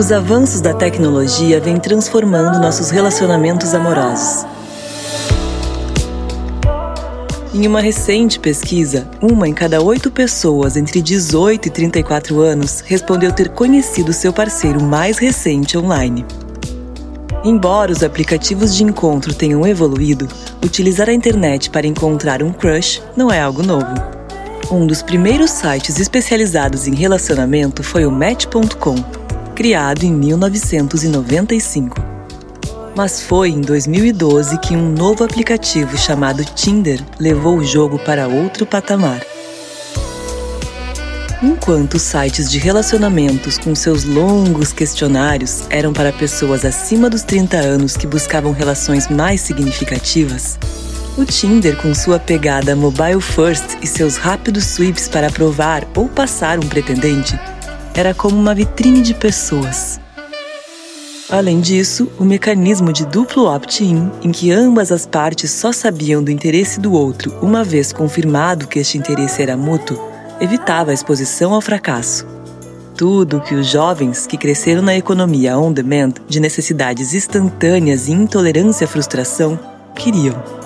Os 0.00 0.10
avanços 0.10 0.62
da 0.62 0.72
tecnologia 0.72 1.60
vêm 1.60 1.76
transformando 1.76 2.58
nossos 2.58 2.88
relacionamentos 2.88 3.74
amorosos. 3.74 4.46
Em 7.52 7.66
uma 7.66 7.82
recente 7.82 8.40
pesquisa, 8.40 9.06
uma 9.20 9.46
em 9.46 9.52
cada 9.52 9.82
oito 9.82 10.10
pessoas 10.10 10.78
entre 10.78 11.02
18 11.02 11.68
e 11.68 11.70
34 11.70 12.40
anos 12.40 12.80
respondeu 12.80 13.30
ter 13.30 13.50
conhecido 13.50 14.10
seu 14.14 14.32
parceiro 14.32 14.82
mais 14.82 15.18
recente 15.18 15.76
online. 15.76 16.24
Embora 17.44 17.92
os 17.92 18.02
aplicativos 18.02 18.74
de 18.74 18.82
encontro 18.82 19.34
tenham 19.34 19.66
evoluído, 19.66 20.26
utilizar 20.64 21.10
a 21.10 21.12
internet 21.12 21.68
para 21.68 21.86
encontrar 21.86 22.42
um 22.42 22.54
crush 22.54 23.02
não 23.14 23.30
é 23.30 23.38
algo 23.38 23.62
novo. 23.62 23.92
Um 24.72 24.86
dos 24.86 25.02
primeiros 25.02 25.50
sites 25.50 26.00
especializados 26.00 26.88
em 26.88 26.94
relacionamento 26.94 27.82
foi 27.82 28.06
o 28.06 28.10
Match.com, 28.10 29.20
criado 29.60 30.04
em 30.04 30.14
1995. 30.14 31.94
Mas 32.96 33.20
foi 33.20 33.50
em 33.50 33.60
2012 33.60 34.58
que 34.58 34.74
um 34.74 34.90
novo 34.90 35.22
aplicativo 35.22 35.98
chamado 35.98 36.42
Tinder 36.42 36.98
levou 37.18 37.58
o 37.58 37.62
jogo 37.62 37.98
para 37.98 38.26
outro 38.26 38.64
patamar. 38.64 39.20
Enquanto 41.42 41.98
sites 41.98 42.50
de 42.50 42.58
relacionamentos 42.58 43.58
com 43.58 43.74
seus 43.74 44.04
longos 44.04 44.72
questionários 44.72 45.64
eram 45.68 45.92
para 45.92 46.10
pessoas 46.10 46.64
acima 46.64 47.10
dos 47.10 47.22
30 47.22 47.58
anos 47.58 47.98
que 47.98 48.06
buscavam 48.06 48.52
relações 48.52 49.08
mais 49.08 49.42
significativas, 49.42 50.58
o 51.18 51.24
Tinder, 51.26 51.76
com 51.76 51.92
sua 51.92 52.18
pegada 52.18 52.74
mobile 52.74 53.20
first 53.20 53.76
e 53.82 53.86
seus 53.86 54.16
rápidos 54.16 54.64
sweeps 54.64 55.06
para 55.06 55.26
aprovar 55.26 55.86
ou 55.94 56.08
passar 56.08 56.58
um 56.58 56.66
pretendente, 56.66 57.38
era 57.94 58.14
como 58.14 58.36
uma 58.36 58.54
vitrine 58.54 59.02
de 59.02 59.14
pessoas. 59.14 60.00
Além 61.30 61.60
disso, 61.60 62.10
o 62.18 62.24
mecanismo 62.24 62.92
de 62.92 63.06
duplo 63.06 63.46
opt-in, 63.46 64.10
em 64.20 64.32
que 64.32 64.50
ambas 64.50 64.90
as 64.90 65.06
partes 65.06 65.50
só 65.52 65.70
sabiam 65.70 66.22
do 66.22 66.30
interesse 66.30 66.80
do 66.80 66.92
outro 66.92 67.32
uma 67.40 67.62
vez 67.62 67.92
confirmado 67.92 68.66
que 68.66 68.80
este 68.80 68.98
interesse 68.98 69.40
era 69.40 69.56
mútuo, 69.56 69.96
evitava 70.40 70.90
a 70.90 70.94
exposição 70.94 71.54
ao 71.54 71.60
fracasso. 71.60 72.26
Tudo 72.96 73.38
o 73.38 73.40
que 73.40 73.54
os 73.54 73.68
jovens 73.68 74.26
que 74.26 74.36
cresceram 74.36 74.82
na 74.82 74.96
economia 74.96 75.56
on-demand 75.56 76.14
de 76.28 76.40
necessidades 76.40 77.14
instantâneas 77.14 78.08
e 78.08 78.12
intolerância 78.12 78.84
à 78.84 78.88
frustração 78.88 79.58
queriam. 79.94 80.59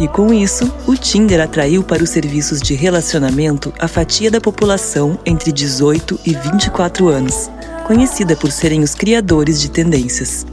E 0.00 0.08
com 0.08 0.32
isso, 0.32 0.72
o 0.86 0.96
Tinder 0.96 1.42
atraiu 1.42 1.84
para 1.84 2.02
os 2.02 2.08
serviços 2.08 2.62
de 2.62 2.72
relacionamento 2.72 3.70
a 3.78 3.86
fatia 3.86 4.30
da 4.30 4.40
população 4.40 5.18
entre 5.26 5.52
18 5.52 6.18
e 6.24 6.34
24 6.34 7.08
anos, 7.08 7.50
conhecida 7.86 8.34
por 8.34 8.50
serem 8.50 8.82
os 8.82 8.94
criadores 8.94 9.60
de 9.60 9.70
tendências. 9.70 10.46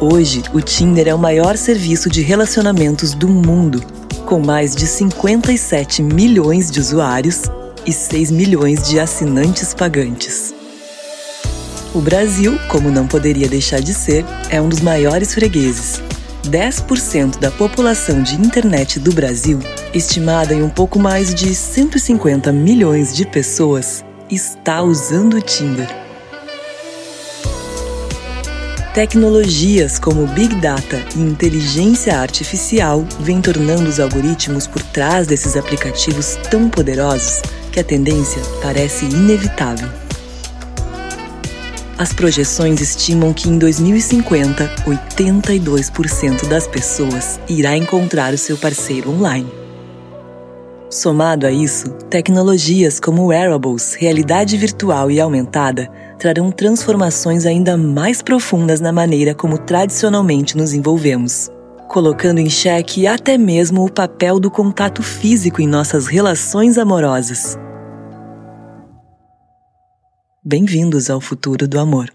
Hoje, 0.00 0.42
o 0.52 0.60
Tinder 0.60 1.06
é 1.06 1.14
o 1.14 1.18
maior 1.18 1.56
serviço 1.56 2.10
de 2.10 2.22
relacionamentos 2.22 3.14
do 3.14 3.28
mundo 3.28 3.80
com 4.26 4.40
mais 4.40 4.74
de 4.74 4.86
57 4.86 6.02
milhões 6.02 6.68
de 6.68 6.80
usuários 6.80 7.42
e 7.86 7.92
6 7.92 8.32
milhões 8.32 8.88
de 8.88 8.98
assinantes 8.98 9.74
pagantes. 9.74 10.52
O 11.94 12.00
Brasil, 12.00 12.58
como 12.68 12.90
não 12.90 13.06
poderia 13.06 13.48
deixar 13.48 13.80
de 13.80 13.94
ser, 13.94 14.24
é 14.48 14.60
um 14.60 14.68
dos 14.68 14.80
maiores 14.80 15.34
fregueses. 15.34 16.02
10% 16.42 17.38
da 17.38 17.50
população 17.50 18.22
de 18.22 18.34
internet 18.34 18.98
do 18.98 19.12
Brasil, 19.12 19.58
estimada 19.94 20.52
em 20.54 20.62
um 20.62 20.68
pouco 20.68 20.98
mais 20.98 21.34
de 21.34 21.54
150 21.54 22.52
milhões 22.52 23.14
de 23.14 23.26
pessoas, 23.26 24.04
está 24.30 24.82
usando 24.82 25.34
o 25.34 25.40
Tinder. 25.40 25.88
Tecnologias 28.92 29.98
como 29.98 30.26
Big 30.26 30.54
Data 30.56 31.02
e 31.16 31.20
inteligência 31.20 32.18
artificial 32.18 33.06
vêm 33.20 33.40
tornando 33.40 33.88
os 33.88 33.98
algoritmos 33.98 34.66
por 34.66 34.82
trás 34.82 35.26
desses 35.26 35.56
aplicativos 35.56 36.36
tão 36.50 36.68
poderosos 36.68 37.40
que 37.72 37.80
a 37.80 37.84
tendência 37.84 38.42
parece 38.60 39.06
inevitável. 39.06 40.01
As 41.98 42.12
projeções 42.12 42.80
estimam 42.80 43.32
que 43.32 43.48
em 43.48 43.58
2050, 43.58 44.66
82% 44.86 46.48
das 46.48 46.66
pessoas 46.66 47.38
irá 47.48 47.76
encontrar 47.76 48.32
o 48.32 48.38
seu 48.38 48.56
parceiro 48.56 49.10
online. 49.10 49.62
Somado 50.90 51.46
a 51.46 51.50
isso, 51.50 51.90
tecnologias 52.10 53.00
como 53.00 53.26
wearables, 53.26 53.94
realidade 53.94 54.56
virtual 54.56 55.10
e 55.10 55.20
aumentada 55.20 55.88
trarão 56.18 56.50
transformações 56.50 57.46
ainda 57.46 57.76
mais 57.76 58.20
profundas 58.20 58.80
na 58.80 58.92
maneira 58.92 59.34
como 59.34 59.56
tradicionalmente 59.56 60.56
nos 60.56 60.74
envolvemos, 60.74 61.50
colocando 61.88 62.40
em 62.40 62.50
xeque 62.50 63.06
até 63.06 63.38
mesmo 63.38 63.84
o 63.84 63.92
papel 63.92 64.38
do 64.38 64.50
contato 64.50 65.02
físico 65.02 65.62
em 65.62 65.66
nossas 65.66 66.06
relações 66.06 66.76
amorosas. 66.76 67.56
Bem-vindos 70.44 71.08
ao 71.08 71.20
futuro 71.20 71.68
do 71.68 71.78
amor. 71.78 72.12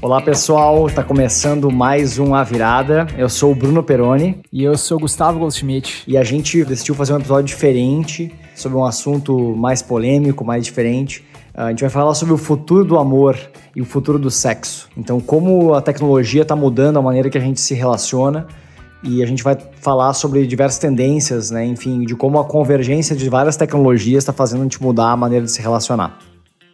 Olá 0.00 0.22
pessoal, 0.22 0.86
está 0.86 1.02
começando 1.02 1.68
mais 1.68 2.16
um 2.16 2.32
A 2.32 2.44
Virada. 2.44 3.08
Eu 3.18 3.28
sou 3.28 3.50
o 3.50 3.56
Bruno 3.56 3.82
Peroni. 3.82 4.40
E 4.52 4.62
eu 4.62 4.78
sou 4.78 4.96
o 4.96 5.00
Gustavo 5.00 5.40
Goldschmidt. 5.40 6.04
E 6.06 6.16
a 6.16 6.22
gente 6.22 6.64
decidiu 6.64 6.94
fazer 6.94 7.12
um 7.14 7.18
episódio 7.18 7.46
diferente, 7.46 8.32
sobre 8.54 8.78
um 8.78 8.84
assunto 8.84 9.56
mais 9.56 9.82
polêmico, 9.82 10.44
mais 10.44 10.64
diferente. 10.64 11.24
A 11.54 11.70
gente 11.70 11.80
vai 11.80 11.90
falar 11.90 12.14
sobre 12.14 12.32
o 12.32 12.38
futuro 12.38 12.84
do 12.84 12.98
amor 12.98 13.36
e 13.74 13.82
o 13.82 13.84
futuro 13.84 14.18
do 14.18 14.30
sexo. 14.30 14.88
Então, 14.96 15.20
como 15.20 15.74
a 15.74 15.82
tecnologia 15.82 16.42
está 16.42 16.54
mudando 16.54 16.98
a 16.98 17.02
maneira 17.02 17.28
que 17.28 17.38
a 17.38 17.40
gente 17.40 17.60
se 17.60 17.74
relaciona. 17.74 18.46
E 19.02 19.22
a 19.22 19.26
gente 19.26 19.42
vai 19.42 19.56
falar 19.80 20.12
sobre 20.12 20.46
diversas 20.46 20.78
tendências, 20.78 21.50
né? 21.50 21.64
Enfim, 21.64 22.04
de 22.04 22.14
como 22.14 22.38
a 22.38 22.44
convergência 22.44 23.16
de 23.16 23.30
várias 23.30 23.56
tecnologias 23.56 24.22
está 24.22 24.32
fazendo 24.32 24.60
a 24.60 24.62
gente 24.64 24.82
mudar 24.82 25.10
a 25.12 25.16
maneira 25.16 25.46
de 25.46 25.50
se 25.50 25.62
relacionar. 25.62 26.18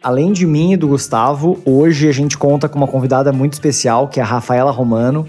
Além 0.03 0.33
de 0.33 0.45
mim 0.45 0.73
e 0.73 0.77
do 0.77 0.89
Gustavo, 0.89 1.57
hoje 1.65 2.07
a 2.07 2.11
gente 2.11 2.37
conta 2.37 2.67
com 2.67 2.77
uma 2.77 2.87
convidada 2.87 3.31
muito 3.31 3.53
especial, 3.53 4.09
que 4.09 4.19
é 4.19 4.23
a 4.23 4.25
Rafaela 4.25 4.71
Romano, 4.71 5.25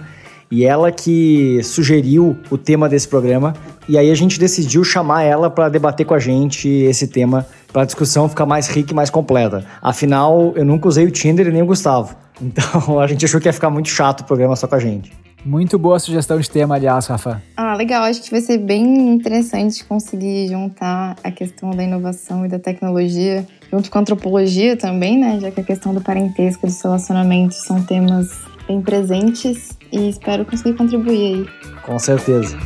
e 0.50 0.64
ela 0.64 0.90
que 0.90 1.60
sugeriu 1.62 2.36
o 2.50 2.58
tema 2.58 2.88
desse 2.88 3.06
programa. 3.06 3.54
E 3.88 3.96
aí 3.96 4.10
a 4.10 4.14
gente 4.14 4.38
decidiu 4.38 4.82
chamar 4.82 5.22
ela 5.22 5.48
para 5.48 5.68
debater 5.68 6.04
com 6.04 6.14
a 6.14 6.18
gente 6.18 6.68
esse 6.68 7.06
tema, 7.06 7.46
para 7.72 7.82
a 7.82 7.84
discussão 7.84 8.28
ficar 8.28 8.46
mais 8.46 8.68
rica 8.68 8.92
e 8.92 8.94
mais 8.94 9.10
completa. 9.10 9.64
Afinal, 9.80 10.52
eu 10.56 10.64
nunca 10.64 10.88
usei 10.88 11.06
o 11.06 11.10
Tinder 11.10 11.46
e 11.46 11.50
nem 11.50 11.62
o 11.62 11.66
Gustavo. 11.66 12.16
Então 12.40 13.00
a 13.00 13.06
gente 13.08 13.24
achou 13.24 13.40
que 13.40 13.48
ia 13.48 13.52
ficar 13.52 13.68
muito 13.68 13.88
chato 13.88 14.20
o 14.20 14.24
programa 14.24 14.54
só 14.54 14.68
com 14.68 14.76
a 14.76 14.78
gente. 14.78 15.12
Muito 15.44 15.76
boa 15.76 15.98
sugestão 15.98 16.38
de 16.38 16.48
tema, 16.48 16.76
aliás, 16.76 17.06
Rafa. 17.06 17.42
Ah, 17.56 17.74
legal. 17.74 18.04
Acho 18.04 18.22
que 18.22 18.30
vai 18.30 18.40
ser 18.40 18.58
bem 18.58 19.12
interessante 19.12 19.84
conseguir 19.84 20.46
juntar 20.48 21.16
a 21.24 21.30
questão 21.32 21.70
da 21.70 21.82
inovação 21.82 22.46
e 22.46 22.48
da 22.48 22.58
tecnologia 22.58 23.44
junto 23.72 23.90
com 23.90 23.98
a 23.98 24.00
antropologia 24.00 24.76
também, 24.76 25.18
né? 25.18 25.38
Já 25.40 25.50
que 25.50 25.60
a 25.60 25.64
questão 25.64 25.94
do 25.94 26.00
parentesco, 26.00 26.66
dos 26.66 26.80
relacionamentos 26.80 27.58
são 27.64 27.82
temas 27.82 28.28
bem 28.66 28.80
presentes 28.82 29.76
e 29.92 30.08
espero 30.08 30.44
conseguir 30.44 30.76
contribuir 30.76 31.34
aí. 31.34 31.48
Com 31.82 31.98
certeza. 31.98 32.56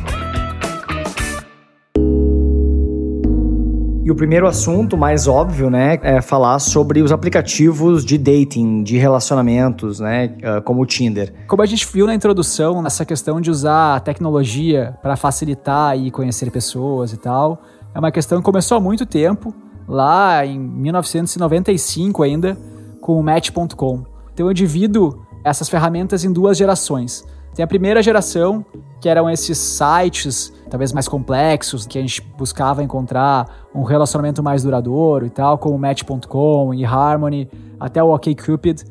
E 4.05 4.11
o 4.11 4.15
primeiro 4.15 4.45
assunto, 4.45 4.97
mais 4.97 5.29
óbvio, 5.29 5.69
né, 5.69 5.97
é 6.03 6.21
falar 6.21 6.59
sobre 6.59 7.01
os 7.01 7.13
aplicativos 7.13 8.03
de 8.03 8.17
dating, 8.17 8.83
de 8.83 8.97
relacionamentos, 8.97 10.01
né, 10.01 10.35
ah, 10.43 10.59
como 10.59 10.81
o 10.81 10.85
Tinder. 10.85 11.33
Como 11.47 11.61
a 11.61 11.65
gente 11.65 11.87
viu 11.87 12.05
na 12.05 12.13
introdução, 12.13 12.85
essa 12.85 13.05
questão 13.05 13.39
de 13.39 13.49
usar 13.49 13.95
a 13.95 13.99
tecnologia 14.01 14.93
para 15.01 15.15
facilitar 15.15 15.97
e 15.97 16.11
conhecer 16.11 16.51
pessoas 16.51 17.13
e 17.13 17.17
tal, 17.17 17.61
é 17.95 17.99
uma 17.99 18.11
questão 18.11 18.39
que 18.39 18.43
começou 18.43 18.77
há 18.77 18.81
muito 18.81 19.05
tempo 19.05 19.55
lá 19.87 20.45
em 20.45 20.59
1995 20.59 22.23
ainda, 22.23 22.57
com 22.99 23.17
o 23.17 23.23
Match.com. 23.23 24.03
Então 24.33 24.47
eu 24.47 24.53
divido 24.53 25.25
essas 25.45 25.69
ferramentas 25.69 26.25
em 26.25 26.33
duas 26.33 26.57
gerações. 26.57 27.23
Tem 27.55 27.63
a 27.63 27.67
primeira 27.67 28.01
geração, 28.01 28.65
que 28.99 29.07
eram 29.07 29.29
esses 29.29 29.57
sites, 29.57 30.51
talvez 30.69 30.91
mais 30.91 31.07
complexos, 31.07 31.85
que 31.85 31.99
a 31.99 32.01
gente 32.01 32.21
buscava 32.37 32.83
encontrar 32.83 33.67
um 33.75 33.83
relacionamento 33.83 34.41
mais 34.41 34.63
duradouro 34.63 35.25
e 35.25 35.29
tal, 35.29 35.57
como 35.57 35.77
Match.com 35.77 36.73
e 36.73 36.83
Harmony, 36.83 37.49
até 37.79 38.01
o 38.01 38.13
OkCupid. 38.13 38.83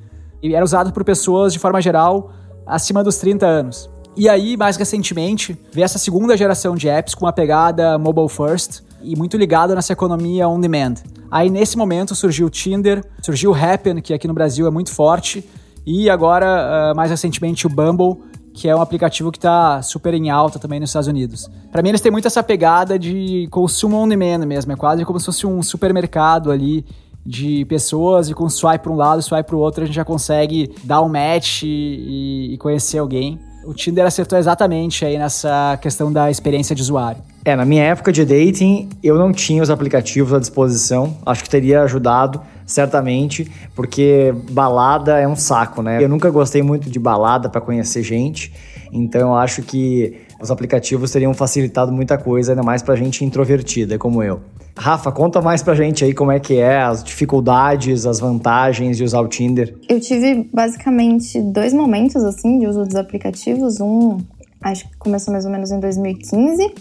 E 0.42 0.54
era 0.54 0.64
usado 0.64 0.92
por 0.92 1.04
pessoas, 1.04 1.52
de 1.52 1.58
forma 1.58 1.80
geral, 1.80 2.30
acima 2.66 3.02
dos 3.02 3.16
30 3.16 3.46
anos. 3.46 3.90
E 4.16 4.28
aí, 4.28 4.56
mais 4.56 4.76
recentemente, 4.76 5.58
veio 5.72 5.84
essa 5.84 5.98
segunda 5.98 6.36
geração 6.36 6.76
de 6.76 6.88
apps 6.88 7.14
com 7.14 7.24
uma 7.24 7.32
pegada 7.32 7.98
mobile 7.98 8.28
first, 8.28 8.82
e 9.02 9.16
muito 9.16 9.36
ligado 9.36 9.74
nessa 9.74 9.92
economia 9.92 10.48
on 10.48 10.60
demand. 10.60 10.94
Aí 11.30 11.50
nesse 11.50 11.76
momento 11.76 12.14
surgiu 12.14 12.46
o 12.46 12.50
Tinder, 12.50 13.04
surgiu 13.22 13.50
o 13.50 13.54
Happn, 13.54 14.00
que 14.00 14.14
aqui 14.14 14.28
no 14.28 14.34
Brasil 14.34 14.66
é 14.66 14.70
muito 14.70 14.92
forte, 14.92 15.48
e 15.84 16.08
agora, 16.08 16.92
uh, 16.92 16.96
mais 16.96 17.10
recentemente, 17.10 17.66
o 17.66 17.70
Bumble, 17.70 18.18
que 18.54 18.68
é 18.68 18.76
um 18.76 18.80
aplicativo 18.80 19.30
que 19.32 19.38
está 19.38 19.80
super 19.82 20.14
em 20.14 20.30
alta 20.30 20.58
também 20.58 20.78
nos 20.78 20.90
Estados 20.90 21.08
Unidos. 21.08 21.50
Para 21.70 21.82
mim, 21.82 21.90
eles 21.90 22.00
têm 22.00 22.12
muito 22.12 22.26
essa 22.26 22.42
pegada 22.42 22.98
de 22.98 23.48
consumo 23.50 23.96
on 23.96 24.08
demand 24.08 24.44
mesmo, 24.46 24.72
é 24.72 24.76
quase 24.76 25.04
como 25.04 25.18
se 25.18 25.26
fosse 25.26 25.46
um 25.46 25.62
supermercado 25.62 26.50
ali 26.50 26.84
de 27.24 27.64
pessoas 27.66 28.28
e 28.28 28.34
com 28.34 28.48
swipe 28.48 28.82
para 28.82 28.92
um 28.92 28.96
lado, 28.96 29.22
swipe 29.22 29.46
para 29.46 29.56
o 29.56 29.58
outro, 29.58 29.84
a 29.84 29.86
gente 29.86 29.94
já 29.94 30.04
consegue 30.04 30.74
dar 30.82 31.02
um 31.02 31.08
match 31.08 31.62
e, 31.62 32.50
e 32.52 32.58
conhecer 32.58 32.98
alguém. 32.98 33.38
O 33.64 33.72
Tinder 33.72 34.04
acertou 34.04 34.36
exatamente 34.36 35.04
aí 35.04 35.16
nessa 35.16 35.78
questão 35.80 36.12
da 36.12 36.30
experiência 36.30 36.74
de 36.74 36.82
usuário. 36.82 37.22
É, 37.44 37.54
na 37.54 37.64
minha 37.64 37.84
época 37.84 38.12
de 38.12 38.24
dating, 38.24 38.88
eu 39.02 39.16
não 39.16 39.32
tinha 39.32 39.62
os 39.62 39.70
aplicativos 39.70 40.32
à 40.32 40.40
disposição. 40.40 41.16
Acho 41.24 41.44
que 41.44 41.50
teria 41.50 41.82
ajudado, 41.82 42.40
certamente, 42.72 43.50
porque 43.74 44.34
balada 44.50 45.18
é 45.18 45.28
um 45.28 45.36
saco, 45.36 45.82
né? 45.82 46.02
Eu 46.02 46.08
nunca 46.08 46.30
gostei 46.30 46.62
muito 46.62 46.90
de 46.90 46.98
balada 46.98 47.48
para 47.48 47.60
conhecer 47.60 48.02
gente, 48.02 48.52
então 48.92 49.20
eu 49.20 49.34
acho 49.34 49.62
que 49.62 50.16
os 50.40 50.50
aplicativos 50.50 51.10
teriam 51.10 51.32
facilitado 51.32 51.92
muita 51.92 52.18
coisa, 52.18 52.52
ainda 52.52 52.62
mais 52.62 52.82
pra 52.82 52.96
gente 52.96 53.24
introvertida 53.24 53.98
como 53.98 54.22
eu. 54.22 54.40
Rafa, 54.76 55.12
conta 55.12 55.40
mais 55.40 55.62
pra 55.62 55.74
gente 55.74 56.04
aí 56.04 56.14
como 56.14 56.32
é 56.32 56.40
que 56.40 56.56
é, 56.56 56.80
as 56.80 57.04
dificuldades, 57.04 58.06
as 58.06 58.18
vantagens 58.18 58.96
de 58.96 59.04
usar 59.04 59.20
o 59.20 59.28
Tinder. 59.28 59.74
Eu 59.88 60.00
tive 60.00 60.48
basicamente 60.52 61.40
dois 61.40 61.74
momentos 61.74 62.24
assim 62.24 62.58
de 62.58 62.66
uso 62.66 62.84
dos 62.84 62.96
aplicativos. 62.96 63.80
Um, 63.80 64.18
acho 64.62 64.88
que 64.88 64.96
começou 64.96 65.30
mais 65.30 65.44
ou 65.44 65.50
menos 65.50 65.70
em 65.70 65.78
2015, 65.78 66.74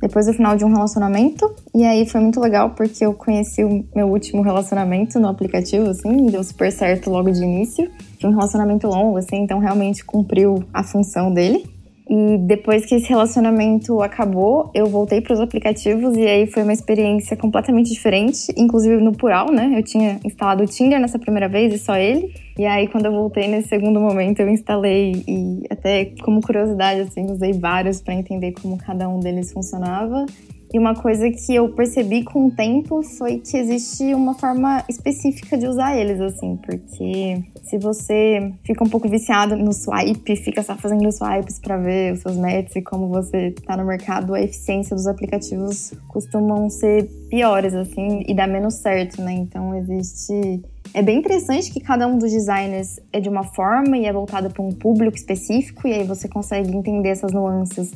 depois 0.00 0.26
do 0.26 0.32
final 0.32 0.56
de 0.56 0.64
um 0.64 0.72
relacionamento. 0.72 1.50
E 1.74 1.84
aí 1.84 2.08
foi 2.08 2.20
muito 2.20 2.40
legal 2.40 2.70
porque 2.70 3.04
eu 3.04 3.14
conheci 3.14 3.64
o 3.64 3.84
meu 3.94 4.08
último 4.08 4.42
relacionamento 4.42 5.18
no 5.18 5.28
aplicativo, 5.28 5.88
assim, 5.90 6.26
deu 6.26 6.42
super 6.42 6.70
certo 6.72 7.10
logo 7.10 7.30
de 7.30 7.42
início. 7.42 7.90
Foi 8.20 8.30
um 8.30 8.34
relacionamento 8.34 8.86
longo, 8.86 9.16
assim, 9.16 9.36
então 9.36 9.58
realmente 9.58 10.04
cumpriu 10.04 10.62
a 10.72 10.82
função 10.82 11.32
dele. 11.32 11.64
E 12.08 12.38
depois 12.38 12.86
que 12.86 12.94
esse 12.94 13.06
relacionamento 13.08 14.00
acabou, 14.00 14.70
eu 14.72 14.86
voltei 14.86 15.20
para 15.20 15.34
os 15.34 15.40
aplicativos 15.40 16.16
e 16.16 16.26
aí 16.26 16.46
foi 16.46 16.62
uma 16.62 16.72
experiência 16.72 17.36
completamente 17.36 17.92
diferente, 17.92 18.50
inclusive 18.56 18.96
no 18.96 19.12
plural, 19.12 19.52
né? 19.52 19.74
Eu 19.76 19.82
tinha 19.82 20.18
instalado 20.24 20.62
o 20.62 20.66
Tinder 20.66 20.98
nessa 20.98 21.18
primeira 21.18 21.48
vez 21.48 21.74
e 21.74 21.78
só 21.78 21.96
ele. 21.96 22.32
E 22.58 22.64
aí 22.64 22.88
quando 22.88 23.04
eu 23.06 23.12
voltei 23.12 23.46
nesse 23.46 23.68
segundo 23.68 24.00
momento, 24.00 24.40
eu 24.40 24.48
instalei 24.48 25.22
e 25.28 25.62
até 25.70 26.06
como 26.22 26.40
curiosidade 26.40 27.02
assim, 27.02 27.30
usei 27.30 27.52
vários 27.52 28.00
para 28.00 28.14
entender 28.14 28.52
como 28.52 28.78
cada 28.78 29.06
um 29.06 29.20
deles 29.20 29.52
funcionava. 29.52 30.24
E 30.72 30.78
uma 30.78 30.94
coisa 30.94 31.30
que 31.30 31.54
eu 31.54 31.70
percebi 31.70 32.22
com 32.22 32.48
o 32.48 32.50
tempo 32.50 33.02
foi 33.02 33.38
que 33.38 33.56
existe 33.56 34.14
uma 34.14 34.34
forma 34.34 34.84
específica 34.88 35.56
de 35.56 35.66
usar 35.66 35.96
eles, 35.96 36.20
assim, 36.20 36.56
porque 36.56 37.42
se 37.62 37.78
você 37.78 38.52
fica 38.64 38.84
um 38.84 38.88
pouco 38.88 39.08
viciado 39.08 39.56
no 39.56 39.72
swipe, 39.72 40.36
fica 40.36 40.62
só 40.62 40.76
fazendo 40.76 41.10
swipes 41.10 41.58
para 41.58 41.78
ver 41.78 42.12
os 42.12 42.20
seus 42.20 42.36
matches 42.36 42.76
e 42.76 42.82
como 42.82 43.08
você 43.08 43.54
tá 43.66 43.76
no 43.76 43.86
mercado, 43.86 44.34
a 44.34 44.42
eficiência 44.42 44.94
dos 44.94 45.06
aplicativos 45.06 45.94
costumam 46.06 46.68
ser 46.68 47.04
piores, 47.30 47.72
assim, 47.74 48.22
e 48.26 48.34
dá 48.34 48.46
menos 48.46 48.74
certo, 48.74 49.22
né? 49.22 49.32
Então 49.32 49.74
existe. 49.74 50.62
É 50.94 51.02
bem 51.02 51.18
interessante 51.18 51.70
que 51.70 51.80
cada 51.80 52.06
um 52.06 52.16
dos 52.16 52.32
designers 52.32 52.98
é 53.12 53.20
de 53.20 53.28
uma 53.28 53.44
forma 53.44 53.96
e 53.98 54.06
é 54.06 54.12
voltado 54.12 54.50
para 54.50 54.62
um 54.62 54.72
público 54.72 55.16
específico, 55.16 55.86
e 55.86 55.92
aí 55.92 56.04
você 56.04 56.28
consegue 56.28 56.74
entender 56.74 57.10
essas 57.10 57.32
nuances 57.32 57.92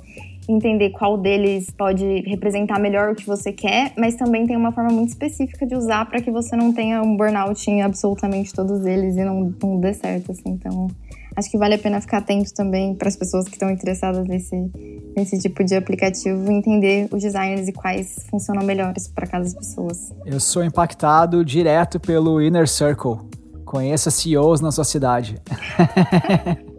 entender 0.49 0.91
qual 0.91 1.17
deles 1.17 1.71
pode 1.71 2.05
representar 2.27 2.79
melhor 2.81 3.13
o 3.13 3.15
que 3.15 3.27
você 3.27 3.53
quer, 3.53 3.93
mas 3.97 4.17
também 4.17 4.47
tem 4.47 4.57
uma 4.57 4.73
forma 4.73 4.91
muito 4.91 5.11
específica 5.11 5.67
de 5.67 5.75
usar 5.75 6.07
para 6.07 6.21
que 6.21 6.31
você 6.31 6.57
não 6.57 6.73
tenha 6.73 7.03
um 7.03 7.17
burnout 7.17 7.71
em 7.71 7.83
absolutamente 7.83 8.53
todos 8.53 8.85
eles 8.85 9.17
e 9.17 9.25
não, 9.25 9.55
não 9.63 9.81
dê 9.81 9.95
certo, 9.95 10.33
assim. 10.33 10.51
Então, 10.51 10.89
acho 11.37 11.51
que 11.51 11.57
vale 11.57 11.75
a 11.75 11.79
pena 11.79 12.01
ficar 12.01 12.19
atento 12.19 12.53
também 12.53 12.95
para 12.95 13.09
as 13.09 13.17
pessoas 13.17 13.47
que 13.47 13.55
estão 13.55 13.71
interessadas 13.71 14.27
nesse, 14.27 14.71
nesse 15.17 15.39
tipo 15.39 15.63
de 15.65 15.75
aplicativo, 15.75 16.51
entender 16.51 17.09
os 17.13 17.23
designers 17.23 17.69
e 17.69 17.73
quais 17.73 18.27
funcionam 18.31 18.65
melhores 18.65 19.09
para 19.09 19.27
cada 19.27 19.45
pessoa. 19.45 19.93
Eu 20.27 20.41
sou 20.41 20.65
impactado 20.65 21.45
direto 21.45 22.01
pelo 22.01 22.41
Inner 22.41 22.69
Circle. 22.69 23.19
Conheça 23.65 24.11
CEOs 24.11 24.61
na 24.61 24.71
sua 24.71 24.85
cidade. 24.85 25.37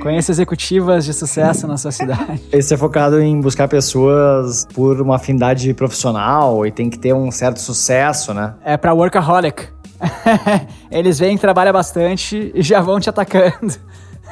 Conheça 0.00 0.32
executivas 0.32 1.04
de 1.04 1.12
sucesso 1.12 1.66
na 1.66 1.76
sua 1.76 1.92
cidade. 1.92 2.42
Esse 2.50 2.74
é 2.74 2.76
focado 2.76 3.20
em 3.20 3.40
buscar 3.40 3.68
pessoas 3.68 4.66
por 4.72 5.00
uma 5.00 5.16
afinidade 5.16 5.72
profissional 5.74 6.66
e 6.66 6.72
tem 6.72 6.88
que 6.88 6.98
ter 6.98 7.12
um 7.12 7.30
certo 7.30 7.60
sucesso, 7.60 8.32
né? 8.32 8.54
É 8.64 8.76
para 8.76 8.94
workaholic. 8.94 9.68
Eles 10.90 11.18
vêm, 11.18 11.36
trabalham 11.36 11.72
bastante 11.72 12.50
e 12.54 12.62
já 12.62 12.80
vão 12.80 12.98
te 12.98 13.10
atacando. 13.10 13.74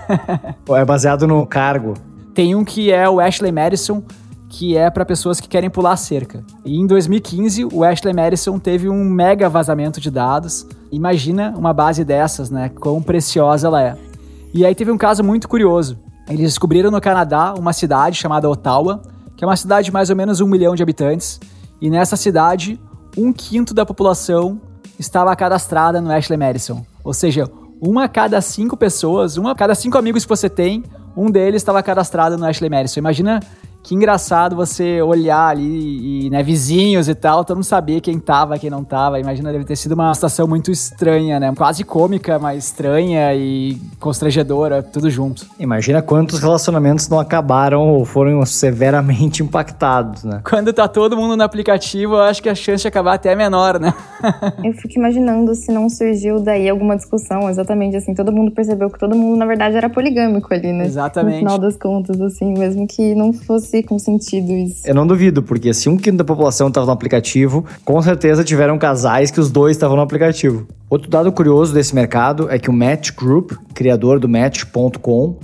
é 0.77 0.85
baseado 0.85 1.27
no 1.27 1.47
cargo. 1.47 1.95
Tem 2.35 2.55
um 2.55 2.65
que 2.65 2.91
é 2.91 3.09
o 3.09 3.21
Ashley 3.21 3.53
Madison, 3.53 4.03
que 4.49 4.77
é 4.77 4.89
para 4.89 5.05
pessoas 5.05 5.41
que 5.41 5.49
querem 5.49 5.69
pular 5.69 5.97
cerca. 5.97 6.43
E 6.65 6.79
em 6.79 6.87
2015, 6.87 7.67
o 7.67 7.85
Ashley 7.85 8.15
Madison 8.15 8.59
teve 8.59 8.89
um 8.89 9.05
mega 9.05 9.49
vazamento 9.49 10.01
de 10.01 10.11
dados. 10.11 10.67
Imagina 10.91 11.53
uma 11.57 11.75
base 11.75 12.05
dessas, 12.05 12.49
né? 12.49 12.71
Quão 12.71 13.03
preciosa 13.03 13.67
ela 13.67 13.83
é. 13.83 14.08
E 14.53 14.65
aí 14.65 14.75
teve 14.75 14.91
um 14.91 14.99
caso 14.99 15.23
muito 15.23 15.49
curioso. 15.49 15.99
Eles 16.29 16.43
descobriram 16.43 16.91
no 16.91 17.01
Canadá 17.01 17.55
uma 17.57 17.73
cidade 17.73 18.17
chamada 18.17 18.49
Ottawa, 18.49 19.03
que 19.37 19.45
é 19.45 19.47
uma 19.47 19.57
cidade 19.57 19.87
de 19.87 19.93
mais 19.93 20.11
ou 20.11 20.17
menos 20.17 20.41
um 20.41 20.47
milhão 20.47 20.75
de 20.75 20.83
habitantes. 20.83 21.41
E 21.81 21.89
nessa 21.91 22.17
cidade, 22.17 22.79
um 23.17 23.33
quinto 23.33 23.73
da 23.73 23.87
população 23.87 24.61
estava 24.99 25.35
cadastrada 25.37 26.01
no 26.01 26.11
Ashley 26.11 26.37
Madison. 26.37 26.85
Ou 27.05 27.15
seja, 27.15 27.51
uma 27.81 28.05
a 28.05 28.09
cada 28.09 28.41
cinco 28.41 28.77
pessoas, 28.77 29.37
uma 29.37 29.53
a 29.53 29.55
cada 29.55 29.75
cinco 29.75 29.97
amigos 29.97 30.25
que 30.25 30.29
você 30.29 30.49
tem, 30.49 30.85
um 31.17 31.31
deles 31.31 31.63
estava 31.63 31.83
cadastrado 31.83 32.37
no 32.37 32.45
Ashley 32.45 32.69
Madison. 32.69 33.01
Imagina 33.01 33.41
que 33.89 33.95
engraçado 33.95 34.55
você 34.55 35.01
olhar 35.01 35.49
ali 35.49 36.27
e, 36.27 36.29
né, 36.29 36.43
vizinhos 36.43 37.09
e 37.09 37.15
tal, 37.15 37.43
todo 37.43 37.57
mundo 37.57 37.65
sabia 37.65 38.03
quem 38.03 38.19
tava, 38.19 38.59
quem 38.59 38.69
não 38.69 38.85
tava. 38.85 39.19
Imagina, 39.19 39.51
deve 39.51 39.65
ter 39.65 39.77
sido 39.77 39.93
uma 39.93 40.13
situação 40.13 40.47
muito 40.47 40.71
estranha, 40.71 41.41
né? 41.41 41.51
Quase 41.57 41.83
cômica, 41.85 42.39
mas 42.39 42.65
estranha 42.65 43.35
e 43.35 43.79
constrangedora, 43.99 44.83
tudo 44.83 45.09
junto. 45.09 45.47
Imagina 45.59 46.03
quantos 46.03 46.39
relacionamentos 46.39 47.09
não 47.09 47.19
acabaram 47.19 47.89
ou 47.89 48.05
foram 48.05 48.45
severamente 48.45 49.43
impactados, 49.43 50.23
né? 50.23 50.43
Quando 50.45 50.71
tá 50.71 50.87
todo 50.87 51.17
mundo 51.17 51.35
no 51.35 51.43
aplicativo, 51.43 52.17
eu 52.17 52.23
acho 52.25 52.43
que 52.43 52.51
a 52.51 52.55
chance 52.55 52.83
de 52.83 52.89
acabar 52.89 53.15
até 53.15 53.33
é 53.33 53.35
menor, 53.35 53.81
né? 53.81 53.95
eu 54.63 54.75
fico 54.75 54.99
imaginando 54.99 55.55
se 55.55 55.73
não 55.73 55.89
surgiu 55.89 56.41
daí 56.41 56.69
alguma 56.69 56.95
discussão, 56.95 57.49
exatamente 57.49 57.97
assim, 57.97 58.13
todo 58.13 58.31
mundo 58.31 58.51
percebeu 58.51 58.91
que 58.91 58.99
todo 58.99 59.17
mundo, 59.17 59.39
na 59.39 59.47
verdade, 59.47 59.77
era 59.77 59.89
poligâmico 59.89 60.53
ali, 60.53 60.75
né? 60.75 60.85
Exatamente. 60.85 61.37
No 61.37 61.39
final 61.39 61.59
das 61.59 61.77
contas, 61.79 62.21
assim, 62.21 62.53
mesmo 62.53 62.87
que 62.87 63.15
não 63.15 63.33
fosse 63.33 63.78
com 63.83 63.99
sentido 63.99 64.53
isso. 64.53 64.87
Eu 64.87 64.95
não 64.95 65.07
duvido, 65.07 65.43
porque 65.43 65.73
se 65.73 65.89
um 65.89 65.97
quinto 65.97 66.19
da 66.19 66.25
população 66.25 66.69
estava 66.69 66.87
no 66.87 66.93
aplicativo, 66.93 67.65
com 67.85 68.01
certeza 68.03 68.45
tiveram 68.45 68.79
casais 68.79 69.31
que 69.31 69.41
os 69.41 69.51
dois 69.51 69.77
estavam 69.77 69.97
no 69.97 70.03
aplicativo. 70.03 70.67
Outro 70.89 71.11
dado 71.11 71.31
curioso 71.33 71.73
desse 71.73 71.95
mercado 71.95 72.51
é 72.51 72.59
que 72.59 72.71
o 72.71 72.73
Match 72.73 73.13
Group, 73.13 73.53
criador 73.75 74.19
do 74.19 74.29
Match.com, 74.29 75.39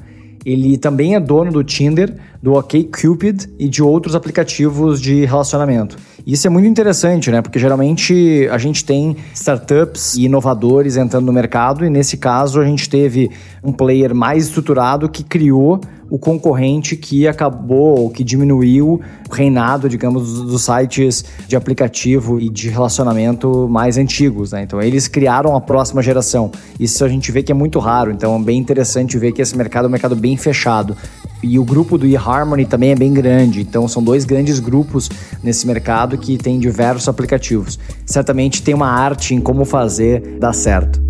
ele 0.45 0.77
também 0.77 1.15
é 1.15 1.21
dono 1.21 1.51
do 1.51 1.65
Tinder, 1.65 2.15
do 2.43 2.53
OkCupid 2.53 3.49
e 3.59 3.67
de 3.67 3.83
outros 3.83 4.15
aplicativos 4.15 5.01
de 5.01 5.25
relacionamento. 5.25 5.97
Isso 6.27 6.47
é 6.47 6.51
muito 6.51 6.69
interessante, 6.69 7.31
né? 7.31 7.41
Porque 7.41 7.59
geralmente 7.59 8.47
a 8.51 8.59
gente 8.59 8.85
tem 8.85 9.17
startups 9.33 10.15
e 10.17 10.25
inovadores 10.25 10.97
entrando 10.97 11.25
no 11.25 11.33
mercado 11.33 11.85
e 11.85 11.91
nesse 11.91 12.19
caso 12.19 12.61
a 12.61 12.65
gente 12.65 12.89
teve 12.89 13.31
um 13.63 13.73
player 13.73 14.15
mais 14.15 14.45
estruturado 14.45 15.09
que 15.09 15.25
criou 15.25 15.81
o 16.15 16.19
concorrente 16.19 16.95
que 16.95 17.27
acabou, 17.27 18.09
que 18.09 18.23
diminuiu 18.23 19.01
o 19.29 19.35
reinado, 19.35 19.89
digamos, 19.89 20.45
dos 20.45 20.63
sites 20.63 21.25
de 21.49 21.57
aplicativo 21.57 22.39
e 22.39 22.49
de 22.49 22.69
relacionamento 22.69 23.69
mais 23.69 23.99
antigos, 23.99 24.53
né? 24.53 24.63
Então 24.63 24.81
eles 24.81 25.09
criaram 25.09 25.57
a 25.57 25.61
próxima 25.61 26.01
geração. 26.01 26.53
Isso 26.79 27.05
a 27.05 27.09
gente 27.09 27.33
vê 27.33 27.43
que 27.43 27.51
é 27.51 27.55
muito 27.55 27.81
raro, 27.81 28.13
então 28.13 28.37
é 28.37 28.39
bem 28.39 28.61
interessante 28.61 29.19
ver 29.19 29.33
que 29.33 29.43
esse 29.43 29.57
mercado 29.57 29.87
é 29.87 29.89
um 29.89 29.91
mercado 29.91 30.15
bem 30.15 30.37
fechado. 30.37 30.97
E 31.43 31.59
o 31.59 31.65
grupo 31.65 31.99
do 31.99 32.07
eHarmony 32.07 32.65
também 32.65 32.93
é 32.93 32.95
bem 32.95 33.13
grande, 33.13 33.61
então 33.61 33.89
são 33.89 34.01
dois 34.01 34.25
grandes 34.25 34.61
grupos 34.61 35.11
nesse 35.43 35.67
mercado 35.67 36.17
que 36.17 36.39
tem 36.39 36.61
diversos 36.61 37.09
aplicativos. 37.09 37.77
Certamente 38.07 38.63
tem 38.63 38.73
uma 38.73 38.89
arte 38.89 39.35
em 39.35 39.41
como 39.41 39.65
fazer 39.65 40.39
dar 40.39 40.53
certo. 40.53 41.03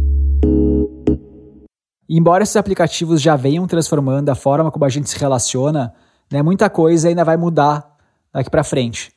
Embora 2.09 2.43
esses 2.43 2.57
aplicativos 2.57 3.21
já 3.21 3.37
venham 3.37 3.67
transformando 3.67 4.29
a 4.29 4.35
forma 4.35 4.71
como 4.71 4.85
a 4.85 4.89
gente 4.89 5.09
se 5.09 5.19
relaciona, 5.19 5.95
né, 6.31 6.43
muita 6.43 6.69
coisa 6.69 7.09
ainda 7.09 7.25
vai 7.25 7.37
mudar 7.37 7.97
daqui 8.33 8.51
para 8.51 8.65
frente. 8.65 9.13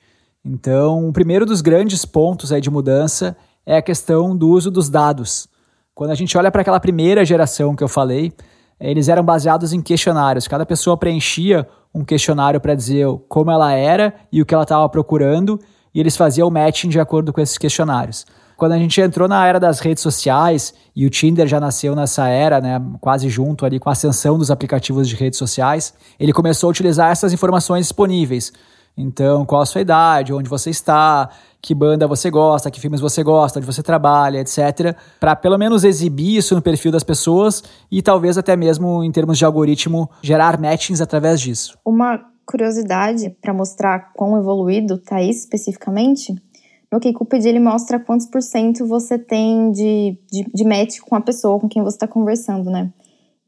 Então, 0.46 1.08
o 1.08 1.12
primeiro 1.14 1.46
dos 1.46 1.62
grandes 1.62 2.06
pontos 2.06 2.52
aí 2.52 2.62
de 2.62 2.70
mudança 2.70 3.36
é 3.66 3.78
a 3.78 3.82
questão 3.82 4.36
do 4.36 4.50
uso 4.50 4.72
dos 4.72 4.90
dados. 4.90 5.48
Quando 5.94 6.12
a 6.12 6.16
gente 6.16 6.38
olha 6.38 6.52
para 6.52 6.62
aquela 6.62 6.80
primeira 6.80 7.26
geração 7.26 7.76
que 7.76 7.84
eu 7.84 7.88
falei, 7.88 8.32
eles 8.80 9.10
eram 9.10 9.24
baseados 9.24 9.74
em 9.74 9.82
questionários. 9.82 10.48
Cada 10.48 10.66
pessoa 10.66 10.96
preenchia 10.96 11.68
um 11.94 12.06
questionário 12.06 12.62
para 12.62 12.76
dizer 12.76 13.08
como 13.28 13.52
ela 13.52 13.74
era 13.74 14.14
e 14.32 14.42
o 14.42 14.46
que 14.46 14.54
ela 14.54 14.64
estava 14.64 14.88
procurando, 14.88 15.60
e 15.94 16.00
eles 16.00 16.16
faziam 16.16 16.48
o 16.48 16.52
matching 16.52 16.90
de 16.90 17.00
acordo 17.00 17.34
com 17.34 17.42
esses 17.42 17.58
questionários. 17.58 18.26
Quando 18.58 18.72
a 18.72 18.78
gente 18.78 19.00
entrou 19.00 19.28
na 19.28 19.46
era 19.46 19.60
das 19.60 19.80
redes 19.80 20.02
sociais, 20.02 20.74
e 20.96 21.06
o 21.06 21.10
Tinder 21.12 21.48
já 21.48 21.60
nasceu 21.60 21.96
nessa 21.96 22.28
era, 22.28 22.60
né, 22.60 22.82
quase 23.00 23.30
junto 23.30 23.64
ali 23.64 23.80
com 23.80 23.88
a 23.88 23.92
ascensão 23.92 24.36
dos 24.36 24.50
aplicativos 24.50 25.08
de 25.08 25.16
redes 25.16 25.38
sociais, 25.38 25.94
ele 26.20 26.34
começou 26.34 26.68
a 26.68 26.72
utilizar 26.72 27.12
essas 27.12 27.32
informações 27.32 27.86
disponíveis. 27.86 28.52
Então, 28.98 29.46
qual 29.46 29.62
a 29.62 29.66
sua 29.66 29.82
idade, 29.82 30.34
onde 30.34 30.50
você 30.50 30.72
está, 30.72 31.30
que 31.62 31.76
banda 31.76 32.08
você 32.08 32.32
gosta, 32.32 32.72
que 32.72 32.82
filmes 32.82 33.00
você 33.00 33.22
gosta, 33.22 33.60
onde 33.60 33.66
você 33.68 33.84
trabalha, 33.84 34.40
etc. 34.40 34.96
Para 35.20 35.36
pelo 35.36 35.58
menos 35.60 35.84
exibir 35.84 36.38
isso 36.38 36.56
no 36.56 36.62
perfil 36.62 36.92
das 36.92 37.04
pessoas 37.04 37.64
e 37.92 38.02
talvez 38.02 38.40
até 38.40 38.56
mesmo 38.56 39.04
em 39.04 39.12
termos 39.12 39.38
de 39.38 39.46
algoritmo 39.46 40.10
gerar 40.24 40.60
matchings 40.60 41.00
através 41.00 41.40
disso. 41.40 41.78
Uma 41.86 42.20
curiosidade 42.44 43.30
para 43.42 43.54
mostrar 43.54 44.14
quão 44.16 44.38
evoluído 44.38 44.96
está 44.96 45.22
isso 45.22 45.42
especificamente, 45.42 46.34
no 46.92 46.98
OkCupid 46.98 47.46
ele 47.46 47.60
mostra 47.60 48.00
quantos 48.00 48.26
por 48.28 48.42
cento 48.42 48.86
você 48.86 49.18
tem 49.18 49.72
de, 49.72 50.18
de, 50.32 50.44
de 50.54 50.64
match 50.64 51.00
com 51.00 51.16
a 51.16 51.22
pessoa 51.22 51.60
com 51.60 51.68
quem 51.68 51.84
você 51.84 51.96
está 51.96 52.08
conversando, 52.08 52.70
né? 52.70 52.92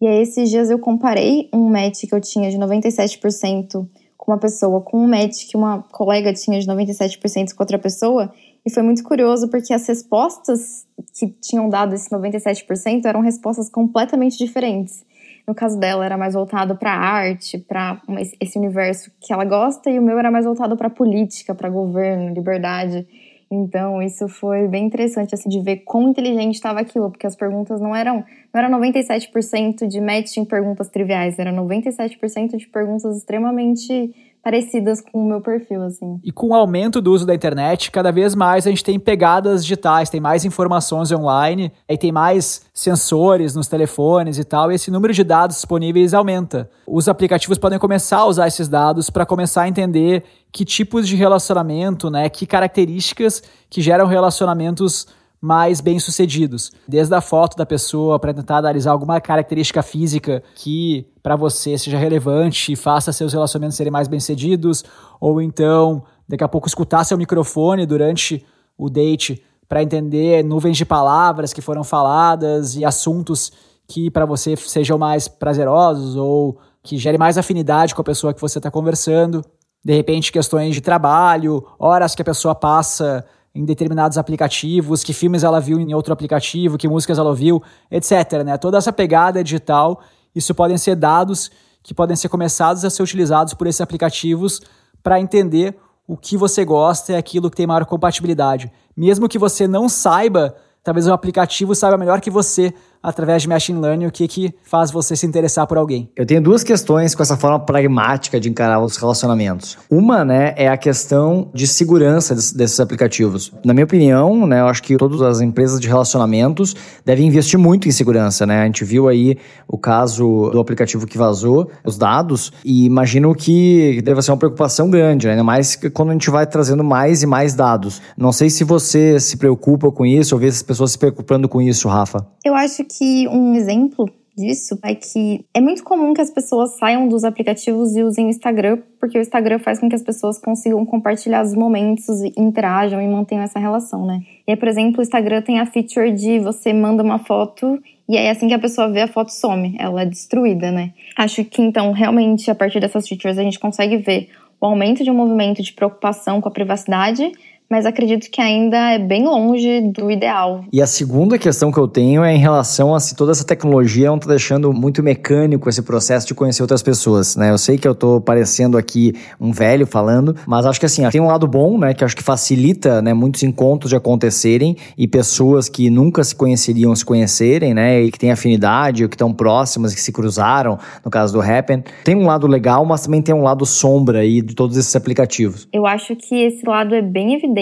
E 0.02 0.08
aí 0.08 0.22
esses 0.22 0.50
dias 0.50 0.70
eu 0.70 0.80
comparei 0.80 1.50
um 1.54 1.70
match 1.70 2.06
que 2.06 2.14
eu 2.14 2.22
tinha 2.22 2.50
de 2.50 2.58
97% 2.58 3.88
com 4.18 4.32
uma 4.32 4.38
pessoa 4.38 4.82
com 4.82 4.98
um 5.00 5.08
match 5.08 5.48
que 5.50 5.58
uma 5.58 5.84
colega 5.92 6.34
tinha 6.34 6.60
de 6.60 6.68
97% 6.68 7.54
com 7.54 7.64
outra 7.64 7.80
pessoa. 7.80 8.32
E 8.66 8.70
foi 8.70 8.84
muito 8.84 9.04
curioso 9.04 9.50
porque 9.50 9.74
as 9.74 9.88
respostas 9.88 10.86
que 11.18 11.28
tinham 11.42 11.70
dado 11.70 11.96
esse 11.96 12.10
97% 12.10 13.06
eram 13.06 13.22
respostas 13.22 13.70
completamente 13.70 14.38
diferentes. 14.38 15.04
No 15.48 15.56
caso 15.56 15.80
dela, 15.80 16.06
era 16.06 16.18
mais 16.18 16.36
voltado 16.36 16.76
para 16.76 16.92
arte, 16.92 17.58
para 17.58 18.00
esse 18.40 18.58
universo 18.58 19.10
que 19.20 19.34
ela 19.34 19.44
gosta, 19.44 19.90
e 19.90 19.98
o 19.98 20.02
meu 20.02 20.20
era 20.20 20.30
mais 20.30 20.46
voltado 20.46 20.78
para 20.78 20.92
política, 20.92 21.56
para 21.56 21.70
governo, 21.70 22.32
liberdade. 22.32 23.08
Então, 23.52 24.02
isso 24.02 24.28
foi 24.28 24.68
bem 24.68 24.86
interessante 24.86 25.34
assim, 25.34 25.50
de 25.50 25.60
ver 25.60 25.78
quão 25.78 26.10
inteligente 26.10 26.56
estava 26.56 26.80
aquilo, 26.80 27.10
porque 27.10 27.26
as 27.26 27.36
perguntas 27.36 27.82
não 27.82 27.96
eram, 27.96 28.24
não 28.54 28.62
era 28.62 28.70
97% 28.70 29.88
de 29.88 30.00
match 30.00 30.38
em 30.38 30.46
perguntas 30.46 30.88
triviais, 30.90 31.40
era 31.40 31.52
97% 31.52 32.58
de 32.58 32.68
perguntas 32.68 33.18
extremamente 33.18 34.14
parecidas 34.44 35.02
com 35.02 35.22
o 35.22 35.28
meu 35.28 35.42
perfil, 35.42 35.84
assim. 35.84 36.20
E 36.24 36.32
com 36.32 36.48
o 36.48 36.54
aumento 36.54 37.02
do 37.02 37.12
uso 37.12 37.26
da 37.26 37.36
internet, 37.36 37.92
cada 37.92 38.12
vez 38.12 38.36
mais 38.36 38.66
a 38.66 38.70
gente 38.70 38.84
tem 38.84 39.00
pegadas 39.00 39.64
digitais, 39.64 40.10
tem 40.10 40.22
mais 40.22 40.46
informações 40.46 41.12
online, 41.12 41.72
aí 41.88 41.98
tem 41.98 42.12
mais 42.12 42.66
sensores 42.74 43.54
nos 43.56 43.68
telefones 43.68 44.38
e 44.38 44.44
tal, 44.44 44.72
e 44.72 44.76
esse 44.76 44.90
número 44.90 45.14
de 45.14 45.24
dados 45.24 45.58
disponíveis 45.58 46.14
aumenta. 46.14 46.70
Os 46.88 47.10
aplicativos 47.10 47.58
podem 47.58 47.78
começar 47.78 48.20
a 48.20 48.26
usar 48.26 48.48
esses 48.48 48.68
dados 48.68 49.10
para 49.10 49.26
começar 49.26 49.64
a 49.64 49.68
entender 49.68 50.24
que 50.52 50.66
tipos 50.66 51.08
de 51.08 51.16
relacionamento, 51.16 52.10
né, 52.10 52.30
que 52.30 52.46
características 52.46 53.44
que 53.70 53.82
geram 53.82 54.08
relacionamentos 54.08 55.08
mais 55.42 55.80
bem-sucedidos. 55.80 56.72
Desde 56.88 57.16
a 57.16 57.22
foto 57.22 57.56
da 57.56 57.66
pessoa 57.66 58.20
para 58.20 58.34
tentar 58.34 58.58
analisar 58.58 58.92
alguma 58.92 59.22
característica 59.22 59.82
física 59.82 60.44
que 60.56 61.08
para 61.24 61.36
você 61.36 61.78
seja 61.78 61.98
relevante 61.98 62.74
e 62.74 62.76
faça 62.76 63.14
seus 63.14 63.32
relacionamentos 63.32 63.78
serem 63.78 63.92
mais 63.92 64.08
bem-sucedidos, 64.08 64.84
ou 65.20 65.42
então 65.42 66.04
daqui 66.28 66.44
a 66.44 66.48
pouco 66.48 66.68
escutar 66.68 67.04
seu 67.04 67.18
microfone 67.18 67.86
durante 67.86 68.46
o 68.78 68.90
date 68.90 69.42
para 69.68 69.84
entender 69.84 70.44
nuvens 70.44 70.76
de 70.76 70.86
palavras 70.86 71.54
que 71.54 71.62
foram 71.62 71.84
faladas 71.84 72.76
e 72.76 72.84
assuntos 72.84 73.52
que 73.88 74.10
para 74.10 74.26
você 74.26 74.56
sejam 74.56 74.98
mais 74.98 75.28
prazerosos 75.28 76.16
ou 76.16 76.60
que 76.84 76.98
gere 76.98 77.18
mais 77.18 77.38
afinidade 77.38 77.96
com 77.96 78.02
a 78.02 78.06
pessoa 78.06 78.34
que 78.34 78.42
você 78.42 78.60
está 78.60 78.70
conversando. 78.70 79.44
De 79.84 79.94
repente, 79.94 80.32
questões 80.32 80.76
de 80.76 80.82
trabalho, 80.82 81.66
horas 81.80 82.14
que 82.14 82.22
a 82.22 82.26
pessoa 82.26 82.54
passa 82.54 83.26
em 83.54 83.66
determinados 83.66 84.18
aplicativos, 84.18 85.04
que 85.04 85.14
filmes 85.14 85.44
ela 85.44 85.60
viu 85.60 85.80
em 85.80 85.94
outro 85.94 86.14
aplicativo, 86.14 86.78
que 86.78 86.88
músicas 86.88 87.18
ela 87.18 87.30
ouviu, 87.30 87.62
etc. 87.90 88.44
Né? 88.46 88.58
Toda 88.58 88.78
essa 88.78 88.92
pegada 88.92 89.44
digital, 89.44 90.02
isso 90.36 90.54
podem 90.54 90.78
ser 90.78 90.96
dados 90.96 91.50
que 91.82 91.94
podem 91.94 92.16
ser 92.16 92.30
começados 92.30 92.84
a 92.86 92.90
ser 92.90 93.02
utilizados 93.02 93.54
por 93.54 93.66
esses 93.66 93.82
aplicativos 93.82 94.62
para 95.02 95.20
entender 95.20 95.78
o 96.08 96.18
que 96.18 96.36
você 96.36 96.66
gosta 96.66 97.14
e 97.14 97.16
aquilo 97.16 97.50
que 97.50 97.56
tem 97.56 97.68
maior 97.68 97.86
compatibilidade. 97.86 98.72
Mesmo 98.96 99.30
que 99.30 99.40
você 99.40 99.68
não 99.68 99.88
saiba, 99.88 100.56
talvez 100.84 101.08
o 101.08 101.14
aplicativo 101.14 101.74
saiba 101.74 101.98
melhor 101.98 102.20
que 102.20 102.30
você 102.30 102.74
através 103.02 103.42
de 103.42 103.50
machine 103.50 103.80
learning, 103.80 104.06
o 104.06 104.12
que, 104.12 104.28
que 104.28 104.54
faz 104.64 104.92
você 104.92 105.16
se 105.16 105.26
interessar 105.26 105.66
por 105.68 105.78
alguém? 105.78 106.10
Eu 106.16 106.26
tenho 106.26 106.42
duas 106.42 106.64
questões 106.64 107.16
com 107.16 107.24
essa 107.24 107.38
forma 107.38 107.60
pragmática 107.60 108.40
de 108.40 108.50
encarar 108.50 108.80
os 108.82 108.98
relacionamentos. 108.98 109.78
Uma, 109.90 110.24
né, 110.26 110.54
é 110.56 110.68
a 110.68 110.78
questão 110.78 111.50
de 111.54 111.68
segurança 111.68 112.36
desses 112.36 112.80
aplicativos. 112.80 113.52
Na 113.64 113.74
minha 113.74 113.86
opinião, 113.86 114.46
né, 114.46 114.62
eu 114.62 114.68
acho 114.68 114.84
que 114.84 114.98
todas 114.98 115.22
as 115.22 115.42
empresas 115.42 115.80
de 115.80 115.88
relacionamentos 115.88 116.76
devem 117.06 117.28
investir 117.28 117.58
muito 117.58 117.88
em 117.88 117.92
segurança, 117.92 118.46
né? 118.46 118.62
A 118.62 118.66
gente 118.66 118.84
viu 118.84 119.08
aí 119.08 119.38
o 119.68 119.78
caso 119.78 120.50
do 120.52 120.60
aplicativo 120.60 121.08
que 121.08 121.18
vazou 121.18 121.70
os 121.86 121.98
dados 121.98 122.52
e 122.64 122.86
imagino 122.86 123.34
que 123.34 124.02
deve 124.04 124.22
ser 124.22 124.32
uma 124.32 124.38
preocupação 124.38 124.90
grande, 124.90 125.28
né? 125.28 125.34
ainda 125.34 125.44
mais 125.44 125.76
quando 125.94 126.10
a 126.10 126.14
gente 126.14 126.30
vai 126.30 126.46
trazendo 126.46 126.84
mais 126.84 127.24
e 127.24 127.26
mais 127.26 127.54
dados. 127.54 128.02
Não 128.18 128.32
sei 128.32 128.50
se 128.50 128.64
você 128.64 129.20
se 129.20 129.38
preocupa 129.38 129.92
com 129.92 130.06
isso 130.06 130.36
ou 130.36 130.42
vê 130.42 130.48
as 130.48 130.62
pessoas 130.62 130.92
se 130.92 130.98
preocupando 130.98 131.48
com 131.48 131.62
isso, 131.62 131.88
Rafa. 131.88 132.26
Eu 132.44 132.56
acho 132.56 132.84
que 132.98 133.28
um 133.28 133.56
exemplo 133.56 134.10
disso 134.40 134.80
é 134.84 134.96
que 134.96 135.46
é 135.54 135.60
muito 135.60 135.84
comum 135.84 136.14
que 136.14 136.22
as 136.22 136.32
pessoas 136.32 136.78
saiam 136.78 137.10
dos 137.10 137.26
aplicativos 137.26 137.96
e 137.96 138.04
usem 138.04 138.28
o 138.28 138.30
Instagram, 138.30 138.80
porque 138.98 139.18
o 139.18 139.22
Instagram 139.22 139.60
faz 139.60 139.80
com 139.80 139.90
que 139.90 139.96
as 139.96 140.02
pessoas 140.02 140.40
consigam 140.40 140.86
compartilhar 140.86 141.44
os 141.44 141.54
momentos, 141.54 142.08
interajam 142.38 143.02
e 143.02 143.08
mantenham 143.08 143.44
essa 143.44 143.60
relação, 143.60 144.06
né? 144.06 144.22
E 144.48 144.52
aí, 144.52 144.58
por 144.58 144.70
exemplo, 144.70 145.00
o 145.00 145.04
Instagram 145.04 145.42
tem 145.42 145.60
a 145.60 145.66
feature 145.66 146.12
de 146.12 146.40
você 146.40 146.72
manda 146.72 147.04
uma 147.04 147.20
foto 147.20 147.78
e 148.08 148.18
aí 148.18 148.30
assim 148.30 148.48
que 148.48 148.54
a 148.54 148.60
pessoa 148.60 148.90
vê 148.90 149.02
a 149.02 149.08
foto 149.08 149.32
some, 149.32 149.76
ela 149.78 150.04
é 150.04 150.06
destruída, 150.06 150.72
né? 150.72 150.94
Acho 151.18 151.44
que 151.44 151.62
então, 151.62 151.92
realmente, 151.92 152.50
a 152.50 152.56
partir 152.56 152.80
dessas 152.80 153.08
features 153.08 153.38
a 153.38 153.44
gente 153.44 153.60
consegue 153.60 153.98
ver 153.98 154.30
o 154.62 154.66
aumento 154.66 155.04
de 155.04 155.12
um 155.12 155.16
movimento 155.16 155.62
de 155.62 155.74
preocupação 155.74 156.42
com 156.42 156.50
a 156.50 156.52
privacidade, 156.52 157.32
mas 157.70 157.86
acredito 157.86 158.30
que 158.32 158.42
ainda 158.42 158.94
é 158.94 159.00
bem 159.00 159.26
longe 159.26 159.82
do 159.92 160.10
ideal. 160.10 160.64
E 160.74 160.82
a 160.82 160.88
segunda 160.88 161.38
questão 161.38 161.72
que 161.72 161.78
eu 161.78 161.88
tenho 161.88 162.24
é 162.24 162.34
em 162.34 162.40
relação 162.40 162.96
a 162.96 163.00
se 163.00 163.16
toda 163.16 163.32
essa 163.32 163.46
tecnologia 163.46 164.08
não 164.08 164.16
está 164.16 164.30
deixando 164.30 164.74
muito 164.74 165.04
mecânico 165.04 165.70
esse 165.70 165.84
processo 165.84 166.26
de 166.26 166.34
conhecer 166.34 166.64
outras 166.64 166.82
pessoas, 166.82 167.36
né? 167.36 167.52
Eu 167.52 167.58
sei 167.58 167.78
que 167.78 167.88
eu 167.88 167.92
estou 167.92 168.20
parecendo 168.20 168.78
aqui 168.78 169.14
um 169.40 169.52
velho 169.52 169.86
falando, 169.86 170.36
mas 170.48 170.66
acho 170.66 170.80
que 170.80 170.86
assim, 170.86 171.08
tem 171.10 171.22
um 171.22 171.28
lado 171.28 171.48
bom, 171.48 171.78
né, 171.78 171.94
que 171.94 172.04
acho 172.04 172.16
que 172.16 172.24
facilita, 172.24 173.02
né, 173.02 173.14
muitos 173.14 173.44
encontros 173.44 173.92
de 173.92 173.96
acontecerem 173.96 174.76
e 174.98 175.08
pessoas 175.08 175.70
que 175.70 175.90
nunca 175.90 176.24
se 176.24 176.36
conheceriam 176.36 176.96
se 176.96 177.06
conhecerem, 177.06 177.74
né, 177.74 178.02
e 178.02 178.12
que 178.12 178.18
têm 178.18 178.32
afinidade, 178.32 179.04
ou 179.04 179.10
que 179.10 179.16
estão 179.16 179.32
próximas, 179.32 179.94
que 179.94 180.02
se 180.02 180.12
cruzaram, 180.12 180.80
no 181.06 181.12
caso 181.12 181.34
do 181.34 181.42
Happen. 181.42 181.84
Tem 182.04 182.16
um 182.16 182.26
lado 182.26 182.48
legal, 182.48 182.84
mas 182.84 183.02
também 183.02 183.22
tem 183.22 183.36
um 183.36 183.44
lado 183.44 183.66
sombra 183.66 184.20
aí 184.20 184.42
de 184.42 184.56
todos 184.56 184.76
esses 184.76 184.96
aplicativos. 184.96 185.68
Eu 185.72 185.86
acho 185.86 186.16
que 186.16 186.36
esse 186.36 186.66
lado 186.68 186.96
é 186.96 187.02
bem 187.02 187.36
evidente 187.36 187.59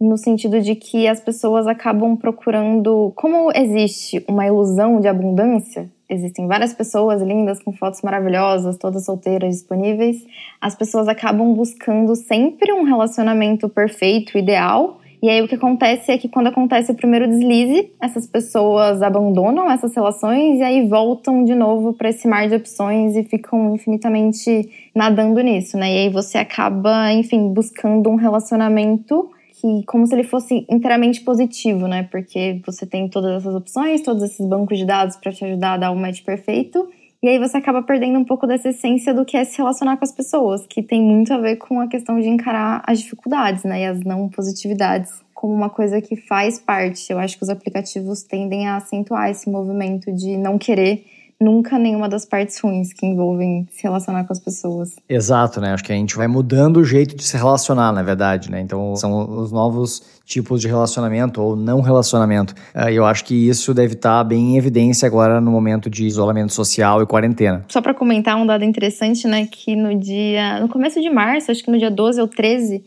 no 0.00 0.18
sentido 0.18 0.60
de 0.60 0.74
que 0.74 1.06
as 1.06 1.20
pessoas 1.20 1.66
acabam 1.66 2.16
procurando. 2.16 3.12
Como 3.14 3.52
existe 3.54 4.24
uma 4.28 4.46
ilusão 4.46 5.00
de 5.00 5.06
abundância, 5.06 5.88
existem 6.08 6.46
várias 6.46 6.74
pessoas 6.74 7.22
lindas 7.22 7.62
com 7.62 7.72
fotos 7.72 8.02
maravilhosas, 8.02 8.76
todas 8.76 9.04
solteiras 9.04 9.54
disponíveis, 9.54 10.26
as 10.60 10.74
pessoas 10.74 11.06
acabam 11.06 11.54
buscando 11.54 12.16
sempre 12.16 12.72
um 12.72 12.82
relacionamento 12.82 13.68
perfeito, 13.68 14.36
ideal. 14.36 14.98
E 15.22 15.30
aí 15.30 15.40
o 15.40 15.46
que 15.46 15.54
acontece 15.54 16.10
é 16.10 16.18
que 16.18 16.28
quando 16.28 16.48
acontece 16.48 16.90
o 16.90 16.96
primeiro 16.96 17.28
deslize, 17.28 17.92
essas 18.00 18.26
pessoas 18.26 19.00
abandonam 19.02 19.70
essas 19.70 19.94
relações 19.94 20.58
e 20.58 20.62
aí 20.62 20.88
voltam 20.88 21.44
de 21.44 21.54
novo 21.54 21.92
para 21.92 22.08
esse 22.08 22.26
mar 22.26 22.48
de 22.48 22.56
opções 22.56 23.14
e 23.14 23.22
ficam 23.22 23.72
infinitamente 23.72 24.68
nadando 24.92 25.40
nisso, 25.40 25.76
né? 25.78 25.94
E 25.94 25.98
aí 25.98 26.08
você 26.08 26.38
acaba, 26.38 27.12
enfim, 27.12 27.52
buscando 27.52 28.10
um 28.10 28.16
relacionamento 28.16 29.30
que 29.60 29.84
como 29.86 30.04
se 30.08 30.12
ele 30.12 30.24
fosse 30.24 30.66
inteiramente 30.68 31.20
positivo, 31.20 31.86
né? 31.86 32.08
Porque 32.10 32.60
você 32.66 32.84
tem 32.84 33.08
todas 33.08 33.36
essas 33.36 33.54
opções, 33.54 34.00
todos 34.00 34.24
esses 34.24 34.44
bancos 34.44 34.76
de 34.76 34.84
dados 34.84 35.14
para 35.14 35.30
te 35.30 35.44
ajudar 35.44 35.74
a 35.74 35.76
dar 35.76 35.90
o 35.92 35.96
match 35.96 36.24
perfeito. 36.24 36.88
E 37.22 37.28
aí 37.28 37.38
você 37.38 37.56
acaba 37.56 37.82
perdendo 37.84 38.18
um 38.18 38.24
pouco 38.24 38.48
dessa 38.48 38.70
essência 38.70 39.14
do 39.14 39.24
que 39.24 39.36
é 39.36 39.44
se 39.44 39.56
relacionar 39.56 39.96
com 39.96 40.04
as 40.04 40.10
pessoas, 40.10 40.66
que 40.66 40.82
tem 40.82 41.00
muito 41.00 41.32
a 41.32 41.38
ver 41.38 41.54
com 41.54 41.78
a 41.78 41.86
questão 41.86 42.18
de 42.20 42.28
encarar 42.28 42.82
as 42.84 42.98
dificuldades, 42.98 43.62
né, 43.62 43.82
e 43.82 43.86
as 43.86 44.00
não 44.00 44.28
positividades 44.28 45.12
como 45.32 45.54
uma 45.54 45.70
coisa 45.70 46.00
que 46.00 46.16
faz 46.16 46.58
parte. 46.58 47.12
Eu 47.12 47.20
acho 47.20 47.36
que 47.36 47.44
os 47.44 47.48
aplicativos 47.48 48.24
tendem 48.24 48.66
a 48.66 48.76
acentuar 48.76 49.30
esse 49.30 49.48
movimento 49.48 50.12
de 50.12 50.36
não 50.36 50.58
querer 50.58 51.04
nunca 51.42 51.78
nenhuma 51.78 52.08
das 52.08 52.24
partes 52.24 52.58
ruins 52.60 52.92
que 52.92 53.04
envolvem 53.04 53.66
se 53.70 53.82
relacionar 53.82 54.24
com 54.24 54.32
as 54.32 54.40
pessoas. 54.40 54.94
Exato, 55.08 55.60
né? 55.60 55.72
Acho 55.72 55.84
que 55.84 55.92
a 55.92 55.96
gente 55.96 56.16
vai 56.16 56.28
mudando 56.28 56.78
o 56.78 56.84
jeito 56.84 57.16
de 57.16 57.24
se 57.24 57.36
relacionar, 57.36 57.92
na 57.92 58.02
verdade, 58.02 58.50
né? 58.50 58.60
Então 58.60 58.94
são 58.96 59.40
os 59.40 59.50
novos 59.50 60.20
tipos 60.24 60.60
de 60.60 60.68
relacionamento 60.68 61.42
ou 61.42 61.56
não 61.56 61.80
relacionamento. 61.80 62.54
Eh, 62.74 62.94
eu 62.94 63.04
acho 63.04 63.24
que 63.24 63.48
isso 63.48 63.74
deve 63.74 63.94
estar 63.94 64.22
bem 64.24 64.54
em 64.54 64.56
evidência 64.56 65.06
agora 65.06 65.40
no 65.40 65.50
momento 65.50 65.90
de 65.90 66.06
isolamento 66.06 66.52
social 66.52 67.02
e 67.02 67.06
quarentena. 67.06 67.64
Só 67.68 67.82
para 67.82 67.92
comentar 67.92 68.36
um 68.36 68.46
dado 68.46 68.64
interessante, 68.64 69.26
né, 69.26 69.46
que 69.50 69.74
no 69.74 69.98
dia, 69.98 70.60
no 70.60 70.68
começo 70.68 71.00
de 71.00 71.10
março, 71.10 71.50
acho 71.50 71.62
que 71.62 71.70
no 71.70 71.78
dia 71.78 71.90
12 71.90 72.20
ou 72.20 72.28
13, 72.28 72.84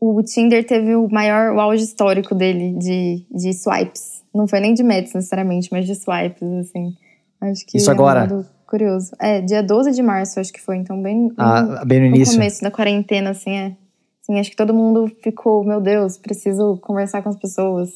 o 0.00 0.20
Tinder 0.22 0.66
teve 0.66 0.96
o 0.96 1.08
maior 1.08 1.54
o 1.54 1.60
auge 1.60 1.84
histórico 1.84 2.34
dele 2.34 2.74
de, 2.76 3.24
de 3.30 3.52
swipes. 3.54 4.22
Não 4.34 4.48
foi 4.48 4.60
nem 4.60 4.74
de 4.74 4.82
matches 4.82 5.14
necessariamente, 5.14 5.68
mas 5.70 5.86
de 5.86 5.94
swipes, 5.94 6.42
assim. 6.42 6.94
Acho 7.50 7.66
que 7.66 7.76
Isso 7.76 7.90
é 7.90 7.92
agora? 7.92 8.32
Um 8.32 8.44
curioso. 8.66 9.10
É, 9.20 9.40
dia 9.40 9.62
12 9.62 9.92
de 9.92 10.02
março, 10.02 10.38
acho 10.38 10.52
que 10.52 10.60
foi. 10.60 10.76
Então, 10.76 11.00
bem, 11.02 11.28
bem, 11.28 11.34
ah, 11.38 11.84
bem 11.84 12.00
no 12.00 12.06
início. 12.06 12.34
no 12.34 12.38
começo 12.38 12.62
da 12.62 12.70
quarentena, 12.70 13.30
assim, 13.30 13.50
é. 13.50 13.76
Assim, 14.22 14.38
acho 14.38 14.50
que 14.50 14.56
todo 14.56 14.72
mundo 14.72 15.10
ficou, 15.22 15.64
meu 15.64 15.80
Deus, 15.80 16.16
preciso 16.16 16.78
conversar 16.80 17.22
com 17.22 17.28
as 17.28 17.36
pessoas. 17.36 17.90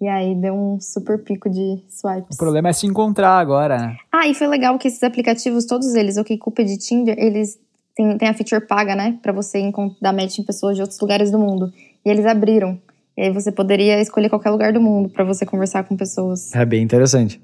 E 0.00 0.06
aí 0.06 0.34
deu 0.34 0.54
um 0.54 0.78
super 0.80 1.22
pico 1.22 1.50
de 1.50 1.82
swipes. 1.88 2.36
O 2.36 2.38
problema 2.38 2.68
é 2.68 2.72
se 2.72 2.86
encontrar 2.86 3.38
agora, 3.38 3.78
né? 3.78 3.96
Ah, 4.12 4.28
e 4.28 4.34
foi 4.34 4.46
legal 4.46 4.78
que 4.78 4.86
esses 4.86 5.02
aplicativos, 5.02 5.64
todos 5.64 5.94
eles, 5.94 6.16
o 6.16 6.20
OkCupid 6.20 6.70
e 6.70 6.78
Tinder, 6.78 7.16
eles 7.18 7.58
têm, 7.96 8.16
têm 8.16 8.28
a 8.28 8.34
feature 8.34 8.64
paga, 8.64 8.94
né? 8.94 9.18
Pra 9.22 9.32
você 9.32 9.58
dar 10.00 10.12
match 10.12 10.38
em 10.38 10.44
pessoas 10.44 10.76
de 10.76 10.82
outros 10.82 11.00
lugares 11.00 11.30
do 11.30 11.38
mundo. 11.38 11.72
E 12.04 12.10
eles 12.10 12.26
abriram. 12.26 12.78
E 13.16 13.22
aí 13.22 13.32
você 13.32 13.50
poderia 13.50 14.00
escolher 14.00 14.28
qualquer 14.28 14.50
lugar 14.50 14.72
do 14.72 14.80
mundo 14.80 15.08
para 15.08 15.24
você 15.24 15.44
conversar 15.46 15.84
com 15.84 15.96
pessoas. 15.96 16.54
É 16.54 16.64
bem 16.64 16.82
interessante. 16.82 17.40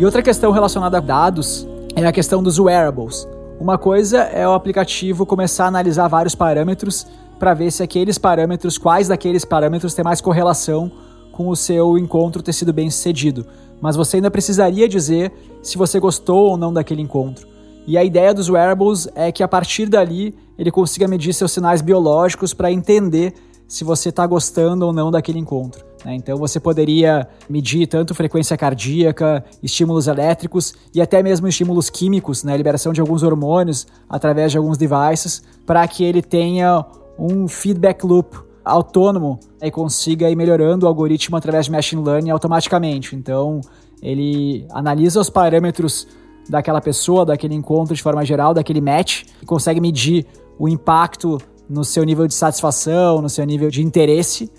E 0.00 0.04
outra 0.06 0.22
questão 0.22 0.50
relacionada 0.50 0.96
a 0.96 1.00
dados 1.00 1.68
é 1.94 2.06
a 2.06 2.10
questão 2.10 2.42
dos 2.42 2.58
wearables. 2.58 3.28
Uma 3.60 3.76
coisa 3.76 4.20
é 4.20 4.48
o 4.48 4.54
aplicativo 4.54 5.26
começar 5.26 5.66
a 5.66 5.68
analisar 5.68 6.08
vários 6.08 6.34
parâmetros 6.34 7.06
para 7.38 7.52
ver 7.52 7.70
se 7.70 7.82
aqueles 7.82 8.16
parâmetros, 8.16 8.78
quais 8.78 9.08
daqueles 9.08 9.44
parâmetros 9.44 9.92
tem 9.92 10.02
mais 10.02 10.22
correlação 10.22 10.90
com 11.32 11.50
o 11.50 11.54
seu 11.54 11.98
encontro 11.98 12.42
ter 12.42 12.54
sido 12.54 12.72
bem 12.72 12.88
sucedido. 12.88 13.44
Mas 13.78 13.94
você 13.94 14.16
ainda 14.16 14.30
precisaria 14.30 14.88
dizer 14.88 15.34
se 15.62 15.76
você 15.76 16.00
gostou 16.00 16.48
ou 16.48 16.56
não 16.56 16.72
daquele 16.72 17.02
encontro. 17.02 17.46
E 17.86 17.98
a 17.98 18.02
ideia 18.02 18.32
dos 18.32 18.48
wearables 18.48 19.06
é 19.14 19.30
que 19.30 19.42
a 19.42 19.48
partir 19.48 19.86
dali 19.86 20.34
ele 20.58 20.70
consiga 20.70 21.06
medir 21.06 21.34
seus 21.34 21.52
sinais 21.52 21.82
biológicos 21.82 22.54
para 22.54 22.72
entender 22.72 23.34
se 23.68 23.84
você 23.84 24.08
está 24.08 24.26
gostando 24.26 24.86
ou 24.86 24.94
não 24.94 25.10
daquele 25.10 25.38
encontro. 25.38 25.89
Né? 26.04 26.14
Então 26.14 26.36
você 26.38 26.58
poderia 26.58 27.28
medir 27.48 27.86
tanto 27.86 28.14
frequência 28.14 28.56
cardíaca, 28.56 29.44
estímulos 29.62 30.06
elétricos 30.06 30.74
e 30.94 31.00
até 31.00 31.22
mesmo 31.22 31.46
estímulos 31.48 31.90
químicos, 31.90 32.44
né? 32.44 32.56
liberação 32.56 32.92
de 32.92 33.00
alguns 33.00 33.22
hormônios 33.22 33.86
através 34.08 34.52
de 34.52 34.58
alguns 34.58 34.78
devices, 34.78 35.42
para 35.66 35.86
que 35.86 36.04
ele 36.04 36.22
tenha 36.22 36.84
um 37.18 37.46
feedback 37.48 38.04
loop 38.04 38.36
autônomo 38.64 39.38
e 39.60 39.70
consiga 39.70 40.30
ir 40.30 40.36
melhorando 40.36 40.86
o 40.86 40.88
algoritmo 40.88 41.36
através 41.36 41.66
de 41.66 41.72
machine 41.72 42.02
learning 42.02 42.30
automaticamente. 42.30 43.16
Então, 43.16 43.60
ele 44.02 44.66
analisa 44.70 45.20
os 45.20 45.28
parâmetros 45.28 46.06
daquela 46.48 46.80
pessoa, 46.80 47.24
daquele 47.24 47.54
encontro 47.54 47.94
de 47.94 48.02
forma 48.02 48.24
geral, 48.24 48.54
daquele 48.54 48.80
match, 48.80 49.24
e 49.42 49.46
consegue 49.46 49.80
medir 49.80 50.26
o 50.58 50.68
impacto 50.68 51.38
no 51.68 51.84
seu 51.84 52.02
nível 52.04 52.26
de 52.26 52.34
satisfação, 52.34 53.22
no 53.22 53.28
seu 53.28 53.44
nível 53.44 53.70
de 53.70 53.82
interesse, 53.82 54.50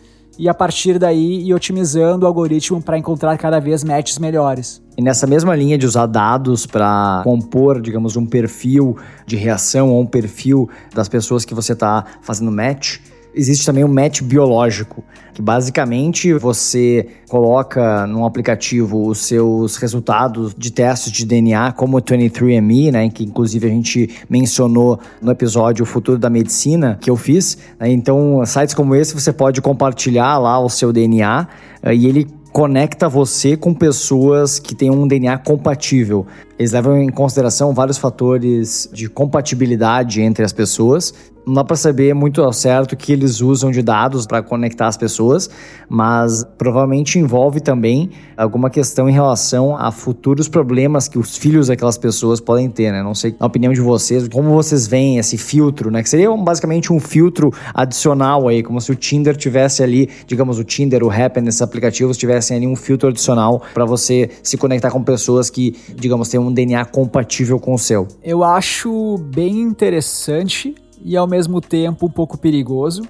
e 0.41 0.49
a 0.49 0.55
partir 0.55 0.97
daí 0.97 1.47
ir 1.47 1.53
otimizando 1.53 2.25
o 2.25 2.27
algoritmo 2.27 2.81
para 2.81 2.97
encontrar 2.97 3.37
cada 3.37 3.59
vez 3.59 3.83
matches 3.83 4.17
melhores. 4.17 4.81
E 4.97 5.01
nessa 5.01 5.27
mesma 5.27 5.55
linha 5.55 5.77
de 5.77 5.85
usar 5.85 6.07
dados 6.07 6.65
para 6.65 7.21
compor, 7.23 7.79
digamos, 7.79 8.17
um 8.17 8.25
perfil 8.25 8.97
de 9.27 9.35
reação 9.35 9.91
ou 9.91 10.01
um 10.01 10.05
perfil 10.05 10.67
das 10.95 11.07
pessoas 11.07 11.45
que 11.45 11.53
você 11.53 11.73
está 11.73 12.05
fazendo 12.23 12.51
match, 12.51 12.97
existe 13.33 13.65
também 13.65 13.83
um 13.83 13.87
match 13.87 14.21
biológico, 14.21 15.03
que 15.33 15.41
basicamente 15.41 16.33
você 16.33 17.07
coloca 17.29 18.05
num 18.07 18.25
aplicativo 18.25 19.07
os 19.07 19.19
seus 19.19 19.77
resultados 19.77 20.53
de 20.57 20.71
testes 20.71 21.11
de 21.11 21.25
DNA, 21.25 21.71
como 21.73 21.97
o 21.97 22.01
23andMe, 22.01 22.91
né, 22.91 23.09
que 23.09 23.23
inclusive 23.23 23.67
a 23.67 23.69
gente 23.69 24.09
mencionou 24.29 24.99
no 25.21 25.31
episódio 25.31 25.83
O 25.83 25.85
Futuro 25.85 26.17
da 26.17 26.29
Medicina, 26.29 26.97
que 26.99 27.09
eu 27.09 27.15
fiz. 27.15 27.57
Né, 27.79 27.91
então, 27.91 28.43
sites 28.45 28.73
como 28.73 28.95
esse 28.95 29.13
você 29.13 29.31
pode 29.31 29.61
compartilhar 29.61 30.37
lá 30.37 30.59
o 30.59 30.69
seu 30.69 30.91
DNA 30.91 31.47
eh, 31.83 31.95
e 31.95 32.07
ele 32.07 32.27
conecta 32.51 33.07
você 33.07 33.55
com 33.55 33.73
pessoas 33.73 34.59
que 34.59 34.75
têm 34.75 34.91
um 34.91 35.07
DNA 35.07 35.37
compatível. 35.37 36.25
Eles 36.61 36.73
levam 36.73 36.95
em 37.01 37.09
consideração 37.09 37.73
vários 37.73 37.97
fatores 37.97 38.87
de 38.93 39.09
compatibilidade 39.09 40.21
entre 40.21 40.45
as 40.45 40.53
pessoas. 40.53 41.11
Não 41.43 41.55
dá 41.55 41.63
para 41.63 41.75
saber 41.75 42.13
muito 42.13 42.39
ao 42.43 42.53
certo 42.53 42.95
que 42.95 43.11
eles 43.11 43.41
usam 43.41 43.71
de 43.71 43.81
dados 43.81 44.27
para 44.27 44.43
conectar 44.43 44.87
as 44.87 44.95
pessoas, 44.95 45.49
mas 45.89 46.45
provavelmente 46.55 47.17
envolve 47.17 47.59
também 47.59 48.11
alguma 48.37 48.69
questão 48.69 49.09
em 49.09 49.11
relação 49.11 49.75
a 49.75 49.91
futuros 49.91 50.47
problemas 50.47 51.07
que 51.07 51.17
os 51.17 51.35
filhos 51.35 51.67
daquelas 51.67 51.97
pessoas 51.97 52.39
podem 52.39 52.69
ter, 52.69 52.91
né? 52.91 53.01
Não 53.01 53.15
sei, 53.15 53.35
na 53.39 53.47
opinião 53.47 53.73
de 53.73 53.81
vocês, 53.81 54.27
como 54.27 54.51
vocês 54.51 54.85
veem 54.85 55.17
esse 55.17 55.35
filtro, 55.35 55.89
né? 55.89 56.03
Que 56.03 56.09
seria 56.09 56.29
basicamente 56.37 56.93
um 56.93 56.99
filtro 56.99 57.51
adicional 57.73 58.47
aí, 58.47 58.61
como 58.61 58.79
se 58.79 58.91
o 58.91 58.95
Tinder 58.95 59.35
tivesse 59.35 59.81
ali, 59.81 60.09
digamos, 60.27 60.59
o 60.59 60.63
Tinder, 60.63 61.03
o 61.03 61.09
Happn, 61.09 61.47
esses 61.47 61.61
aplicativos 61.63 62.17
tivessem 62.17 62.57
ali 62.57 62.67
um 62.67 62.75
filtro 62.75 63.09
adicional 63.09 63.63
para 63.73 63.83
você 63.83 64.29
se 64.43 64.57
conectar 64.57 64.91
com 64.91 65.01
pessoas 65.01 65.49
que, 65.49 65.75
digamos, 65.95 66.29
têm 66.29 66.39
um 66.39 66.50
DNA 66.53 66.85
compatível 66.85 67.59
com 67.59 67.73
o 67.73 67.77
seu. 67.77 68.07
Eu 68.23 68.43
acho 68.43 69.17
bem 69.17 69.59
interessante 69.59 70.75
e 71.03 71.17
ao 71.17 71.27
mesmo 71.27 71.59
tempo 71.61 72.05
um 72.05 72.09
pouco 72.09 72.37
perigoso. 72.37 73.03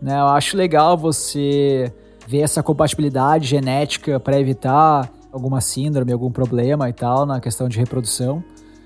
Né? 0.00 0.18
Eu 0.18 0.26
acho 0.26 0.56
legal 0.56 0.96
você 0.96 1.92
ver 2.26 2.40
essa 2.40 2.62
compatibilidade 2.62 3.46
genética 3.46 4.18
para 4.18 4.38
evitar 4.40 5.10
alguma 5.32 5.60
síndrome, 5.60 6.12
algum 6.12 6.30
problema 6.30 6.88
e 6.88 6.92
tal 6.92 7.26
na 7.26 7.40
questão 7.40 7.68
de 7.68 7.78
reprodução. 7.78 8.42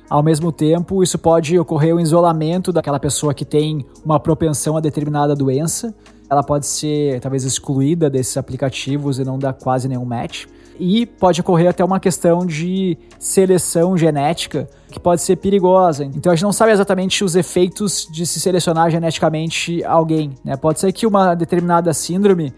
Ao 0.08 0.22
mesmo 0.22 0.50
tempo, 0.50 1.04
isso 1.04 1.16
pode 1.18 1.56
ocorrer 1.56 1.94
o 1.94 2.00
isolamento 2.00 2.72
daquela 2.72 2.98
pessoa 2.98 3.32
que 3.32 3.44
tem 3.44 3.86
uma 4.04 4.18
propensão 4.18 4.76
a 4.76 4.80
determinada 4.80 5.36
doença. 5.36 5.94
Ela 6.28 6.42
pode 6.42 6.66
ser 6.66 7.20
talvez 7.20 7.44
excluída 7.44 8.10
desses 8.10 8.36
aplicativos 8.36 9.20
e 9.20 9.24
não 9.24 9.38
dar 9.38 9.52
quase 9.52 9.88
nenhum 9.88 10.04
match 10.04 10.46
e 10.80 11.04
pode 11.04 11.42
ocorrer 11.42 11.68
até 11.68 11.84
uma 11.84 12.00
questão 12.00 12.46
de 12.46 12.96
seleção 13.18 13.96
genética 13.96 14.66
que 14.90 14.98
pode 14.98 15.20
ser 15.20 15.36
perigosa. 15.36 16.04
Então 16.04 16.32
a 16.32 16.34
gente 16.34 16.44
não 16.44 16.52
sabe 16.52 16.72
exatamente 16.72 17.22
os 17.22 17.36
efeitos 17.36 18.08
de 18.10 18.26
se 18.26 18.40
selecionar 18.40 18.90
geneticamente 18.90 19.84
alguém. 19.84 20.32
Né? 20.42 20.56
Pode 20.56 20.80
ser 20.80 20.90
que 20.92 21.06
uma 21.06 21.34
determinada 21.34 21.92
síndrome 21.92 22.52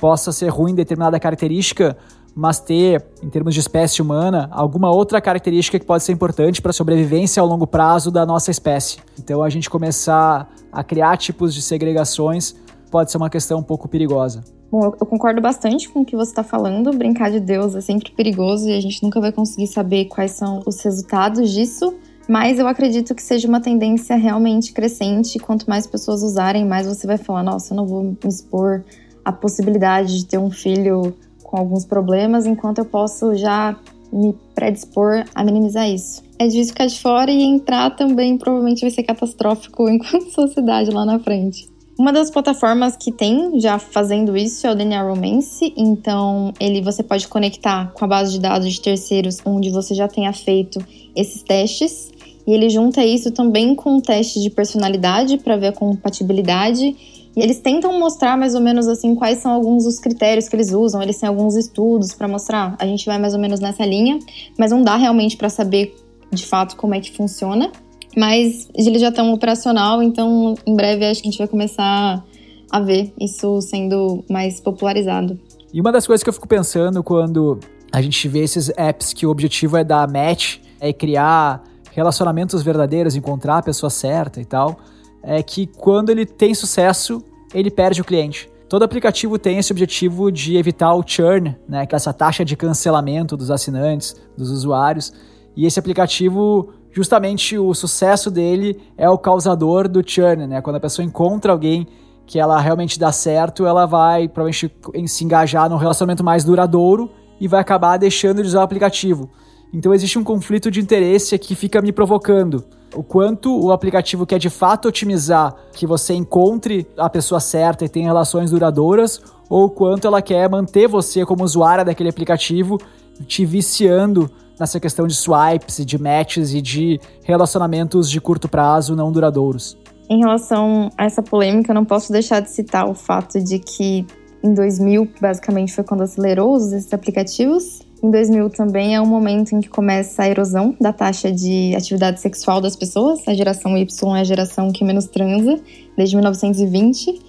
possa 0.00 0.32
ser 0.32 0.48
ruim 0.48 0.72
em 0.72 0.74
determinada 0.74 1.18
característica, 1.20 1.96
mas 2.34 2.60
ter, 2.60 3.04
em 3.22 3.28
termos 3.30 3.54
de 3.54 3.60
espécie 3.60 4.02
humana, 4.02 4.48
alguma 4.50 4.90
outra 4.90 5.20
característica 5.20 5.78
que 5.78 5.86
pode 5.86 6.02
ser 6.02 6.12
importante 6.12 6.60
para 6.60 6.70
a 6.70 6.74
sobrevivência 6.74 7.40
ao 7.40 7.46
longo 7.46 7.66
prazo 7.66 8.10
da 8.10 8.26
nossa 8.26 8.50
espécie. 8.50 8.98
Então 9.18 9.42
a 9.42 9.48
gente 9.48 9.70
começar 9.70 10.48
a 10.72 10.82
criar 10.82 11.16
tipos 11.16 11.54
de 11.54 11.62
segregações 11.62 12.54
pode 12.90 13.10
ser 13.10 13.18
uma 13.18 13.30
questão 13.30 13.60
um 13.60 13.62
pouco 13.62 13.88
perigosa. 13.88 14.57
Bom, 14.70 14.84
eu 14.84 15.06
concordo 15.06 15.40
bastante 15.40 15.88
com 15.88 16.00
o 16.00 16.04
que 16.04 16.14
você 16.14 16.30
está 16.30 16.42
falando. 16.42 16.92
Brincar 16.92 17.30
de 17.30 17.40
Deus 17.40 17.74
é 17.74 17.80
sempre 17.80 18.12
perigoso 18.12 18.68
e 18.68 18.76
a 18.76 18.80
gente 18.80 19.02
nunca 19.02 19.18
vai 19.18 19.32
conseguir 19.32 19.66
saber 19.66 20.04
quais 20.06 20.32
são 20.32 20.62
os 20.66 20.80
resultados 20.82 21.50
disso. 21.50 21.94
Mas 22.28 22.58
eu 22.58 22.68
acredito 22.68 23.14
que 23.14 23.22
seja 23.22 23.48
uma 23.48 23.60
tendência 23.60 24.14
realmente 24.16 24.74
crescente. 24.74 25.38
Quanto 25.38 25.68
mais 25.68 25.86
pessoas 25.86 26.22
usarem, 26.22 26.66
mais 26.66 26.86
você 26.86 27.06
vai 27.06 27.16
falar: 27.16 27.42
nossa, 27.42 27.72
eu 27.72 27.76
não 27.76 27.86
vou 27.86 28.02
me 28.02 28.16
expor 28.26 28.84
à 29.24 29.32
possibilidade 29.32 30.18
de 30.18 30.26
ter 30.26 30.38
um 30.38 30.50
filho 30.50 31.14
com 31.42 31.56
alguns 31.56 31.86
problemas, 31.86 32.44
enquanto 32.44 32.78
eu 32.78 32.84
posso 32.84 33.34
já 33.34 33.74
me 34.12 34.34
predispor 34.54 35.24
a 35.34 35.42
minimizar 35.42 35.88
isso. 35.88 36.22
É 36.38 36.46
difícil 36.46 36.72
ficar 36.72 36.86
de 36.86 37.00
fora 37.00 37.30
e 37.30 37.42
entrar 37.42 37.96
também 37.96 38.36
provavelmente 38.36 38.82
vai 38.82 38.90
ser 38.90 39.02
catastrófico 39.02 39.88
enquanto 39.88 40.30
sociedade 40.30 40.90
lá 40.90 41.06
na 41.06 41.18
frente. 41.18 41.77
Uma 41.98 42.12
das 42.12 42.30
plataformas 42.30 42.96
que 42.96 43.10
tem 43.10 43.58
já 43.58 43.76
fazendo 43.76 44.36
isso 44.36 44.64
é 44.68 44.70
o 44.70 44.74
DNA 44.76 45.02
Romance, 45.02 45.74
então 45.76 46.52
ele 46.60 46.80
você 46.80 47.02
pode 47.02 47.26
conectar 47.26 47.92
com 47.92 48.04
a 48.04 48.08
base 48.08 48.30
de 48.30 48.38
dados 48.38 48.72
de 48.72 48.80
terceiros 48.80 49.38
onde 49.44 49.68
você 49.68 49.96
já 49.96 50.06
tenha 50.06 50.32
feito 50.32 50.78
esses 51.16 51.42
testes 51.42 52.12
e 52.46 52.52
ele 52.52 52.70
junta 52.70 53.04
isso 53.04 53.32
também 53.32 53.74
com 53.74 53.96
um 53.96 54.00
teste 54.00 54.40
de 54.40 54.48
personalidade 54.48 55.38
para 55.38 55.56
ver 55.56 55.66
a 55.66 55.72
compatibilidade 55.72 56.96
e 57.36 57.40
eles 57.40 57.58
tentam 57.58 57.98
mostrar 57.98 58.38
mais 58.38 58.54
ou 58.54 58.60
menos 58.60 58.86
assim 58.86 59.16
quais 59.16 59.38
são 59.38 59.50
alguns 59.50 59.82
dos 59.82 59.98
critérios 59.98 60.48
que 60.48 60.56
eles 60.56 60.72
usam. 60.72 61.02
Eles 61.02 61.18
têm 61.18 61.28
alguns 61.28 61.54
estudos 61.54 62.12
para 62.12 62.26
mostrar. 62.26 62.74
A 62.80 62.86
gente 62.86 63.06
vai 63.06 63.16
mais 63.16 63.32
ou 63.32 63.38
menos 63.38 63.60
nessa 63.60 63.86
linha, 63.86 64.18
mas 64.58 64.72
não 64.72 64.82
dá 64.82 64.96
realmente 64.96 65.36
para 65.36 65.48
saber 65.48 65.94
de 66.32 66.44
fato 66.44 66.74
como 66.74 66.94
é 66.94 67.00
que 67.00 67.12
funciona. 67.12 67.70
Mas 68.16 68.68
eles 68.74 69.00
já 69.00 69.08
estão 69.08 69.32
operacional, 69.32 70.02
então 70.02 70.54
em 70.66 70.74
breve 70.74 71.04
acho 71.04 71.22
que 71.22 71.28
a 71.28 71.30
gente 71.30 71.38
vai 71.38 71.48
começar 71.48 72.24
a 72.70 72.80
ver 72.80 73.12
isso 73.20 73.60
sendo 73.60 74.24
mais 74.28 74.60
popularizado. 74.60 75.38
E 75.72 75.80
uma 75.80 75.92
das 75.92 76.06
coisas 76.06 76.22
que 76.22 76.28
eu 76.28 76.32
fico 76.32 76.48
pensando 76.48 77.02
quando 77.02 77.58
a 77.92 78.00
gente 78.00 78.26
vê 78.28 78.40
esses 78.40 78.70
apps 78.76 79.12
que 79.12 79.26
o 79.26 79.30
objetivo 79.30 79.76
é 79.76 79.84
dar 79.84 80.10
match, 80.10 80.58
é 80.80 80.92
criar 80.92 81.62
relacionamentos 81.92 82.62
verdadeiros, 82.62 83.16
encontrar 83.16 83.58
a 83.58 83.62
pessoa 83.62 83.90
certa 83.90 84.40
e 84.40 84.44
tal, 84.44 84.78
é 85.22 85.42
que 85.42 85.66
quando 85.66 86.10
ele 86.10 86.24
tem 86.24 86.54
sucesso, 86.54 87.22
ele 87.52 87.70
perde 87.70 88.00
o 88.00 88.04
cliente. 88.04 88.48
Todo 88.68 88.82
aplicativo 88.82 89.38
tem 89.38 89.58
esse 89.58 89.72
objetivo 89.72 90.30
de 90.30 90.56
evitar 90.56 90.94
o 90.94 91.02
churn, 91.04 91.56
né, 91.66 91.86
que 91.86 91.94
é 91.94 91.96
essa 91.96 92.12
taxa 92.12 92.44
de 92.44 92.54
cancelamento 92.54 93.36
dos 93.36 93.50
assinantes, 93.50 94.14
dos 94.36 94.50
usuários. 94.50 95.12
E 95.56 95.66
esse 95.66 95.78
aplicativo 95.78 96.68
justamente 96.92 97.58
o 97.58 97.72
sucesso 97.74 98.30
dele 98.30 98.80
é 98.96 99.08
o 99.08 99.18
causador 99.18 99.88
do 99.88 100.02
churn, 100.04 100.46
né? 100.46 100.60
Quando 100.60 100.76
a 100.76 100.80
pessoa 100.80 101.04
encontra 101.04 101.52
alguém 101.52 101.86
que 102.26 102.38
ela 102.38 102.60
realmente 102.60 102.98
dá 102.98 103.10
certo, 103.10 103.66
ela 103.66 103.86
vai 103.86 104.28
provavelmente 104.28 104.70
se 105.06 105.24
engajar 105.24 105.68
num 105.70 105.76
relacionamento 105.76 106.22
mais 106.22 106.44
duradouro 106.44 107.10
e 107.40 107.48
vai 107.48 107.60
acabar 107.60 107.96
deixando 107.96 108.42
de 108.42 108.48
usar 108.48 108.60
o 108.60 108.64
aplicativo. 108.64 109.30
Então 109.72 109.92
existe 109.94 110.18
um 110.18 110.24
conflito 110.24 110.70
de 110.70 110.80
interesse 110.80 111.38
que 111.38 111.54
fica 111.54 111.80
me 111.80 111.92
provocando. 111.92 112.64
O 112.94 113.02
quanto 113.02 113.54
o 113.58 113.70
aplicativo 113.70 114.26
quer 114.26 114.38
de 114.38 114.48
fato 114.48 114.88
otimizar 114.88 115.54
que 115.72 115.86
você 115.86 116.14
encontre 116.14 116.86
a 116.96 117.08
pessoa 117.08 117.38
certa 117.38 117.84
e 117.84 117.88
tenha 117.88 118.06
relações 118.06 118.50
duradouras, 118.50 119.20
ou 119.48 119.66
o 119.66 119.70
quanto 119.70 120.06
ela 120.06 120.22
quer 120.22 120.48
manter 120.48 120.88
você 120.88 121.24
como 121.24 121.44
usuária 121.44 121.84
daquele 121.84 122.08
aplicativo, 122.08 122.78
te 123.26 123.44
viciando 123.44 124.30
nessa 124.58 124.80
questão 124.80 125.06
de 125.06 125.14
swipes, 125.14 125.84
de 125.84 125.98
matches 125.98 126.52
e 126.52 126.60
de 126.60 127.00
relacionamentos 127.22 128.10
de 128.10 128.20
curto 128.20 128.48
prazo 128.48 128.96
não 128.96 129.12
duradouros. 129.12 129.76
Em 130.10 130.20
relação 130.20 130.90
a 130.96 131.04
essa 131.04 131.22
polêmica, 131.22 131.70
eu 131.70 131.74
não 131.74 131.84
posso 131.84 132.10
deixar 132.10 132.40
de 132.40 132.50
citar 132.50 132.88
o 132.88 132.94
fato 132.94 133.42
de 133.42 133.58
que 133.58 134.06
em 134.42 134.54
2000, 134.54 135.08
basicamente, 135.20 135.72
foi 135.72 135.84
quando 135.84 136.02
acelerou 136.02 136.54
os 136.54 136.70
desses 136.70 136.92
aplicativos. 136.92 137.82
Em 138.02 138.10
2000 138.10 138.50
também 138.50 138.94
é 138.94 139.00
um 139.00 139.06
momento 139.06 139.54
em 139.54 139.60
que 139.60 139.68
começa 139.68 140.22
a 140.22 140.28
erosão 140.28 140.76
da 140.80 140.92
taxa 140.92 141.32
de 141.32 141.74
atividade 141.74 142.20
sexual 142.20 142.60
das 142.60 142.76
pessoas. 142.76 143.26
A 143.26 143.34
geração 143.34 143.76
Y 143.76 144.16
é 144.16 144.20
a 144.20 144.24
geração 144.24 144.70
que 144.70 144.84
menos 144.84 145.06
transa, 145.06 145.58
desde 145.96 146.14
1920. 146.14 147.20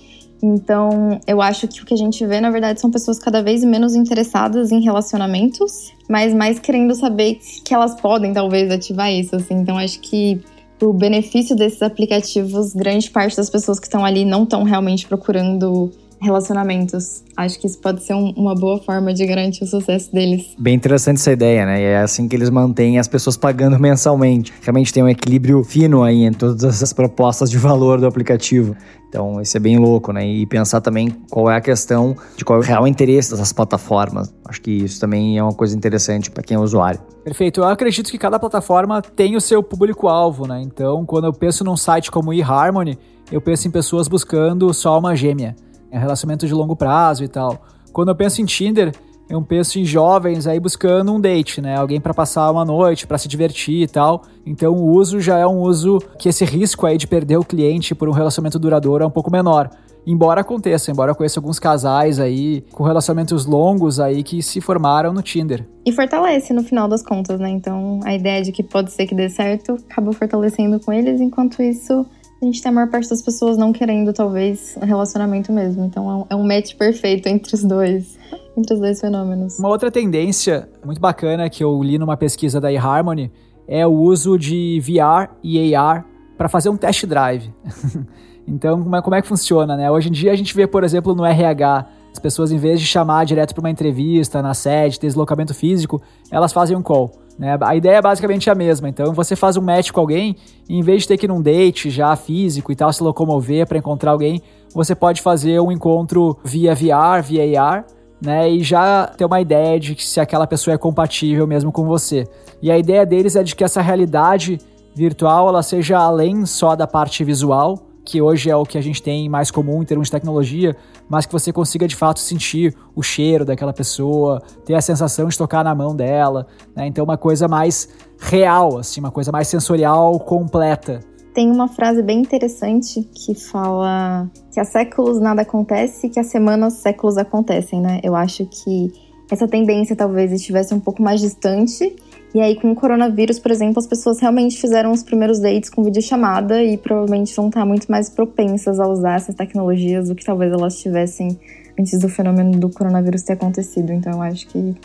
Então, 0.41 1.19
eu 1.27 1.41
acho 1.41 1.67
que 1.67 1.81
o 1.81 1.85
que 1.85 1.93
a 1.93 1.97
gente 1.97 2.25
vê, 2.25 2.39
na 2.39 2.51
verdade, 2.51 2.79
são 2.79 2.91
pessoas 2.91 3.19
cada 3.19 3.41
vez 3.41 3.63
menos 3.63 3.95
interessadas 3.95 4.71
em 4.71 4.81
relacionamentos, 4.81 5.91
mas 6.09 6.33
mais 6.33 6.59
querendo 6.59 6.95
saber 6.95 7.39
que 7.63 7.71
elas 7.71 7.93
podem, 8.01 8.33
talvez, 8.33 8.71
ativar 8.71 9.11
isso, 9.11 9.35
assim. 9.35 9.53
Então, 9.53 9.77
acho 9.77 9.99
que 9.99 10.41
o 10.81 10.91
benefício 10.91 11.55
desses 11.55 11.83
aplicativos, 11.83 12.73
grande 12.73 13.11
parte 13.11 13.37
das 13.37 13.49
pessoas 13.49 13.79
que 13.79 13.85
estão 13.85 14.03
ali 14.03 14.25
não 14.25 14.43
estão 14.43 14.63
realmente 14.63 15.05
procurando 15.07 15.91
relacionamentos. 16.21 17.23
Acho 17.35 17.59
que 17.59 17.67
isso 17.67 17.79
pode 17.79 18.03
ser 18.03 18.13
um, 18.13 18.31
uma 18.35 18.53
boa 18.53 18.79
forma 18.79 19.13
de 19.13 19.25
garantir 19.25 19.63
o 19.63 19.67
sucesso 19.67 20.11
deles. 20.11 20.47
Bem 20.57 20.75
interessante 20.75 21.17
essa 21.17 21.31
ideia, 21.31 21.65
né? 21.65 21.81
E 21.81 21.83
é 21.85 21.97
assim 21.99 22.27
que 22.27 22.35
eles 22.35 22.49
mantêm 22.49 22.99
as 22.99 23.07
pessoas 23.07 23.37
pagando 23.37 23.77
mensalmente. 23.79 24.53
Realmente 24.61 24.93
tem 24.93 25.01
um 25.01 25.09
equilíbrio 25.09 25.63
fino 25.63 26.03
aí 26.03 26.23
em 26.23 26.33
todas 26.33 26.63
essas 26.63 26.93
propostas 26.93 27.49
de 27.49 27.57
valor 27.57 27.99
do 27.99 28.07
aplicativo. 28.07 28.75
Então, 29.07 29.41
isso 29.41 29.57
é 29.57 29.59
bem 29.59 29.77
louco, 29.77 30.13
né? 30.13 30.25
E 30.27 30.45
pensar 30.45 30.81
também 30.81 31.09
qual 31.31 31.49
é 31.49 31.55
a 31.55 31.61
questão 31.61 32.15
de 32.37 32.45
qual 32.45 32.59
é 32.59 32.61
o 32.61 32.65
real 32.65 32.87
interesse 32.87 33.31
dessas 33.31 33.51
plataformas. 33.51 34.31
Acho 34.47 34.61
que 34.61 34.71
isso 34.71 34.99
também 34.99 35.37
é 35.37 35.41
uma 35.41 35.53
coisa 35.53 35.75
interessante 35.75 36.29
para 36.29 36.43
quem 36.43 36.55
é 36.55 36.59
usuário. 36.59 36.99
Perfeito. 37.23 37.61
Eu 37.61 37.67
acredito 37.67 38.11
que 38.11 38.19
cada 38.19 38.37
plataforma 38.37 39.01
tem 39.01 39.35
o 39.35 39.41
seu 39.41 39.63
público-alvo, 39.63 40.47
né? 40.47 40.61
Então, 40.61 41.05
quando 41.05 41.25
eu 41.25 41.33
penso 41.33 41.63
num 41.63 41.75
site 41.75 42.11
como 42.11 42.31
eHarmony, 42.31 42.99
eu 43.31 43.41
penso 43.41 43.67
em 43.67 43.71
pessoas 43.71 44.07
buscando 44.07 44.71
só 44.73 44.99
uma 44.99 45.15
gêmea 45.15 45.55
é 45.91 45.97
relacionamento 45.97 46.47
de 46.47 46.53
longo 46.53 46.75
prazo 46.75 47.23
e 47.23 47.27
tal. 47.27 47.61
Quando 47.91 48.09
eu 48.09 48.15
penso 48.15 48.41
em 48.41 48.45
Tinder, 48.45 48.93
eu 49.29 49.41
penso 49.43 49.77
em 49.77 49.85
jovens 49.85 50.47
aí 50.47 50.59
buscando 50.59 51.13
um 51.13 51.21
date, 51.21 51.61
né? 51.61 51.77
Alguém 51.77 52.01
para 52.01 52.13
passar 52.13 52.49
uma 52.51 52.65
noite, 52.65 53.05
para 53.05 53.17
se 53.17 53.27
divertir 53.27 53.83
e 53.83 53.87
tal. 53.87 54.23
Então 54.43 54.73
o 54.73 54.91
uso 54.91 55.21
já 55.21 55.37
é 55.37 55.45
um 55.45 55.59
uso 55.59 55.99
que 56.17 56.29
esse 56.29 56.43
risco 56.43 56.87
aí 56.87 56.97
de 56.97 57.05
perder 57.05 57.37
o 57.37 57.45
cliente 57.45 57.93
por 57.93 58.09
um 58.09 58.11
relacionamento 58.11 58.57
duradouro 58.57 59.03
é 59.03 59.07
um 59.07 59.11
pouco 59.11 59.31
menor. 59.31 59.69
Embora 60.07 60.41
aconteça, 60.41 60.89
embora 60.89 61.11
eu 61.11 61.15
conheça 61.15 61.39
alguns 61.39 61.59
casais 61.59 62.19
aí 62.19 62.61
com 62.71 62.83
relacionamentos 62.83 63.45
longos 63.45 63.99
aí 63.99 64.23
que 64.23 64.41
se 64.41 64.59
formaram 64.59 65.13
no 65.13 65.21
Tinder. 65.21 65.67
E 65.85 65.91
fortalece 65.91 66.51
no 66.51 66.63
final 66.63 66.87
das 66.87 67.03
contas, 67.03 67.39
né? 67.39 67.49
Então 67.49 67.99
a 68.03 68.15
ideia 68.15 68.41
de 68.41 68.51
que 68.51 68.63
pode 68.63 68.91
ser 68.91 69.05
que 69.05 69.13
dê 69.13 69.29
certo 69.29 69.77
acaba 69.89 70.11
fortalecendo 70.11 70.79
com 70.79 70.91
eles, 70.91 71.21
enquanto 71.21 71.61
isso 71.61 72.03
a 72.41 72.45
gente 72.45 72.61
tem 72.61 72.71
a 72.71 72.73
maior 72.73 72.89
parte 72.89 73.09
das 73.09 73.21
pessoas 73.21 73.57
não 73.57 73.73
querendo, 73.73 74.13
talvez, 74.13 74.77
relacionamento 74.81 75.51
mesmo. 75.51 75.85
Então 75.85 76.25
é 76.29 76.35
um 76.35 76.43
match 76.47 76.75
perfeito 76.75 77.27
entre 77.27 77.53
os 77.53 77.63
dois. 77.63 78.17
Entre 78.57 78.73
os 78.73 78.79
dois 78.79 78.99
fenômenos. 78.99 79.59
Uma 79.59 79.69
outra 79.69 79.91
tendência 79.91 80.69
muito 80.83 80.99
bacana 80.99 81.49
que 81.49 81.63
eu 81.63 81.81
li 81.83 81.97
numa 81.97 82.17
pesquisa 82.17 82.59
da 82.59 82.71
eHarmony 82.71 83.31
é 83.67 83.85
o 83.85 83.91
uso 83.91 84.37
de 84.37 84.81
VR 84.81 85.31
e 85.43 85.75
AR 85.75 86.05
para 86.37 86.49
fazer 86.49 86.69
um 86.69 86.77
test 86.77 87.05
drive. 87.05 87.53
então, 88.47 88.81
como 88.81 88.95
é, 88.95 89.01
como 89.01 89.15
é 89.15 89.21
que 89.21 89.27
funciona, 89.27 89.77
né? 89.77 89.91
Hoje 89.91 90.09
em 90.09 90.11
dia 90.11 90.31
a 90.31 90.35
gente 90.35 90.55
vê, 90.55 90.65
por 90.65 90.83
exemplo, 90.83 91.13
no 91.13 91.25
RH, 91.25 91.85
as 92.11 92.19
pessoas, 92.19 92.51
em 92.51 92.57
vez 92.57 92.79
de 92.79 92.85
chamar 92.85 93.25
direto 93.25 93.53
para 93.53 93.61
uma 93.61 93.69
entrevista 93.69 94.41
na 94.41 94.53
sede, 94.53 94.99
ter 94.99 95.07
deslocamento 95.07 95.53
físico, 95.53 96.01
elas 96.31 96.51
fazem 96.51 96.75
um 96.75 96.81
call. 96.81 97.11
Né? 97.37 97.57
A 97.61 97.75
ideia 97.75 97.97
é 97.97 98.01
basicamente 98.01 98.49
a 98.49 98.55
mesma. 98.55 98.89
Então 98.89 99.13
você 99.13 99.35
faz 99.35 99.55
um 99.55 99.61
match 99.61 99.91
com 99.91 100.01
alguém, 100.01 100.35
e 100.67 100.77
em 100.77 100.81
vez 100.81 101.03
de 101.03 101.07
ter 101.07 101.17
que 101.17 101.25
ir 101.25 101.29
num 101.29 101.41
date 101.41 101.89
já 101.89 102.15
físico 102.15 102.71
e 102.71 102.75
tal, 102.75 102.91
se 102.91 103.01
locomover 103.01 103.65
para 103.65 103.77
encontrar 103.77 104.11
alguém, 104.11 104.41
você 104.73 104.93
pode 104.93 105.21
fazer 105.21 105.59
um 105.61 105.71
encontro 105.71 106.37
via 106.43 106.75
VR, 106.75 107.23
via 107.23 107.61
AR, 107.61 107.85
né? 108.21 108.49
E 108.49 108.61
já 108.61 109.07
ter 109.07 109.23
uma 109.23 109.39
ideia 109.39 109.79
de 109.79 109.95
se 110.03 110.19
aquela 110.19 110.45
pessoa 110.45 110.73
é 110.73 110.77
compatível 110.77 111.47
mesmo 111.47 111.71
com 111.71 111.85
você. 111.85 112.27
E 112.61 112.69
a 112.69 112.77
ideia 112.77 113.05
deles 113.05 113.35
é 113.35 113.43
de 113.43 113.55
que 113.55 113.63
essa 113.63 113.81
realidade 113.81 114.59
virtual 114.93 115.47
ela 115.47 115.63
seja 115.63 115.97
além 115.97 116.45
só 116.45 116.75
da 116.75 116.85
parte 116.85 117.23
visual, 117.23 117.79
que 118.09 118.21
hoje 118.21 118.49
é 118.49 118.55
o 118.55 118.65
que 118.65 118.77
a 118.77 118.81
gente 118.81 119.01
tem 119.01 119.29
mais 119.29 119.51
comum 119.51 119.81
em 119.81 119.85
termos 119.85 120.07
de 120.07 120.11
tecnologia, 120.11 120.75
mas 121.07 121.25
que 121.25 121.31
você 121.31 121.53
consiga 121.53 121.87
de 121.87 121.95
fato 121.95 122.19
sentir 122.19 122.75
o 122.95 123.03
cheiro 123.03 123.45
daquela 123.45 123.71
pessoa, 123.71 124.41
ter 124.65 124.73
a 124.73 124.81
sensação 124.81 125.27
de 125.27 125.37
tocar 125.37 125.63
na 125.63 125.75
mão 125.75 125.95
dela, 125.95 126.47
né? 126.75 126.87
Então 126.87 127.03
uma 127.03 127.17
coisa 127.17 127.47
mais 127.47 127.89
real, 128.19 128.77
assim, 128.77 128.99
uma 128.99 129.11
coisa 129.11 129.31
mais 129.31 129.47
sensorial 129.47 130.19
completa. 130.19 130.99
Tem 131.33 131.51
uma 131.51 131.67
frase 131.67 132.01
bem 132.01 132.19
interessante 132.19 133.03
que 133.13 133.35
fala 133.35 134.29
que 134.51 134.59
há 134.59 134.65
séculos 134.65 135.19
nada 135.19 135.43
acontece, 135.43 136.09
que 136.09 136.19
há 136.19 136.23
semanas 136.23 136.73
séculos 136.73 137.17
acontecem, 137.17 137.79
né? 137.79 137.99
Eu 138.03 138.15
acho 138.15 138.45
que 138.47 138.91
essa 139.31 139.47
tendência 139.47 139.95
talvez 139.95 140.31
estivesse 140.31 140.73
um 140.73 140.79
pouco 140.79 141.03
mais 141.03 141.21
distante 141.21 141.95
e 142.33 142.39
aí, 142.39 142.55
com 142.55 142.71
o 142.71 142.75
coronavírus, 142.75 143.39
por 143.39 143.49
exemplo, 143.49 143.79
as 143.79 143.87
pessoas 143.87 144.19
realmente 144.19 144.61
fizeram 144.61 144.91
os 144.91 145.01
primeiros 145.01 145.39
dates 145.39 145.69
com 145.69 145.83
videochamada 145.83 146.63
e 146.63 146.77
provavelmente 146.77 147.35
vão 147.35 147.47
estar 147.47 147.65
muito 147.65 147.91
mais 147.91 148.09
propensas 148.09 148.79
a 148.79 148.87
usar 148.87 149.15
essas 149.15 149.33
tecnologias 149.33 150.09
do 150.09 150.15
que 150.15 150.23
talvez 150.23 150.51
elas 150.51 150.79
tivessem 150.79 151.39
antes 151.79 151.97
do 151.99 152.07
fenômeno 152.07 152.51
do 152.51 152.69
coronavírus 152.69 153.23
ter 153.23 153.33
acontecido. 153.33 153.91
Então, 153.91 154.13
eu 154.13 154.21
acho 154.21 154.47
que 154.47 154.75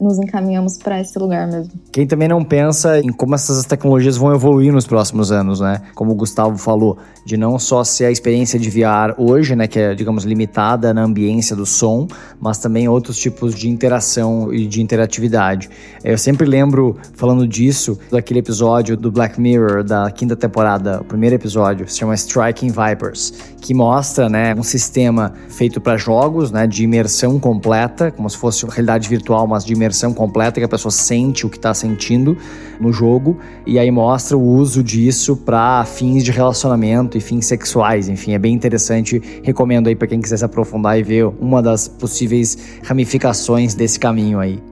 nos 0.00 0.18
encaminhamos 0.18 0.78
para 0.78 1.00
esse 1.00 1.18
lugar 1.18 1.46
mesmo. 1.46 1.72
Quem 1.92 2.06
também 2.06 2.28
não 2.28 2.44
pensa 2.44 2.98
em 3.00 3.12
como 3.12 3.34
essas 3.34 3.64
tecnologias 3.64 4.16
vão 4.16 4.34
evoluir 4.34 4.72
nos 4.72 4.86
próximos 4.86 5.32
anos, 5.32 5.60
né? 5.60 5.82
Como 5.94 6.12
o 6.12 6.14
Gustavo 6.14 6.56
falou, 6.58 6.98
de 7.24 7.36
não 7.36 7.58
só 7.58 7.82
ser 7.82 8.04
a 8.04 8.10
experiência 8.10 8.58
de 8.58 8.70
VR 8.70 9.14
hoje, 9.18 9.56
né, 9.56 9.66
que 9.66 9.78
é, 9.78 9.94
digamos, 9.94 10.24
limitada 10.24 10.94
na 10.94 11.02
ambiência 11.02 11.56
do 11.56 11.66
som, 11.66 12.06
mas 12.40 12.58
também 12.58 12.88
outros 12.88 13.18
tipos 13.18 13.54
de 13.54 13.68
interação 13.68 14.52
e 14.52 14.66
de 14.66 14.80
interatividade. 14.80 15.68
Eu 16.04 16.16
sempre 16.16 16.46
lembro, 16.46 16.96
falando 17.14 17.46
disso, 17.48 17.98
daquele 18.10 18.38
episódio 18.38 18.96
do 18.96 19.10
Black 19.10 19.40
Mirror 19.40 19.82
da 19.82 20.10
quinta 20.10 20.36
temporada, 20.36 21.00
o 21.00 21.04
primeiro 21.04 21.34
episódio, 21.34 21.88
se 21.88 21.98
chama 21.98 22.14
Striking 22.14 22.68
Vipers, 22.68 23.32
que 23.60 23.74
mostra, 23.74 24.28
né, 24.28 24.54
um 24.54 24.62
sistema 24.62 25.32
feito 25.48 25.80
para 25.80 25.96
jogos, 25.96 26.52
né, 26.52 26.66
de 26.66 26.84
imersão 26.84 27.40
completa, 27.40 28.12
como 28.12 28.30
se 28.30 28.36
fosse 28.36 28.64
realidade 28.66 29.08
virtual, 29.08 29.48
mas 29.48 29.64
de 29.64 29.72
imersão 29.72 29.85
completa, 30.14 30.60
que 30.60 30.64
a 30.64 30.68
pessoa 30.68 30.92
sente 30.92 31.46
o 31.46 31.50
que 31.50 31.56
está 31.56 31.72
sentindo 31.74 32.36
no 32.80 32.92
jogo, 32.92 33.38
e 33.66 33.78
aí 33.78 33.90
mostra 33.90 34.36
o 34.36 34.42
uso 34.42 34.82
disso 34.82 35.36
para 35.36 35.84
fins 35.84 36.24
de 36.24 36.30
relacionamento 36.30 37.16
e 37.16 37.20
fins 37.20 37.46
sexuais. 37.46 38.08
Enfim, 38.08 38.32
é 38.32 38.38
bem 38.38 38.54
interessante. 38.54 39.22
Recomendo 39.42 39.88
aí 39.88 39.96
para 39.96 40.08
quem 40.08 40.20
quiser 40.20 40.36
se 40.36 40.44
aprofundar 40.44 40.98
e 40.98 41.02
ver 41.02 41.26
uma 41.40 41.62
das 41.62 41.88
possíveis 41.88 42.56
ramificações 42.82 43.74
desse 43.74 43.98
caminho 43.98 44.38
aí. 44.38 44.62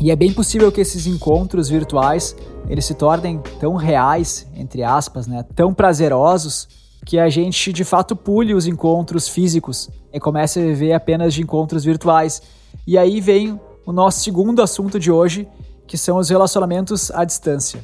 E 0.00 0.10
é 0.10 0.16
bem 0.16 0.32
possível 0.32 0.70
que 0.70 0.80
esses 0.80 1.06
encontros 1.06 1.68
virtuais 1.68 2.34
eles 2.68 2.84
se 2.84 2.94
tornem 2.94 3.40
tão 3.58 3.74
reais, 3.74 4.46
entre 4.54 4.82
aspas, 4.82 5.26
né, 5.26 5.44
tão 5.54 5.72
prazerosos, 5.72 6.68
que 7.08 7.18
a 7.18 7.30
gente 7.30 7.72
de 7.72 7.84
fato 7.84 8.14
pule 8.14 8.52
os 8.52 8.66
encontros 8.66 9.26
físicos 9.26 9.88
e 10.12 10.20
comece 10.20 10.60
a 10.60 10.62
viver 10.62 10.92
apenas 10.92 11.32
de 11.32 11.40
encontros 11.40 11.82
virtuais. 11.82 12.42
E 12.86 12.98
aí 12.98 13.18
vem 13.18 13.58
o 13.86 13.92
nosso 13.92 14.20
segundo 14.20 14.60
assunto 14.60 15.00
de 15.00 15.10
hoje, 15.10 15.48
que 15.86 15.96
são 15.96 16.18
os 16.18 16.28
relacionamentos 16.28 17.10
à 17.12 17.24
distância. 17.24 17.82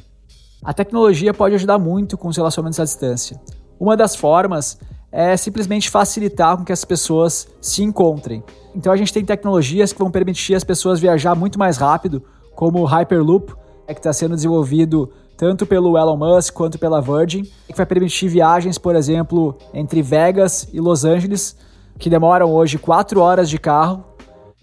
A 0.63 0.71
tecnologia 0.75 1.33
pode 1.33 1.55
ajudar 1.55 1.79
muito 1.79 2.19
com 2.19 2.27
os 2.27 2.37
relacionamentos 2.37 2.79
à 2.79 2.83
distância. 2.83 3.41
Uma 3.79 3.97
das 3.97 4.15
formas 4.15 4.77
é 5.11 5.35
simplesmente 5.35 5.89
facilitar 5.89 6.55
com 6.55 6.63
que 6.63 6.71
as 6.71 6.85
pessoas 6.85 7.47
se 7.59 7.81
encontrem. 7.81 8.43
Então 8.75 8.93
a 8.93 8.95
gente 8.95 9.11
tem 9.11 9.25
tecnologias 9.25 9.91
que 9.91 9.97
vão 9.97 10.11
permitir 10.11 10.53
as 10.53 10.63
pessoas 10.63 10.99
viajar 10.99 11.33
muito 11.33 11.57
mais 11.57 11.77
rápido, 11.77 12.21
como 12.53 12.79
o 12.79 12.85
Hyperloop, 12.85 13.55
é 13.87 13.93
que 13.95 13.99
está 13.99 14.13
sendo 14.13 14.35
desenvolvido 14.35 15.11
tanto 15.37 15.65
pelo 15.65 15.97
Elon 15.97 16.17
Musk 16.17 16.53
quanto 16.53 16.79
pela 16.79 17.01
Virgin, 17.01 17.43
que 17.67 17.75
vai 17.75 17.85
permitir 17.85 18.27
viagens, 18.27 18.77
por 18.77 18.95
exemplo, 18.95 19.57
entre 19.73 20.01
Vegas 20.01 20.67
e 20.71 20.79
Los 20.79 21.03
Angeles, 21.03 21.55
que 21.99 22.09
demoram 22.09 22.51
hoje 22.51 22.77
4 22.77 23.19
horas 23.19 23.49
de 23.49 23.57
carro, 23.57 24.03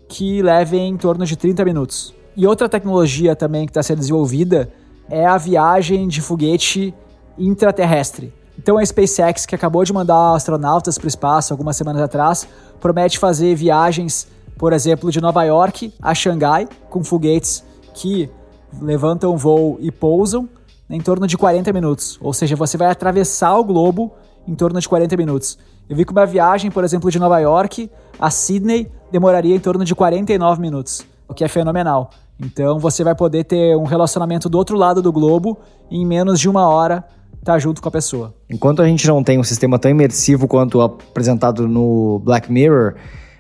que 0.09 0.43
levem 0.43 0.89
em 0.89 0.97
torno 0.97 1.25
de 1.25 1.37
30 1.37 1.65
minutos. 1.65 2.15
E 2.37 2.47
outra 2.47 2.69
tecnologia 2.69 3.37
também 3.37 3.67
que 3.67 3.71
está 3.71 3.83
sendo 3.83 3.99
desenvolvida 3.99 4.71
é 5.09 5.27
a 5.27 5.37
viagem 5.37 6.09
de 6.09 6.21
foguete 6.21 6.95
intraterrestre. 7.39 8.33
Então 8.59 8.79
a 8.79 8.85
SpaceX, 8.85 9.47
que 9.47 9.55
acabou 9.55 9.85
de 9.85 9.93
mandar 9.93 10.35
astronautas 10.35 10.97
para 10.97 11.07
o 11.07 11.09
espaço 11.09 11.53
algumas 11.53 11.77
semanas 11.77 12.01
atrás, 12.01 12.47
promete 12.81 13.19
fazer 13.19 13.55
viagens, 13.55 14.29
por 14.59 14.73
exemplo, 14.73 15.11
de 15.11 15.21
Nova 15.21 15.43
York 15.45 15.93
a 16.01 16.15
Xangai, 16.15 16.69
com 16.89 17.03
foguetes 17.03 17.65
que 17.95 18.31
levantam 18.81 19.37
voo 19.37 19.79
e 19.81 19.91
pousam 19.91 20.49
em 20.93 21.01
torno 21.01 21.27
de 21.27 21.39
40 21.39 21.73
minutos. 21.73 22.19
Ou 22.21 22.35
seja, 22.35 22.55
você 22.55 22.77
vai 22.77 22.91
atravessar 22.91 23.57
o 23.57 23.65
globo 23.65 24.13
em 24.47 24.55
torno 24.55 24.79
de 24.79 24.87
40 24.87 25.17
minutos. 25.17 25.59
Eu 25.89 25.97
vi 25.97 26.05
que 26.05 26.13
uma 26.13 26.27
viagem, 26.27 26.71
por 26.71 26.85
exemplo, 26.85 27.11
de 27.11 27.19
Nova 27.19 27.39
York 27.39 27.91
a 28.19 28.31
Sydney 28.31 28.91
demoraria 29.11 29.57
em 29.57 29.59
torno 29.59 29.85
de 29.85 29.95
49 29.95 30.61
minutos, 30.61 31.05
o 31.27 31.35
que 31.35 31.43
é 31.43 31.49
fenomenal. 31.49 32.11
Então 32.39 32.79
você 32.79 33.03
vai 33.03 33.15
poder 33.15 33.45
ter 33.45 33.77
um 33.77 33.85
relacionamento 33.85 34.49
do 34.49 34.59
outro 34.59 34.77
lado 34.77 35.01
do 35.01 35.11
globo 35.11 35.59
em 35.91 36.07
menos 36.07 36.39
de 36.39 36.49
uma 36.49 36.69
hora 36.69 37.05
estar 37.39 37.55
tá 37.55 37.59
junto 37.59 37.81
com 37.81 37.89
a 37.89 37.93
pessoa. 37.93 38.35
Enquanto 38.51 38.83
a 38.83 38.87
gente 38.87 39.07
não 39.09 39.25
tem 39.25 39.39
um 39.39 39.45
sistema 39.45 39.79
tão 39.79 39.91
imersivo 39.91 40.47
quanto 40.47 40.81
apresentado 40.81 41.67
no 41.67 42.21
Black 42.25 42.53
Mirror, 42.53 42.95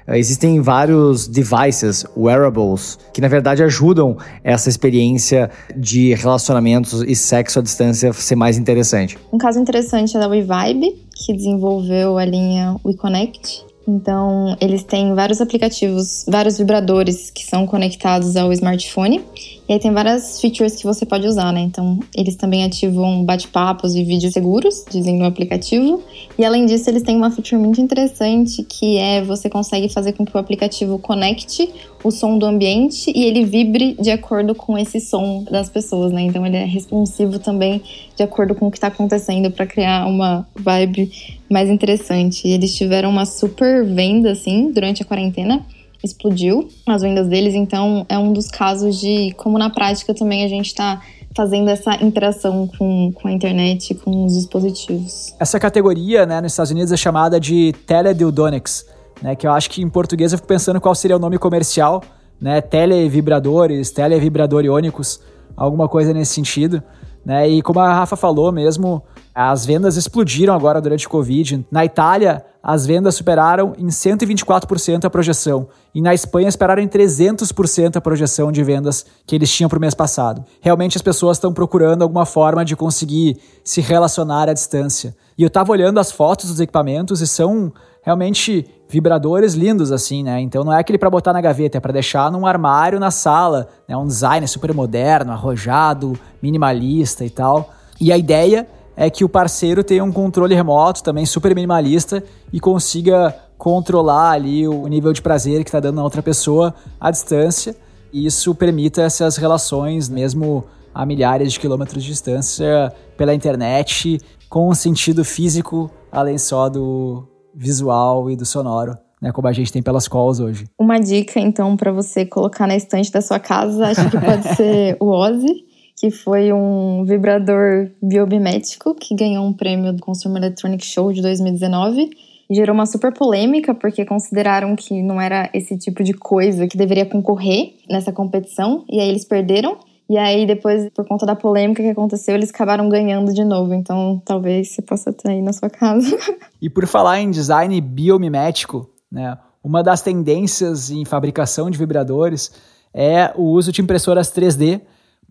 existem 0.08 0.60
vários 0.60 1.28
devices, 1.28 2.04
wearables, 2.16 2.98
que 3.12 3.20
na 3.20 3.28
verdade 3.28 3.62
ajudam 3.62 4.16
essa 4.42 4.68
experiência 4.68 5.50
de 5.76 6.14
relacionamentos 6.14 7.02
e 7.02 7.14
sexo 7.14 7.58
à 7.58 7.62
distância 7.62 8.12
ser 8.12 8.36
mais 8.36 8.58
interessante. 8.58 9.18
Um 9.32 9.38
caso 9.38 9.58
interessante 9.58 10.16
é 10.16 10.20
da 10.20 10.28
WeVibe, 10.28 11.02
que 11.14 11.32
desenvolveu 11.32 12.18
a 12.18 12.24
linha 12.24 12.76
WeConnect, 12.84 13.64
então, 13.87 14.57
eles 14.61 14.85
têm 14.85 15.14
vários 15.14 15.40
aplicativos, 15.40 16.25
vários 16.29 16.59
vibradores 16.59 17.31
que 17.31 17.45
são 17.45 17.66
conectados 17.66 18.37
ao 18.37 18.53
smartphone. 18.53 19.21
E 19.68 19.73
aí 19.73 19.79
tem 19.79 19.92
várias 19.92 20.40
features 20.40 20.77
que 20.77 20.85
você 20.85 21.05
pode 21.05 21.27
usar, 21.27 21.53
né? 21.53 21.61
Então, 21.61 21.99
eles 22.16 22.37
também 22.37 22.64
ativam 22.64 23.25
bate-papos 23.25 23.95
e 23.95 24.05
vídeos 24.05 24.33
seguros, 24.33 24.85
dizem 24.90 25.18
no 25.18 25.25
aplicativo. 25.25 26.03
E 26.38 26.45
além 26.45 26.66
disso, 26.66 26.88
eles 26.90 27.03
têm 27.03 27.16
uma 27.16 27.31
feature 27.31 27.61
muito 27.61 27.81
interessante 27.81 28.62
que 28.62 28.99
é 28.99 29.23
você 29.23 29.51
consegue 29.51 29.88
fazer 29.88 30.12
com 30.12 30.25
que 30.25 30.37
o 30.37 30.38
aplicativo 30.38 30.99
conecte 30.99 31.68
o 32.05 32.11
som 32.11 32.37
do 32.37 32.47
ambiente 32.47 33.12
e 33.14 33.25
ele 33.25 33.45
vibre 33.45 33.97
de 34.01 34.11
acordo 34.11 34.55
com 34.55 34.77
esse 34.77 35.01
som 35.01 35.45
das 35.51 35.68
pessoas, 35.68 36.12
né? 36.12 36.23
Então 36.23 36.45
ele 36.45 36.57
é 36.57 36.64
responsivo 36.64 37.38
também 37.38 37.81
de 38.16 38.23
acordo 38.23 38.55
com 38.55 38.66
o 38.66 38.71
que 38.71 38.77
está 38.77 38.88
acontecendo 38.88 39.51
para 39.51 39.66
criar 39.66 40.07
uma 40.07 40.47
vibe 40.55 41.11
mais 41.52 41.68
interessante. 41.68 42.48
Eles 42.48 42.74
tiveram 42.74 43.10
uma 43.10 43.26
super 43.26 43.84
venda 43.84 44.32
assim 44.32 44.72
durante 44.72 45.02
a 45.02 45.04
quarentena 45.04 45.64
explodiu 46.04 46.68
as 46.86 47.02
vendas 47.02 47.28
deles, 47.28 47.54
então 47.54 48.04
é 48.08 48.18
um 48.18 48.32
dos 48.32 48.48
casos 48.48 48.98
de 48.98 49.32
como 49.36 49.58
na 49.58 49.70
prática 49.70 50.12
também 50.12 50.44
a 50.44 50.48
gente 50.48 50.66
está 50.66 51.00
fazendo 51.34 51.70
essa 51.70 51.94
interação 52.02 52.68
com, 52.76 53.12
com 53.12 53.28
a 53.28 53.32
internet, 53.32 53.94
com 53.94 54.24
os 54.24 54.34
dispositivos. 54.34 55.34
Essa 55.38 55.58
categoria, 55.58 56.26
né, 56.26 56.40
nos 56.40 56.52
Estados 56.52 56.70
Unidos 56.70 56.92
é 56.92 56.96
chamada 56.96 57.40
de 57.40 57.72
teledildonics, 57.86 58.84
né, 59.22 59.34
que 59.34 59.46
eu 59.46 59.52
acho 59.52 59.70
que 59.70 59.80
em 59.80 59.88
português 59.88 60.32
eu 60.32 60.38
fico 60.38 60.48
pensando 60.48 60.80
qual 60.80 60.94
seria 60.94 61.16
o 61.16 61.20
nome 61.20 61.38
comercial, 61.38 62.02
né, 62.40 62.60
televibradores, 62.60 63.90
televibrador 63.90 64.64
iônicos, 64.64 65.20
alguma 65.56 65.88
coisa 65.88 66.12
nesse 66.12 66.34
sentido. 66.34 66.82
Né, 67.24 67.48
e 67.48 67.62
como 67.62 67.78
a 67.80 67.94
Rafa 67.94 68.16
falou 68.16 68.52
mesmo, 68.52 69.02
as 69.35 69.64
vendas 69.64 69.97
explodiram 69.97 70.55
agora 70.55 70.81
durante 70.81 71.07
o 71.07 71.11
Covid. 71.11 71.64
Na 71.71 71.85
Itália, 71.85 72.45
as 72.62 72.85
vendas 72.85 73.14
superaram 73.14 73.75
em 73.79 73.87
124% 73.87 75.05
a 75.05 75.11
projeção. 75.11 75.68
E 75.95 76.03
na 76.03 76.12
Espanha, 76.12 76.49
esperaram 76.49 76.83
em 76.83 76.88
300% 76.88 77.97
a 77.97 78.01
projeção 78.01 78.53
de 78.53 78.62
vendas 78.62 79.07
que 79.27 79.35
eles 79.35 79.51
tinham 79.51 79.68
para 79.68 79.79
o 79.79 79.81
mês 79.81 79.95
passado. 79.95 80.45
Realmente, 80.61 80.97
as 80.97 81.03
pessoas 81.03 81.38
estão 81.38 81.53
procurando 81.53 82.03
alguma 82.03 82.27
forma 82.27 82.64
de 82.64 82.77
conseguir 82.77 83.38
se 83.64 83.81
relacionar 83.81 84.49
à 84.49 84.53
distância. 84.53 85.16
E 85.37 85.42
eu 85.42 85.49
estava 85.49 85.73
olhando 85.73 85.99
as 85.99 86.12
fotos 86.12 86.51
dos 86.51 86.61
equipamentos 86.61 87.21
e 87.21 87.27
são 87.27 87.73
realmente 88.03 88.68
vibradores 88.88 89.55
lindos 89.55 89.90
assim, 89.90 90.23
né? 90.23 90.40
Então 90.40 90.64
não 90.64 90.73
é 90.73 90.79
aquele 90.79 90.99
para 90.99 91.09
botar 91.09 91.33
na 91.33 91.40
gaveta, 91.40 91.79
é 91.79 91.81
para 91.81 91.92
deixar 91.92 92.31
num 92.31 92.45
armário 92.45 93.01
na 93.01 93.11
sala, 93.11 93.68
né? 93.88 93.97
Um 93.97 94.07
design 94.07 94.47
super 94.47 94.75
moderno, 94.75 95.33
arrojado, 95.33 96.18
minimalista 96.42 97.25
e 97.25 97.31
tal. 97.31 97.73
E 97.99 98.12
a 98.12 98.18
ideia 98.18 98.68
é 98.96 99.09
que 99.09 99.24
o 99.24 99.28
parceiro 99.28 99.83
tenha 99.83 100.05
um 100.05 100.12
controle 100.12 100.55
remoto 100.55 101.02
também 101.02 101.24
super 101.26 101.55
minimalista 101.55 102.22
e 102.52 102.61
consiga 102.61 103.35
controlar 103.57 104.33
ali 104.33 104.66
o 104.66 104.87
nível 104.87 105.12
de 105.12 105.22
prazer 105.22 105.62
que 105.64 105.68
está 105.68 105.81
dando 105.81 105.96
na 105.96 106.05
outra 106.05 106.22
pessoa 106.22 106.74
à 107.00 107.11
distância. 107.11 107.76
E 108.12 108.26
isso 108.26 108.55
permita 108.55 109.02
essas 109.02 109.37
relações 109.37 110.09
mesmo 110.09 110.64
a 110.94 111.07
milhares 111.07 111.52
de 111.52 111.61
quilômetros 111.61 112.02
de 112.02 112.11
distância 112.11 112.92
pela 113.16 113.35
internet 113.35 114.20
com 114.48 114.68
um 114.68 114.74
sentido 114.74 115.24
físico 115.24 115.90
além 116.12 116.37
só 116.37 116.68
do 116.68 117.26
visual 117.55 118.31
e 118.31 118.37
do 118.37 118.44
sonoro, 118.44 118.96
né, 119.20 119.33
como 119.33 119.48
a 119.48 119.52
gente 119.52 119.72
tem 119.72 119.83
pelas 119.83 120.07
calls 120.07 120.40
hoje. 120.40 120.66
Uma 120.78 120.98
dica, 120.98 121.40
então, 121.40 121.74
para 121.76 121.90
você 121.90 122.26
colocar 122.26 122.66
na 122.66 122.76
estante 122.76 123.11
da 123.11 123.22
sua 123.22 123.40
casa, 123.40 123.87
acho 123.87 124.11
que 124.11 124.18
pode 124.18 124.42
ser 124.57 124.96
o 125.00 125.07
Ozzy, 125.07 125.64
que 125.96 126.11
foi 126.11 126.52
um 126.52 127.05
vibrador 127.05 127.90
biomimético 128.02 128.94
que 128.94 129.14
ganhou 129.14 129.44
um 129.44 129.52
prêmio 129.52 129.92
do 129.92 130.00
Consumer 130.00 130.42
Electronic 130.42 130.85
Show 130.85 131.12
de 131.12 131.22
2019 131.22 132.11
gerou 132.55 132.74
uma 132.74 132.87
super 132.87 133.12
polêmica 133.12 133.74
porque 133.74 134.05
consideraram 134.05 134.76
que 134.76 135.02
não 135.02 135.20
era 135.20 135.48
esse 135.55 135.76
tipo 135.78 136.02
de 136.05 136.12
coisa 136.12 136.66
que 136.66 136.76
deveria 136.76 137.07
concorrer 137.07 137.74
nessa 137.88 138.12
competição 138.12 138.85
e 138.88 139.00
aí 139.00 139.09
eles 139.09 139.24
perderam. 139.24 139.78
E 140.11 140.18
aí, 140.18 140.44
depois, 140.44 140.90
por 140.90 141.07
conta 141.07 141.24
da 141.24 141.35
polêmica 141.35 141.83
que 141.83 141.88
aconteceu, 141.88 142.35
eles 142.35 142.50
acabaram 142.50 142.87
ganhando 142.88 143.33
de 143.33 143.44
novo. 143.44 143.72
Então, 143.72 144.20
talvez 144.24 144.68
você 144.68 144.83
possa 144.83 145.11
ter 145.11 145.31
aí 145.31 145.40
na 145.40 145.52
sua 145.52 145.70
casa. 145.70 146.16
E 146.61 146.70
por 146.70 146.87
falar 146.87 147.20
em 147.20 147.28
design 147.28 147.81
biomimético, 147.81 148.88
né? 149.11 149.37
Uma 149.64 149.83
das 149.83 150.00
tendências 150.00 150.90
em 150.90 151.05
fabricação 151.05 151.68
de 151.68 151.76
vibradores 151.76 152.52
é 152.94 153.33
o 153.35 153.42
uso 153.42 153.72
de 153.72 153.83
impressoras 153.83 154.33
3D 154.33 154.81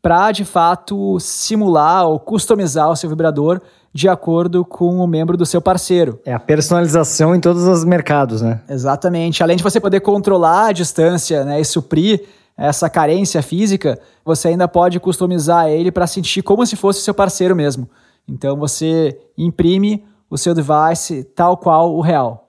para, 0.01 0.31
de 0.31 0.43
fato, 0.43 1.19
simular 1.19 2.07
ou 2.07 2.19
customizar 2.19 2.89
o 2.89 2.95
seu 2.95 3.09
vibrador 3.09 3.61
de 3.93 4.07
acordo 4.07 4.63
com 4.63 4.99
o 4.99 5.07
membro 5.07 5.37
do 5.37 5.45
seu 5.45 5.61
parceiro. 5.61 6.19
É 6.25 6.33
a 6.33 6.39
personalização 6.39 7.35
em 7.35 7.39
todos 7.39 7.63
os 7.63 7.83
mercados, 7.83 8.41
né? 8.41 8.61
Exatamente. 8.69 9.43
Além 9.43 9.57
de 9.57 9.63
você 9.63 9.79
poder 9.79 9.99
controlar 9.99 10.67
a 10.67 10.71
distância 10.71 11.43
né, 11.43 11.59
e 11.59 11.65
suprir 11.65 12.23
essa 12.57 12.89
carência 12.89 13.41
física, 13.41 13.99
você 14.23 14.49
ainda 14.49 14.67
pode 14.67 14.99
customizar 14.99 15.67
ele 15.67 15.91
para 15.91 16.07
sentir 16.07 16.41
como 16.41 16.65
se 16.65 16.75
fosse 16.75 17.01
seu 17.01 17.13
parceiro 17.13 17.55
mesmo. 17.55 17.89
Então 18.27 18.55
você 18.55 19.17
imprime 19.37 20.05
o 20.29 20.37
seu 20.37 20.53
device 20.53 21.23
tal 21.23 21.57
qual 21.57 21.93
o 21.93 22.01
real. 22.01 22.47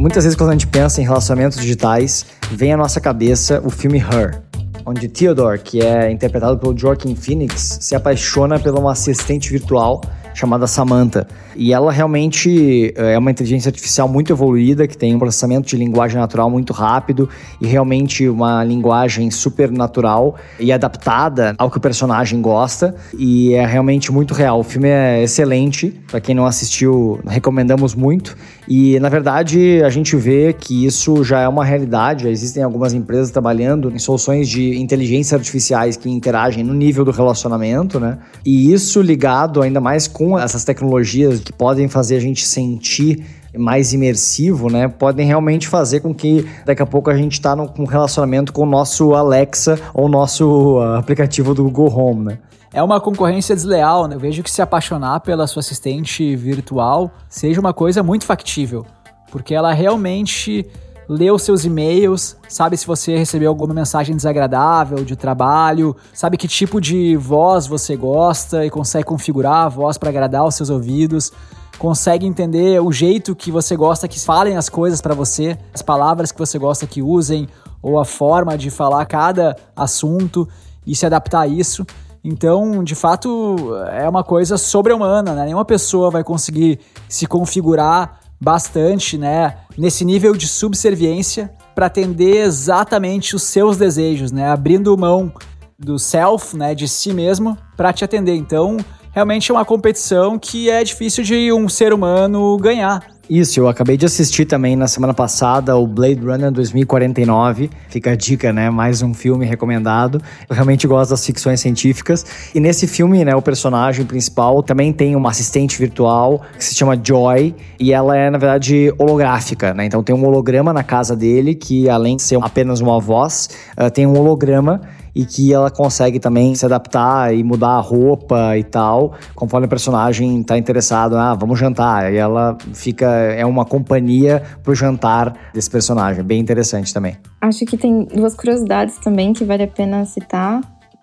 Muitas 0.00 0.24
vezes 0.24 0.34
quando 0.34 0.48
a 0.48 0.52
gente 0.54 0.66
pensa 0.66 0.98
em 1.02 1.04
relacionamentos 1.04 1.58
digitais, 1.60 2.24
vem 2.52 2.72
à 2.72 2.76
nossa 2.76 2.98
cabeça 3.02 3.60
o 3.62 3.68
filme 3.68 3.98
Her, 3.98 4.40
onde 4.86 5.06
Theodore, 5.08 5.58
que 5.58 5.82
é 5.82 6.10
interpretado 6.10 6.56
pelo 6.56 6.76
Joaquin 6.76 7.14
Phoenix, 7.14 7.76
se 7.82 7.94
apaixona 7.94 8.58
por 8.58 8.72
uma 8.72 8.92
assistente 8.92 9.50
virtual 9.50 10.00
chamada 10.34 10.66
Samantha. 10.66 11.26
E 11.54 11.72
ela 11.72 11.92
realmente 11.92 12.94
eh, 12.96 13.12
é 13.12 13.18
uma 13.18 13.30
inteligência 13.30 13.68
artificial 13.68 14.08
muito 14.08 14.32
evoluída, 14.32 14.86
que 14.86 14.96
tem 14.96 15.14
um 15.14 15.18
processamento 15.18 15.68
de 15.68 15.76
linguagem 15.76 16.18
natural 16.18 16.48
muito 16.48 16.72
rápido 16.72 17.28
e 17.60 17.66
realmente 17.66 18.28
uma 18.28 18.64
linguagem 18.64 19.30
super 19.30 19.70
natural 19.70 20.36
e 20.58 20.72
adaptada 20.72 21.54
ao 21.58 21.70
que 21.70 21.76
o 21.76 21.80
personagem 21.80 22.40
gosta. 22.40 22.94
E 23.18 23.54
é 23.54 23.66
realmente 23.66 24.10
muito 24.12 24.32
real. 24.32 24.60
O 24.60 24.64
filme 24.64 24.88
é 24.88 25.22
excelente. 25.22 26.00
Para 26.08 26.20
quem 26.20 26.34
não 26.34 26.46
assistiu, 26.46 27.20
recomendamos 27.26 27.94
muito. 27.94 28.36
E 28.72 29.00
na 29.00 29.08
verdade, 29.08 29.82
a 29.82 29.90
gente 29.90 30.14
vê 30.14 30.52
que 30.52 30.86
isso 30.86 31.24
já 31.24 31.40
é 31.40 31.48
uma 31.48 31.64
realidade. 31.64 32.22
Já 32.22 32.30
existem 32.30 32.62
algumas 32.62 32.94
empresas 32.94 33.32
trabalhando 33.32 33.90
em 33.90 33.98
soluções 33.98 34.48
de 34.48 34.78
inteligência 34.78 35.36
artificiais 35.36 35.96
que 35.96 36.08
interagem 36.08 36.62
no 36.62 36.72
nível 36.72 37.04
do 37.04 37.10
relacionamento, 37.10 37.98
né? 37.98 38.18
E 38.46 38.72
isso 38.72 39.02
ligado 39.02 39.60
ainda 39.60 39.80
mais 39.80 40.06
com 40.06 40.38
essas 40.38 40.62
tecnologias 40.62 41.40
que 41.40 41.52
podem 41.52 41.88
fazer 41.88 42.14
a 42.14 42.20
gente 42.20 42.46
sentir 42.46 43.24
mais 43.58 43.92
imersivo, 43.92 44.70
né? 44.70 44.86
Podem 44.86 45.26
realmente 45.26 45.66
fazer 45.66 45.98
com 45.98 46.14
que 46.14 46.46
daqui 46.64 46.80
a 46.80 46.86
pouco 46.86 47.10
a 47.10 47.16
gente 47.16 47.32
está 47.32 47.56
num 47.56 47.84
relacionamento 47.84 48.52
com 48.52 48.62
o 48.62 48.66
nosso 48.66 49.14
Alexa 49.14 49.80
ou 49.92 50.04
o 50.06 50.08
nosso 50.08 50.78
uh, 50.78 50.94
aplicativo 50.94 51.54
do 51.54 51.64
Google 51.64 51.92
Home, 51.92 52.24
né? 52.26 52.38
É 52.72 52.80
uma 52.80 53.00
concorrência 53.00 53.56
desleal, 53.56 54.06
né? 54.06 54.14
Eu 54.14 54.20
vejo 54.20 54.44
que 54.44 54.50
se 54.50 54.62
apaixonar 54.62 55.20
pela 55.20 55.46
sua 55.48 55.58
assistente 55.58 56.36
virtual 56.36 57.10
seja 57.28 57.60
uma 57.60 57.74
coisa 57.74 58.00
muito 58.00 58.24
factível, 58.24 58.86
porque 59.32 59.54
ela 59.54 59.72
realmente 59.72 60.64
lê 61.08 61.28
os 61.32 61.42
seus 61.42 61.64
e-mails, 61.64 62.36
sabe 62.48 62.76
se 62.76 62.86
você 62.86 63.16
recebeu 63.16 63.48
alguma 63.48 63.74
mensagem 63.74 64.14
desagradável 64.14 65.04
de 65.04 65.16
trabalho, 65.16 65.96
sabe 66.14 66.36
que 66.36 66.46
tipo 66.46 66.80
de 66.80 67.16
voz 67.16 67.66
você 67.66 67.96
gosta 67.96 68.64
e 68.64 68.70
consegue 68.70 69.04
configurar 69.04 69.66
a 69.66 69.68
voz 69.68 69.98
para 69.98 70.10
agradar 70.10 70.46
os 70.46 70.54
seus 70.54 70.70
ouvidos, 70.70 71.32
consegue 71.76 72.24
entender 72.24 72.80
o 72.80 72.92
jeito 72.92 73.34
que 73.34 73.50
você 73.50 73.74
gosta 73.74 74.06
que 74.06 74.20
falem 74.20 74.56
as 74.56 74.68
coisas 74.68 75.00
para 75.00 75.12
você, 75.12 75.58
as 75.74 75.82
palavras 75.82 76.30
que 76.30 76.38
você 76.38 76.56
gosta 76.56 76.86
que 76.86 77.02
usem 77.02 77.48
ou 77.82 77.98
a 77.98 78.04
forma 78.04 78.56
de 78.56 78.70
falar 78.70 79.04
cada 79.06 79.56
assunto 79.74 80.48
e 80.86 80.94
se 80.94 81.04
adaptar 81.04 81.40
a 81.40 81.48
isso. 81.48 81.84
Então, 82.22 82.84
de 82.84 82.94
fato, 82.94 83.56
é 83.92 84.08
uma 84.08 84.22
coisa 84.22 84.58
sobre-humana, 84.58 85.34
né? 85.34 85.44
Nenhuma 85.46 85.64
pessoa 85.64 86.10
vai 86.10 86.22
conseguir 86.22 86.78
se 87.08 87.26
configurar 87.26 88.20
bastante, 88.40 89.18
né, 89.18 89.58
nesse 89.76 90.02
nível 90.04 90.34
de 90.34 90.48
subserviência 90.48 91.52
para 91.74 91.86
atender 91.86 92.46
exatamente 92.46 93.36
os 93.36 93.42
seus 93.42 93.76
desejos, 93.76 94.32
né, 94.32 94.48
abrindo 94.50 94.96
mão 94.96 95.30
do 95.78 95.98
self, 95.98 96.56
né, 96.56 96.74
de 96.74 96.88
si 96.88 97.12
mesmo 97.12 97.56
para 97.76 97.92
te 97.92 98.02
atender. 98.02 98.34
Então, 98.34 98.78
realmente 99.12 99.50
é 99.50 99.54
uma 99.54 99.64
competição 99.64 100.38
que 100.38 100.70
é 100.70 100.82
difícil 100.82 101.22
de 101.22 101.52
um 101.52 101.68
ser 101.68 101.92
humano 101.92 102.56
ganhar. 102.56 103.06
Isso, 103.30 103.60
eu 103.60 103.68
acabei 103.68 103.96
de 103.96 104.04
assistir 104.04 104.44
também 104.44 104.74
na 104.74 104.88
semana 104.88 105.14
passada 105.14 105.76
o 105.76 105.86
Blade 105.86 106.20
Runner 106.20 106.50
2049. 106.50 107.70
Fica 107.88 108.10
a 108.10 108.16
dica, 108.16 108.52
né? 108.52 108.70
Mais 108.70 109.02
um 109.02 109.14
filme 109.14 109.46
recomendado. 109.46 110.20
Eu 110.48 110.54
realmente 110.56 110.84
gosto 110.88 111.10
das 111.10 111.24
ficções 111.24 111.60
científicas. 111.60 112.26
E 112.52 112.58
nesse 112.58 112.88
filme, 112.88 113.24
né, 113.24 113.32
o 113.36 113.40
personagem 113.40 114.04
principal 114.04 114.64
também 114.64 114.92
tem 114.92 115.14
uma 115.14 115.30
assistente 115.30 115.78
virtual 115.78 116.42
que 116.58 116.64
se 116.64 116.74
chama 116.74 117.00
Joy. 117.00 117.54
E 117.78 117.92
ela 117.92 118.16
é, 118.16 118.28
na 118.30 118.36
verdade, 118.36 118.92
holográfica, 118.98 119.72
né? 119.74 119.84
Então 119.84 120.02
tem 120.02 120.12
um 120.12 120.26
holograma 120.26 120.72
na 120.72 120.82
casa 120.82 121.14
dele 121.14 121.54
que, 121.54 121.88
além 121.88 122.16
de 122.16 122.22
ser 122.22 122.36
apenas 122.42 122.80
uma 122.80 122.98
voz, 122.98 123.48
tem 123.94 124.08
um 124.08 124.18
holograma 124.18 124.80
e 125.14 125.24
que 125.24 125.52
ela 125.52 125.70
consegue 125.70 126.18
também 126.18 126.54
se 126.54 126.64
adaptar 126.64 127.34
e 127.34 127.42
mudar 127.42 127.76
a 127.76 127.80
roupa 127.80 128.56
e 128.56 128.64
tal, 128.64 129.14
conforme 129.34 129.66
o 129.66 129.68
personagem 129.68 130.40
está 130.40 130.56
interessado, 130.56 131.16
ah, 131.16 131.34
vamos 131.34 131.58
jantar. 131.58 132.12
E 132.12 132.16
ela 132.16 132.56
fica, 132.72 133.06
é 133.06 133.44
uma 133.44 133.64
companhia 133.64 134.42
pro 134.62 134.74
jantar 134.74 135.34
desse 135.52 135.70
personagem. 135.70 136.22
Bem 136.22 136.40
interessante 136.40 136.92
também. 136.92 137.16
Acho 137.40 137.64
que 137.64 137.76
tem 137.76 138.04
duas 138.04 138.34
curiosidades 138.34 138.98
também 138.98 139.32
que 139.32 139.44
vale 139.44 139.62
a 139.62 139.68
pena 139.68 140.04
citar. 140.04 140.60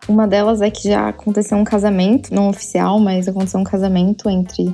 Uma 0.08 0.28
delas 0.28 0.62
é 0.62 0.70
que 0.70 0.90
já 0.90 1.10
aconteceu 1.10 1.58
um 1.58 1.64
casamento, 1.64 2.34
não 2.34 2.50
oficial, 2.50 3.00
mas 3.00 3.28
aconteceu 3.28 3.60
um 3.60 3.64
casamento 3.64 4.30
entre 4.30 4.74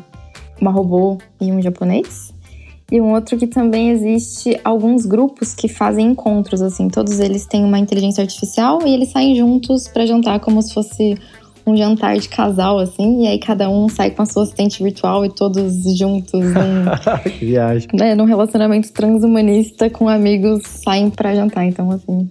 uma 0.62 0.72
robô 0.72 1.18
e 1.42 1.52
um 1.52 1.62
japonês 1.62 2.33
e 2.94 3.02
um 3.02 3.12
outro 3.12 3.36
que 3.40 3.48
também 3.48 3.90
existe 3.90 4.56
alguns 4.64 5.04
grupos 5.04 5.56
que 5.56 5.68
fazem 5.68 6.12
encontros 6.12 6.62
assim, 6.62 6.88
todos 6.88 7.20
eles 7.20 7.48
têm 7.48 7.66
uma 7.66 7.80
inteligência 7.80 8.22
artificial 8.22 8.86
e 8.86 8.94
eles 8.94 9.10
saem 9.10 9.36
juntos 9.36 9.88
para 9.88 10.06
jantar 10.06 10.40
como 10.40 10.62
se 10.62 10.72
fosse 10.72 11.18
um 11.66 11.76
jantar 11.76 12.20
de 12.20 12.30
casal 12.30 12.78
assim, 12.78 13.24
e 13.24 13.28
aí 13.28 13.40
cada 13.40 13.68
um 13.68 13.90
sai 13.90 14.12
com 14.12 14.22
a 14.22 14.28
sua 14.28 14.44
assistente 14.44 14.84
virtual 14.84 15.26
e 15.26 15.30
todos 15.30 15.98
juntos 15.98 16.40
num, 16.40 16.86
que 17.40 17.46
viagem. 17.46 17.90
Né, 17.96 18.14
num 18.14 18.26
relacionamento 18.26 18.94
transhumanista 18.94 19.90
com 19.90 20.08
amigos 20.08 20.62
saem 20.64 21.10
para 21.10 21.34
jantar, 21.34 21.66
então 21.66 21.90
assim, 21.90 22.30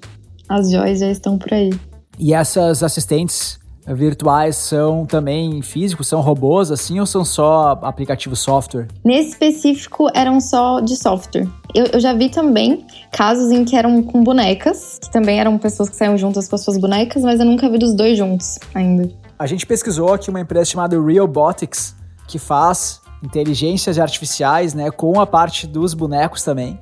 as 0.49 0.71
joias 0.71 1.01
já 1.01 1.11
estão 1.11 1.39
por 1.39 1.53
aí. 1.53 1.71
E 2.21 2.33
essas 2.33 2.85
assistentes 2.85 3.59
virtuais 3.87 4.57
são 4.57 5.05
também 5.05 5.61
físicos, 5.61 6.07
são 6.07 6.21
robôs 6.21 6.71
assim 6.71 7.01
ou 7.01 7.07
são 7.07 7.25
só 7.25 7.79
aplicativos 7.83 8.41
software? 8.41 8.89
Nesse 9.05 9.31
específico 9.31 10.09
eram 10.15 10.41
só 10.41 10.81
de 10.81 10.97
software. 10.97 11.49
Eu, 11.75 11.87
eu, 11.87 12.01
já 12.01 12.13
vi 12.13 12.29
também 12.29 12.87
casos 13.11 13.51
em 13.51 13.65
que 13.65 13.75
eram 13.75 14.03
com 14.03 14.23
bonecas, 14.23 14.99
que 15.03 15.11
também 15.11 15.41
eram 15.41 15.59
pessoas 15.59 15.89
que 15.89 15.97
saíam 15.97 16.17
juntas 16.17 16.47
com 16.47 16.55
as 16.55 16.63
suas 16.63 16.79
bonecas, 16.79 17.23
mas 17.23 17.41
eu 17.41 17.47
nunca 17.47 17.69
vi 17.69 17.79
dos 17.79 17.95
dois 17.95 18.17
juntos 18.17 18.59
ainda. 18.75 19.11
A 19.39 19.47
gente 19.47 19.67
pesquisou 19.67 20.13
aqui 20.13 20.31
uma 20.31 20.41
empresa 20.41 20.67
chamada 20.67 21.01
Realbotics, 21.01 21.97
que 22.29 22.39
faz 22.39 23.01
inteligências 23.23 23.99
artificiais, 23.99 24.75
né, 24.75 24.91
com 24.91 25.21
a 25.21 25.27
parte 25.27 25.67
dos 25.67 25.95
bonecos 25.95 26.43
também. 26.43 26.79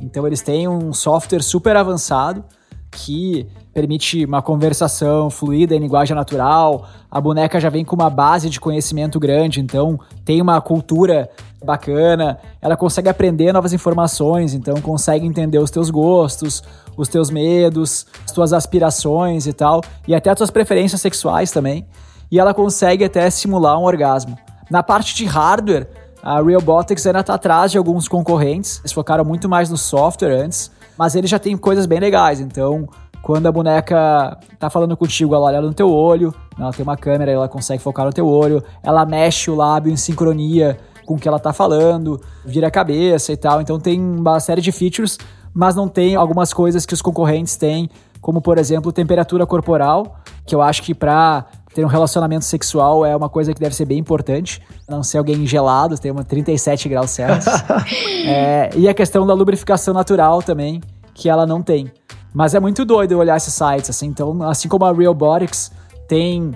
Então 0.00 0.26
eles 0.26 0.42
têm 0.42 0.66
um 0.68 0.92
software 0.92 1.42
super 1.42 1.76
avançado 1.76 2.44
que 2.90 3.46
permite 3.72 4.24
uma 4.24 4.42
conversação 4.42 5.30
fluida 5.30 5.74
em 5.74 5.78
linguagem 5.78 6.14
natural. 6.14 6.86
A 7.10 7.20
boneca 7.20 7.58
já 7.58 7.70
vem 7.70 7.84
com 7.84 7.96
uma 7.96 8.10
base 8.10 8.50
de 8.50 8.60
conhecimento 8.60 9.18
grande, 9.18 9.60
então 9.60 9.98
tem 10.24 10.40
uma 10.40 10.60
cultura 10.60 11.30
bacana. 11.64 12.38
Ela 12.60 12.76
consegue 12.76 13.08
aprender 13.08 13.52
novas 13.52 13.72
informações, 13.72 14.54
então 14.54 14.80
consegue 14.80 15.26
entender 15.26 15.58
os 15.58 15.70
teus 15.70 15.90
gostos, 15.90 16.62
os 16.96 17.08
teus 17.08 17.30
medos, 17.30 18.06
as 18.24 18.32
tuas 18.32 18.52
aspirações 18.52 19.46
e 19.46 19.52
tal, 19.52 19.80
e 20.06 20.14
até 20.14 20.30
as 20.30 20.36
tuas 20.36 20.50
preferências 20.50 21.00
sexuais 21.00 21.50
também. 21.50 21.86
E 22.30 22.38
ela 22.38 22.52
consegue 22.52 23.04
até 23.04 23.28
simular 23.30 23.78
um 23.78 23.84
orgasmo. 23.84 24.36
Na 24.70 24.82
parte 24.82 25.14
de 25.14 25.24
hardware, 25.24 25.88
a 26.22 26.40
Realbotics 26.40 27.06
ainda 27.06 27.20
está 27.20 27.34
atrás 27.34 27.72
de 27.72 27.78
alguns 27.78 28.06
concorrentes. 28.06 28.78
Eles 28.80 28.92
focaram 28.92 29.24
muito 29.24 29.48
mais 29.48 29.68
no 29.68 29.76
software 29.76 30.32
antes, 30.32 30.70
mas 30.96 31.14
eles 31.14 31.28
já 31.28 31.38
têm 31.38 31.56
coisas 31.56 31.84
bem 31.84 31.98
legais. 31.98 32.40
Então, 32.40 32.88
quando 33.22 33.46
a 33.46 33.52
boneca 33.52 34.36
tá 34.58 34.68
falando 34.68 34.96
contigo, 34.96 35.34
ela 35.34 35.46
olha 35.46 35.60
no 35.60 35.72
teu 35.72 35.90
olho, 35.90 36.34
ela 36.58 36.72
tem 36.72 36.82
uma 36.82 36.96
câmera, 36.96 37.30
ela 37.30 37.48
consegue 37.48 37.80
focar 37.80 38.04
no 38.04 38.12
teu 38.12 38.26
olho, 38.26 38.62
ela 38.82 39.06
mexe 39.06 39.50
o 39.50 39.54
lábio 39.54 39.92
em 39.92 39.96
sincronia 39.96 40.76
com 41.06 41.14
o 41.14 41.18
que 41.18 41.28
ela 41.28 41.38
tá 41.38 41.52
falando, 41.52 42.20
vira 42.44 42.66
a 42.66 42.70
cabeça 42.70 43.32
e 43.32 43.36
tal. 43.36 43.60
Então 43.60 43.78
tem 43.78 44.00
uma 44.00 44.40
série 44.40 44.60
de 44.60 44.72
features, 44.72 45.18
mas 45.54 45.74
não 45.74 45.88
tem 45.88 46.16
algumas 46.16 46.52
coisas 46.52 46.84
que 46.84 46.94
os 46.94 47.00
concorrentes 47.00 47.56
têm, 47.56 47.88
como 48.20 48.42
por 48.42 48.58
exemplo, 48.58 48.92
temperatura 48.92 49.46
corporal, 49.46 50.16
que 50.44 50.54
eu 50.54 50.60
acho 50.60 50.82
que 50.82 50.92
para 50.92 51.46
ter 51.72 51.84
um 51.84 51.88
relacionamento 51.88 52.44
sexual 52.44 53.06
é 53.06 53.16
uma 53.16 53.28
coisa 53.28 53.54
que 53.54 53.60
deve 53.60 53.74
ser 53.74 53.84
bem 53.84 53.98
importante. 53.98 54.60
Não 54.88 55.02
ser 55.02 55.18
alguém 55.18 55.46
gelado, 55.46 55.96
ter 55.96 56.10
uma 56.10 56.24
37 56.24 56.88
graus 56.88 57.10
Celsius. 57.10 57.54
é, 58.26 58.70
e 58.76 58.88
a 58.88 58.94
questão 58.94 59.26
da 59.26 59.32
lubrificação 59.32 59.94
natural 59.94 60.42
também, 60.42 60.80
que 61.14 61.28
ela 61.28 61.46
não 61.46 61.62
tem. 61.62 61.90
Mas 62.32 62.54
é 62.54 62.60
muito 62.60 62.84
doido 62.84 63.18
olhar 63.18 63.36
esses 63.36 63.52
sites, 63.52 63.90
assim. 63.90 64.06
Então, 64.06 64.42
assim 64.42 64.68
como 64.68 64.84
a 64.84 64.92
Realbotics 64.92 65.70
tem 66.08 66.52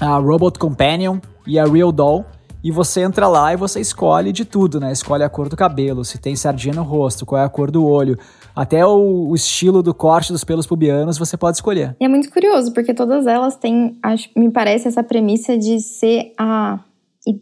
a 0.00 0.16
Robot 0.16 0.58
Companion 0.58 1.18
e 1.46 1.58
a 1.58 1.64
Real 1.64 1.92
Doll, 1.92 2.24
e 2.64 2.70
você 2.70 3.00
entra 3.00 3.26
lá 3.26 3.52
e 3.52 3.56
você 3.56 3.80
escolhe 3.80 4.32
de 4.32 4.44
tudo, 4.44 4.78
né? 4.78 4.92
Escolhe 4.92 5.24
a 5.24 5.28
cor 5.28 5.48
do 5.48 5.56
cabelo, 5.56 6.04
se 6.04 6.18
tem 6.18 6.36
sardinha 6.36 6.74
no 6.74 6.82
rosto, 6.82 7.26
qual 7.26 7.40
é 7.40 7.44
a 7.44 7.48
cor 7.48 7.70
do 7.70 7.84
olho, 7.84 8.16
até 8.54 8.86
o, 8.86 9.28
o 9.30 9.34
estilo 9.34 9.82
do 9.82 9.92
corte 9.92 10.32
dos 10.32 10.44
pelos 10.44 10.66
pubianos 10.66 11.18
você 11.18 11.36
pode 11.36 11.56
escolher. 11.56 11.96
E 12.00 12.04
é 12.04 12.08
muito 12.08 12.30
curioso, 12.30 12.72
porque 12.72 12.94
todas 12.94 13.26
elas 13.26 13.56
têm, 13.56 13.98
acho, 14.02 14.28
me 14.36 14.50
parece, 14.50 14.86
essa 14.86 15.02
premissa 15.02 15.58
de 15.58 15.80
ser 15.80 16.32
a 16.38 16.78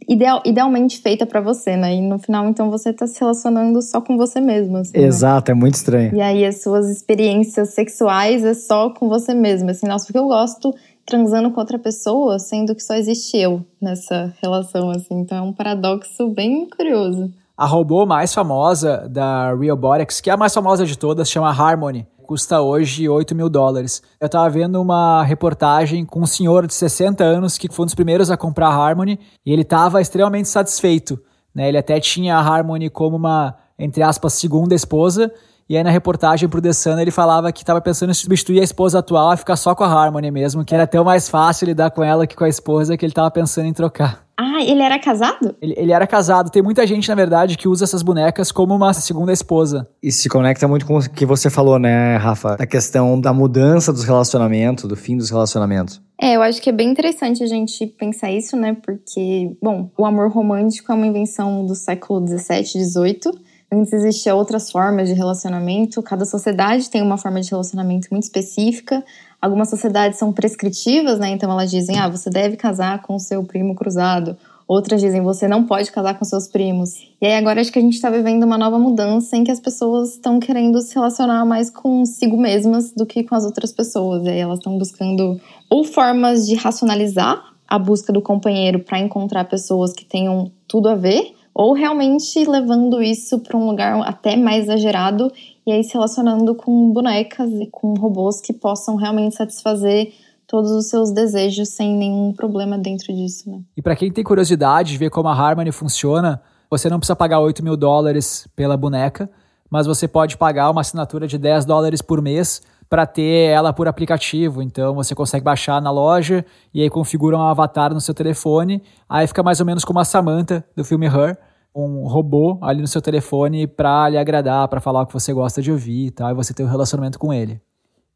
ideal, 0.09 0.43
idealmente 0.45 1.01
feita 1.01 1.25
para 1.25 1.40
você, 1.40 1.77
né? 1.77 1.95
E 1.95 2.01
no 2.01 2.19
final, 2.19 2.47
então, 2.49 2.71
você 2.71 2.93
tá 2.93 3.07
se 3.07 3.19
relacionando 3.19 3.81
só 3.81 4.01
com 4.01 4.16
você 4.16 4.40
mesmo. 4.40 4.77
Assim, 4.79 4.99
né? 4.99 5.05
Exato, 5.05 5.51
né? 5.51 5.57
é 5.57 5.61
muito 5.61 5.75
estranho. 5.75 6.14
E 6.14 6.21
aí, 6.21 6.45
as 6.45 6.62
suas 6.62 6.88
experiências 6.88 7.71
sexuais 7.71 8.45
é 8.45 8.55
só 8.55 8.90
com 8.90 9.09
você 9.09 9.35
mesmo. 9.35 9.71
Assim, 9.71 9.87
nossa, 9.87 10.07
porque 10.07 10.19
eu 10.19 10.27
gosto 10.27 10.75
transando 11.07 11.51
com 11.51 11.61
outra 11.61 11.79
pessoa, 11.79 12.38
sendo 12.38 12.75
que 12.75 12.83
só 12.83 12.95
existe 12.95 13.37
eu 13.37 13.64
nessa 13.81 14.33
relação, 14.43 14.90
assim. 14.90 15.21
Então, 15.21 15.38
é 15.38 15.43
um 15.43 15.53
paradoxo 15.53 16.29
bem 16.29 16.69
curioso. 16.69 17.31
A 17.57 17.66
robô 17.66 18.07
mais 18.07 18.33
famosa 18.33 19.09
da 19.09 19.55
Realbotics, 19.55 20.21
que 20.21 20.31
é 20.31 20.33
a 20.33 20.37
mais 20.37 20.55
famosa 20.55 20.87
de 20.87 20.97
todas, 20.97 21.29
chama 21.31 21.51
Harmony 21.51 22.07
custa 22.31 22.61
hoje 22.61 23.09
8 23.09 23.35
mil 23.35 23.49
dólares. 23.49 24.01
Eu 24.21 24.29
tava 24.29 24.49
vendo 24.49 24.81
uma 24.81 25.25
reportagem 25.25 26.05
com 26.05 26.21
um 26.21 26.27
senhor 26.27 26.64
de 26.64 26.73
60 26.73 27.25
anos 27.25 27.59
que 27.59 27.69
foi 27.69 27.83
um 27.83 27.87
dos 27.87 27.95
primeiros 27.97 28.31
a 28.31 28.37
comprar 28.37 28.69
a 28.69 28.73
Harmony 28.73 29.19
e 29.45 29.53
ele 29.53 29.64
tava 29.64 30.01
extremamente 30.01 30.49
satisfeito. 30.49 31.21
Né? 31.53 31.66
Ele 31.66 31.77
até 31.77 31.99
tinha 31.99 32.37
a 32.37 32.40
Harmony 32.40 32.88
como 32.88 33.16
uma, 33.16 33.57
entre 33.77 34.05
aspas, 34.05 34.35
segunda 34.35 34.77
esposa. 34.77 35.29
E 35.69 35.77
aí 35.77 35.83
na 35.83 35.90
reportagem 35.90 36.49
pro 36.49 36.62
The 36.62 36.73
Sun 36.73 37.01
ele 37.01 37.11
falava 37.11 37.51
que 37.51 37.64
tava 37.64 37.81
pensando 37.81 38.11
em 38.11 38.14
substituir 38.14 38.61
a 38.61 38.64
esposa 38.64 39.01
atual 39.01 39.35
e 39.35 39.37
ficar 39.37 39.57
só 39.57 39.75
com 39.75 39.83
a 39.83 39.88
Harmony 39.88 40.31
mesmo, 40.31 40.64
que 40.64 40.73
era 40.73 40.85
até 40.85 41.03
mais 41.03 41.29
fácil 41.29 41.66
lidar 41.66 41.90
com 41.90 42.05
ela 42.05 42.29
que 42.29 42.37
com 42.37 42.45
a 42.45 42.49
esposa, 42.49 42.97
que 42.97 43.05
ele 43.05 43.12
tava 43.12 43.33
pensando 43.33 43.66
em 43.66 43.73
trocar. 43.73 44.30
Ah, 44.42 44.62
ele 44.64 44.81
era 44.81 44.98
casado? 44.98 45.55
Ele, 45.61 45.74
ele, 45.76 45.92
era 45.92 46.07
casado. 46.07 46.50
Tem 46.50 46.62
muita 46.62 46.87
gente, 46.87 47.07
na 47.11 47.14
verdade, 47.14 47.59
que 47.59 47.68
usa 47.68 47.85
essas 47.85 48.00
bonecas 48.00 48.50
como 48.50 48.74
uma 48.74 48.94
segunda 48.94 49.31
esposa. 49.35 49.87
Isso 50.03 50.22
se 50.22 50.31
conecta 50.31 50.66
muito 50.66 50.87
com 50.87 50.96
o 50.96 51.11
que 51.11 51.26
você 51.26 51.50
falou, 51.50 51.79
né, 51.79 52.16
Rafa? 52.16 52.55
A 52.55 52.66
questão 52.66 53.20
da 53.20 53.34
mudança 53.34 53.93
dos 53.93 54.03
relacionamentos, 54.03 54.84
do 54.84 54.97
fim 54.97 55.14
dos 55.14 55.28
relacionamentos. 55.28 56.01
É, 56.18 56.36
eu 56.36 56.43
acho 56.43 56.62
que 56.62 56.70
é 56.70 56.72
bem 56.72 56.88
interessante 56.88 57.43
a 57.43 57.47
gente 57.47 57.86
pensar 57.86 58.32
isso, 58.32 58.57
né? 58.57 58.74
Porque, 58.82 59.55
bom, 59.62 59.91
o 59.99 60.07
amor 60.07 60.30
romântico 60.30 60.91
é 60.91 60.95
uma 60.95 61.07
invenção 61.07 61.66
do 61.66 61.74
século 61.74 62.26
XVII, 62.26 62.64
XVIII. 62.64 63.49
Antes 63.73 63.93
existiam 63.93 64.37
outras 64.37 64.71
formas 64.71 65.09
de 65.09 65.14
relacionamento. 65.14 66.03
Cada 66.03 66.25
sociedade 66.25 66.91
tem 66.91 67.03
uma 67.03 67.16
forma 67.16 67.41
de 67.41 67.51
relacionamento 67.51 68.09
muito 68.11 68.25
específica. 68.25 69.05
Algumas 69.41 69.71
sociedades 69.71 70.18
são 70.18 70.33
prescritivas, 70.33 71.21
né? 71.21 71.31
Então 71.31 71.51
elas 71.51 71.71
dizem, 71.71 71.97
ah, 71.97 72.09
você 72.09 72.29
deve 72.29 72.57
casar 72.57 73.01
com 73.03 73.16
seu 73.18 73.45
primo 73.45 73.75
cruzado. 73.75 74.37
Outras 74.66 75.01
dizem, 75.01 75.21
você 75.21 75.49
não 75.49 75.64
pode 75.64 75.91
casar 75.91 76.18
com 76.18 76.25
seus 76.25 76.47
primos. 76.47 76.95
E 77.21 77.27
aí 77.27 77.35
agora 77.35 77.61
acho 77.61 77.73
que 77.73 77.79
a 77.79 77.83
gente 77.83 77.95
está 77.95 78.11
vivendo 78.11 78.45
uma 78.45 78.59
nova 78.59 78.79
mudança 78.79 79.37
em 79.37 79.45
que 79.45 79.51
as 79.51 79.59
pessoas 79.61 80.11
estão 80.11 80.39
querendo 80.39 80.81
se 80.81 80.95
relacionar 80.95 81.45
mais 81.45 81.71
consigo 81.71 82.37
mesmas 82.37 82.93
do 82.93 83.07
que 83.07 83.23
com 83.23 83.35
as 83.35 83.45
outras 83.45 83.73
pessoas. 83.73 84.25
E 84.25 84.29
aí 84.31 84.39
elas 84.39 84.59
estão 84.59 84.79
buscando 84.79 85.41
ou 85.68 85.85
formas 85.85 86.47
de 86.47 86.55
racionalizar 86.55 87.51
a 87.66 87.79
busca 87.79 88.12
do 88.12 88.21
companheiro 88.21 88.81
para 88.81 88.99
encontrar 88.99 89.45
pessoas 89.45 89.93
que 89.93 90.05
tenham 90.05 90.51
tudo 90.66 90.89
a 90.89 90.95
ver, 90.95 91.35
ou 91.55 91.72
realmente 91.72 92.44
levando 92.44 93.03
isso 93.03 93.38
para 93.40 93.57
um 93.57 93.66
lugar 93.66 94.01
até 94.03 94.36
mais 94.36 94.64
exagerado 94.64 95.30
e 95.66 95.72
aí 95.72 95.82
se 95.84 95.94
relacionando 95.94 96.55
com 96.55 96.92
bonecas 96.92 97.51
e 97.53 97.66
com 97.66 97.94
robôs 97.94 98.40
que 98.40 98.53
possam 98.53 98.96
realmente 98.96 99.34
satisfazer 99.34 100.12
todos 100.46 100.70
os 100.72 100.88
seus 100.88 101.12
desejos 101.12 101.68
sem 101.68 101.96
nenhum 101.96 102.32
problema 102.32 102.76
dentro 102.76 103.14
disso, 103.14 103.48
né? 103.48 103.61
E 103.76 103.82
para 103.82 103.94
quem 103.94 104.11
tem 104.11 104.24
curiosidade 104.24 104.90
de 104.90 104.98
ver 104.98 105.11
como 105.11 105.28
a 105.28 105.32
Harmony 105.32 105.70
funciona, 105.70 106.42
você 106.68 106.88
não 106.88 106.98
precisa 106.98 107.14
pagar 107.14 107.40
8 107.40 107.62
mil 107.62 107.76
dólares 107.76 108.48
pela 108.57 108.76
boneca, 108.76 109.30
mas 109.70 109.86
você 109.86 110.09
pode 110.09 110.36
pagar 110.36 110.70
uma 110.70 110.80
assinatura 110.80 111.28
de 111.28 111.38
10 111.38 111.64
dólares 111.64 112.03
por 112.03 112.20
mês 112.20 112.62
para 112.91 113.07
ter 113.07 113.53
ela 113.53 113.72
por 113.72 113.86
aplicativo. 113.86 114.61
Então 114.61 114.93
você 114.97 115.14
consegue 115.14 115.45
baixar 115.45 115.80
na 115.80 115.93
loja 115.93 116.45
e 116.74 116.82
aí 116.82 116.91
configura 116.91 117.38
um 117.38 117.43
avatar 117.43 117.95
no 117.95 118.01
seu 118.01 118.12
telefone. 118.12 118.82
Aí 119.09 119.28
fica 119.28 119.45
mais 119.45 119.61
ou 119.61 119.66
menos 119.66 119.84
como 119.84 120.01
a 120.01 120.05
Samantha 120.05 120.64
do 120.74 120.84
filme 120.84 121.07
Her, 121.07 121.38
um 121.72 122.09
robô 122.09 122.59
ali 122.61 122.80
no 122.80 122.88
seu 122.88 123.01
telefone 123.01 123.68
para 123.68 124.09
lhe 124.09 124.18
agradar, 124.18 124.66
para 124.66 124.80
falar 124.80 125.03
o 125.03 125.07
que 125.07 125.14
você 125.14 125.32
gosta 125.32 125.62
de 125.62 125.70
ouvir 125.70 126.07
e 126.07 126.11
tal, 126.11 126.30
e 126.30 126.34
você 126.34 126.53
ter 126.53 126.64
um 126.64 126.68
relacionamento 126.68 127.16
com 127.16 127.32
ele. 127.32 127.61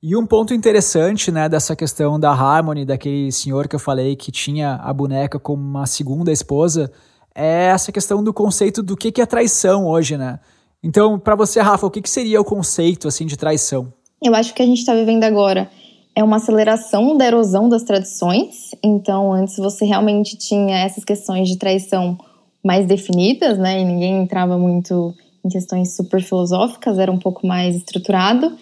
E 0.03 0.17
um 0.17 0.27
ponto 0.27 0.53
interessante, 0.53 1.31
né, 1.31 1.49
dessa 1.49 1.75
questão 1.77 2.19
da 2.19 2.31
Harmony, 2.31 2.85
daquele 2.85 3.31
senhor 3.31 3.69
que 3.69 3.77
eu 3.77 3.81
falei 3.81 4.17
que 4.17 4.33
tinha 4.33 4.75
a 4.75 4.93
boneca 4.93 5.39
como 5.39 5.63
uma 5.63 5.87
segunda 5.87 6.33
esposa, 6.33 6.91
é 7.35 7.67
essa 7.67 7.93
questão 7.93 8.23
do 8.23 8.35
conceito 8.35 8.83
do 8.83 8.97
que 8.97 9.23
é 9.23 9.25
traição 9.25 9.87
hoje, 9.87 10.19
né? 10.19 10.41
Então, 10.83 11.19
para 11.19 11.35
você, 11.35 11.61
Rafa, 11.61 11.87
o 11.87 11.91
que 11.91 12.11
seria 12.11 12.41
o 12.41 12.45
conceito 12.45 13.09
assim 13.09 13.25
de 13.25 13.37
traição? 13.37 13.93
Eu 14.25 14.35
acho 14.35 14.55
que 14.55 14.63
a 14.63 14.67
gente 14.67 14.79
está 14.79 14.95
vivendo 14.95 15.23
agora 15.23 15.71
é 16.17 16.23
uma 16.23 16.37
aceleração 16.37 17.17
da 17.17 17.27
erosão 17.27 17.69
das 17.69 17.83
tradições. 17.83 18.71
Então, 18.83 19.33
antes 19.33 19.57
você 19.57 19.85
realmente 19.85 20.37
tinha 20.37 20.79
essas 20.79 21.05
questões 21.05 21.49
de 21.49 21.59
traição 21.59 22.17
mais 22.63 22.87
definidas, 22.87 23.59
né? 23.59 23.81
E 23.81 23.85
ninguém 23.85 24.23
entrava 24.23 24.57
muito 24.57 25.13
em 25.45 25.49
questões 25.49 25.95
super 25.97 26.23
filosóficas, 26.23 26.99
era 26.99 27.11
um 27.11 27.19
pouco 27.19 27.47
mais 27.47 27.77
estruturado. 27.77 28.53